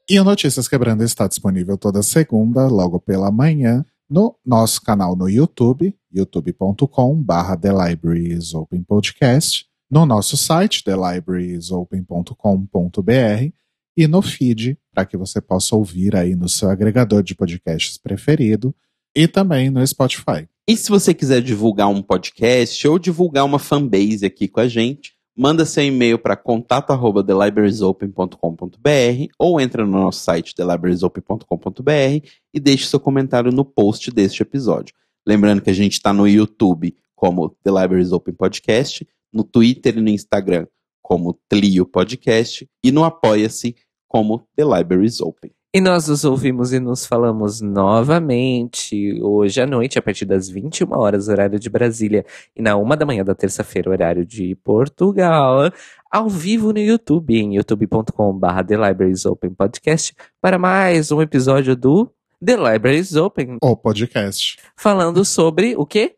E 0.08 0.18
o 0.18 0.24
Notícias 0.24 0.68
Quebrando 0.68 1.02
está 1.02 1.26
disponível 1.26 1.78
toda 1.78 2.02
segunda, 2.02 2.66
logo 2.66 3.00
pela 3.00 3.30
manhã, 3.30 3.84
no 4.08 4.36
nosso 4.44 4.82
canal 4.82 5.16
no 5.16 5.28
YouTube, 5.28 5.96
youtube.com.br 6.12 7.56
The 7.60 7.72
Libraries 7.72 8.52
Open 8.54 8.82
Podcast, 8.82 9.66
no 9.94 10.04
nosso 10.04 10.36
site, 10.36 10.82
thelibrariesopen.com.br 10.82 13.52
e 13.96 14.08
no 14.08 14.20
feed, 14.20 14.76
para 14.92 15.06
que 15.06 15.16
você 15.16 15.40
possa 15.40 15.76
ouvir 15.76 16.16
aí 16.16 16.34
no 16.34 16.48
seu 16.48 16.68
agregador 16.68 17.22
de 17.22 17.36
podcasts 17.36 17.96
preferido 17.96 18.74
e 19.14 19.28
também 19.28 19.70
no 19.70 19.86
Spotify. 19.86 20.48
E 20.66 20.76
se 20.76 20.90
você 20.90 21.14
quiser 21.14 21.40
divulgar 21.40 21.86
um 21.86 22.02
podcast 22.02 22.88
ou 22.88 22.98
divulgar 22.98 23.44
uma 23.44 23.60
fanbase 23.60 24.26
aqui 24.26 24.48
com 24.48 24.58
a 24.58 24.66
gente, 24.66 25.12
manda 25.36 25.64
seu 25.64 25.84
e-mail 25.84 26.18
para 26.18 26.34
contato@thelibrariesopen.com.br 26.34 29.26
ou 29.38 29.60
entra 29.60 29.86
no 29.86 29.92
nosso 29.92 30.24
site 30.24 30.56
thelibrariesopen.com.br 30.56 32.26
e 32.52 32.58
deixe 32.58 32.86
seu 32.86 32.98
comentário 32.98 33.52
no 33.52 33.64
post 33.64 34.10
deste 34.10 34.42
episódio. 34.42 34.92
Lembrando 35.24 35.62
que 35.62 35.70
a 35.70 35.74
gente 35.74 35.92
está 35.92 36.12
no 36.12 36.26
YouTube 36.26 36.96
como 37.14 37.50
The 37.62 37.70
Libraries 37.70 38.10
Open 38.10 38.34
Podcast, 38.34 39.06
no 39.34 39.42
Twitter 39.44 39.98
e 39.98 40.00
no 40.00 40.08
Instagram 40.08 40.66
como 41.02 41.38
Tlio 41.48 41.84
Podcast 41.84 42.66
e 42.82 42.90
no 42.90 43.04
Apoia-se 43.04 43.74
como 44.08 44.46
The 44.56 44.64
Libraries 44.64 45.20
Open. 45.20 45.50
E 45.76 45.80
nós 45.80 46.06
nos 46.06 46.24
ouvimos 46.24 46.72
e 46.72 46.78
nos 46.78 47.04
falamos 47.04 47.60
novamente 47.60 49.20
hoje 49.20 49.60
à 49.60 49.66
noite, 49.66 49.98
a 49.98 50.02
partir 50.02 50.24
das 50.24 50.48
21 50.48 50.96
horas, 50.96 51.26
horário 51.28 51.58
de 51.58 51.68
Brasília, 51.68 52.24
e 52.54 52.62
na 52.62 52.76
uma 52.76 52.96
da 52.96 53.04
manhã 53.04 53.24
da 53.24 53.34
terça-feira, 53.34 53.90
horário 53.90 54.24
de 54.24 54.54
Portugal, 54.62 55.72
ao 56.08 56.28
vivo 56.28 56.72
no 56.72 56.78
YouTube, 56.78 57.36
em 57.36 57.56
youtube.com.br 57.56 58.62
The 58.66 58.88
Libraries 58.88 59.26
Open 59.26 59.52
Podcast, 59.52 60.14
para 60.40 60.58
mais 60.60 61.10
um 61.10 61.20
episódio 61.20 61.74
do 61.74 62.08
The 62.44 62.56
Libraries 62.56 63.16
Open, 63.16 63.58
O 63.60 63.76
podcast. 63.76 64.58
falando 64.76 65.24
sobre 65.24 65.74
o 65.76 65.84
quê? 65.84 66.14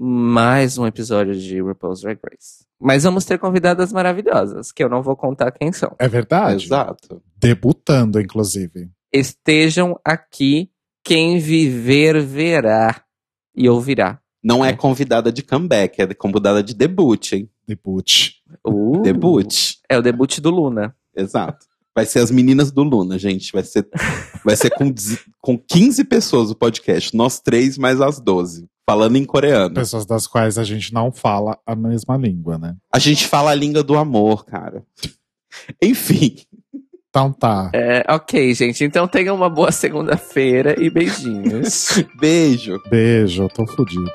Mais 0.00 0.78
um 0.78 0.86
episódio 0.86 1.34
de 1.34 1.60
RuPaul's 1.60 2.02
Drag 2.02 2.18
Race. 2.24 2.64
Mas 2.80 3.02
vamos 3.02 3.24
ter 3.24 3.36
convidadas 3.38 3.92
maravilhosas, 3.92 4.70
que 4.70 4.84
eu 4.84 4.88
não 4.88 5.02
vou 5.02 5.16
contar 5.16 5.50
quem 5.50 5.72
são. 5.72 5.96
É 5.98 6.06
verdade? 6.06 6.66
Exato. 6.66 7.20
Debutando, 7.36 8.20
inclusive. 8.20 8.88
Estejam 9.12 9.98
aqui, 10.04 10.70
quem 11.02 11.40
viver 11.40 12.22
verá 12.22 13.02
e 13.56 13.68
ouvirá. 13.68 14.20
Não 14.40 14.64
é 14.64 14.68
É. 14.70 14.76
convidada 14.76 15.32
de 15.32 15.42
comeback, 15.42 16.00
é 16.00 16.14
convidada 16.14 16.62
de 16.62 16.74
debut, 16.74 17.32
hein? 17.32 17.50
Debut. 17.66 18.34
Uh, 18.64 19.02
Debut. 19.02 19.74
É 19.88 19.98
o 19.98 20.02
debut 20.02 20.38
do 20.38 20.50
Luna. 20.50 20.94
Exato. 21.16 21.66
Vai 21.92 22.06
ser 22.06 22.20
as 22.20 22.30
meninas 22.30 22.70
do 22.70 22.84
Luna, 22.84 23.18
gente. 23.18 23.50
Vai 23.52 23.64
ser, 23.64 23.88
vai 24.44 24.54
ser 24.54 24.70
com, 24.70 24.94
com 25.40 25.58
15 25.58 26.04
pessoas 26.04 26.52
o 26.52 26.54
podcast. 26.54 27.16
Nós 27.16 27.40
três 27.40 27.76
mais 27.76 28.00
as 28.00 28.20
12. 28.20 28.68
Falando 28.88 29.16
em 29.16 29.24
coreano. 29.26 29.74
Pessoas 29.74 30.06
das 30.06 30.26
quais 30.26 30.56
a 30.56 30.64
gente 30.64 30.94
não 30.94 31.12
fala 31.12 31.58
a 31.66 31.76
mesma 31.76 32.16
língua, 32.16 32.56
né? 32.56 32.74
A 32.90 32.98
gente 32.98 33.26
fala 33.26 33.50
a 33.50 33.54
língua 33.54 33.82
do 33.82 33.98
amor, 33.98 34.46
cara. 34.46 34.82
Enfim. 35.82 36.36
Então 37.10 37.30
tá. 37.30 37.70
É, 37.74 38.02
ok, 38.08 38.54
gente. 38.54 38.82
Então 38.82 39.06
tenham 39.06 39.36
uma 39.36 39.50
boa 39.50 39.70
segunda-feira 39.70 40.74
e 40.82 40.88
beijinhos. 40.88 42.02
Beijo. 42.18 42.80
Beijo, 42.88 43.42
eu 43.42 43.48
tô 43.50 43.66
fudido. 43.66 44.10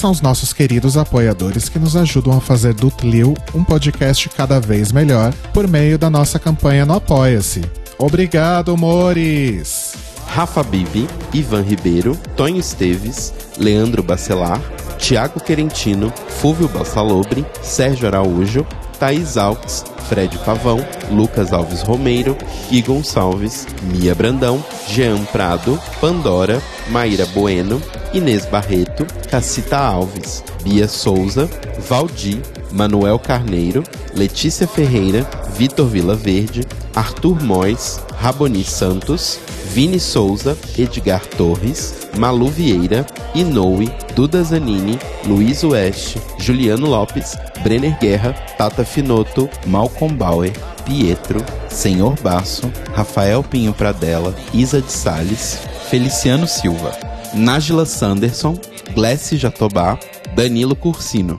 São 0.00 0.10
os 0.10 0.22
nossos 0.22 0.54
queridos 0.54 0.96
apoiadores 0.96 1.68
que 1.68 1.78
nos 1.78 1.94
ajudam 1.94 2.34
a 2.34 2.40
fazer 2.40 2.72
do 2.72 2.90
Tlil 2.90 3.34
um 3.54 3.62
podcast 3.62 4.30
cada 4.30 4.58
vez 4.58 4.92
melhor 4.92 5.30
por 5.52 5.68
meio 5.68 5.98
da 5.98 6.08
nossa 6.08 6.38
campanha 6.38 6.86
no 6.86 6.94
Apoia-se. 6.94 7.60
Obrigado, 7.98 8.74
Mores! 8.78 9.92
Rafa 10.26 10.62
Bibi, 10.62 11.06
Ivan 11.34 11.60
Ribeiro, 11.60 12.16
Tonho 12.34 12.56
Esteves, 12.56 13.34
Leandro 13.58 14.02
Bacelar, 14.02 14.58
Tiago 14.96 15.38
Querentino, 15.38 16.10
Fúvio 16.28 16.66
Bassalobre, 16.66 17.44
Sérgio 17.60 18.06
Araújo, 18.06 18.66
Thaís 19.00 19.38
Alves, 19.38 19.82
Fred 20.10 20.36
Pavão, 20.44 20.78
Lucas 21.10 21.54
Alves 21.54 21.80
Romeiro, 21.80 22.36
Gui 22.68 22.82
Gonçalves, 22.82 23.66
Mia 23.84 24.14
Brandão, 24.14 24.62
Jean 24.86 25.24
Prado, 25.24 25.80
Pandora, 26.02 26.62
Maíra 26.90 27.24
Bueno, 27.26 27.80
Inês 28.12 28.44
Barreto, 28.44 29.06
Cacita 29.30 29.78
Alves, 29.78 30.44
Bia 30.62 30.86
Souza, 30.86 31.48
Valdi, 31.88 32.42
Manuel 32.70 33.18
Carneiro, 33.18 33.82
Letícia 34.14 34.68
Ferreira, 34.68 35.26
Vitor 35.56 35.86
Vila 35.86 36.14
Verde, 36.14 36.66
Arthur 36.94 37.42
Mois, 37.42 38.00
Raboni 38.20 38.64
Santos, 38.64 39.40
Vini 39.72 40.00
Souza, 40.00 40.58
Edgar 40.76 41.24
Torres, 41.24 42.08
Malu 42.18 42.48
Vieira, 42.48 43.06
Inoue, 43.36 43.88
Duda 44.16 44.42
Zanini, 44.42 44.98
Luiz 45.24 45.62
Oeste, 45.62 46.20
Juliano 46.40 46.88
Lopes, 46.88 47.36
Brenner 47.62 47.96
Guerra, 48.00 48.32
Tata 48.58 48.84
Finoto, 48.84 49.48
Malcolm 49.66 50.16
Bauer, 50.16 50.52
Pietro, 50.84 51.40
Senhor 51.68 52.16
Basso, 52.20 52.68
Rafael 52.96 53.44
Pinho 53.44 53.72
Pradella, 53.72 54.34
Isa 54.52 54.80
de 54.80 54.90
Sales, 54.90 55.60
Feliciano 55.88 56.48
Silva, 56.48 56.90
Nájila 57.32 57.86
Sanderson, 57.86 58.58
Glessi 58.92 59.38
Jatobá, 59.38 59.96
Danilo 60.34 60.74
Cursino. 60.74 61.38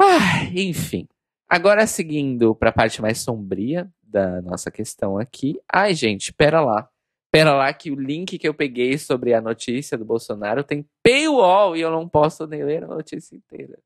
Ah, 0.01 0.45
enfim. 0.55 1.07
Agora 1.47 1.87
seguindo 1.87 2.55
para 2.55 2.71
a 2.71 2.73
parte 2.73 3.03
mais 3.03 3.19
sombria 3.19 3.87
da 4.03 4.41
nossa 4.41 4.71
questão 4.71 5.19
aqui. 5.19 5.61
Ai, 5.71 5.93
gente, 5.93 6.33
pera 6.33 6.63
lá. 6.63 6.89
Pera 7.31 7.53
lá 7.53 7.71
que 7.75 7.91
o 7.91 8.01
link 8.01 8.39
que 8.39 8.49
eu 8.49 8.55
peguei 8.55 8.97
sobre 8.97 9.35
a 9.35 9.43
notícia 9.43 9.99
do 9.99 10.07
Bolsonaro 10.07 10.65
tem 10.65 10.87
paywall 11.03 11.77
e 11.77 11.83
eu 11.83 11.91
não 11.91 12.09
posso 12.09 12.47
nem 12.47 12.65
ler 12.65 12.85
a 12.85 12.89
notícia 12.89 13.37
inteira. 13.37 13.79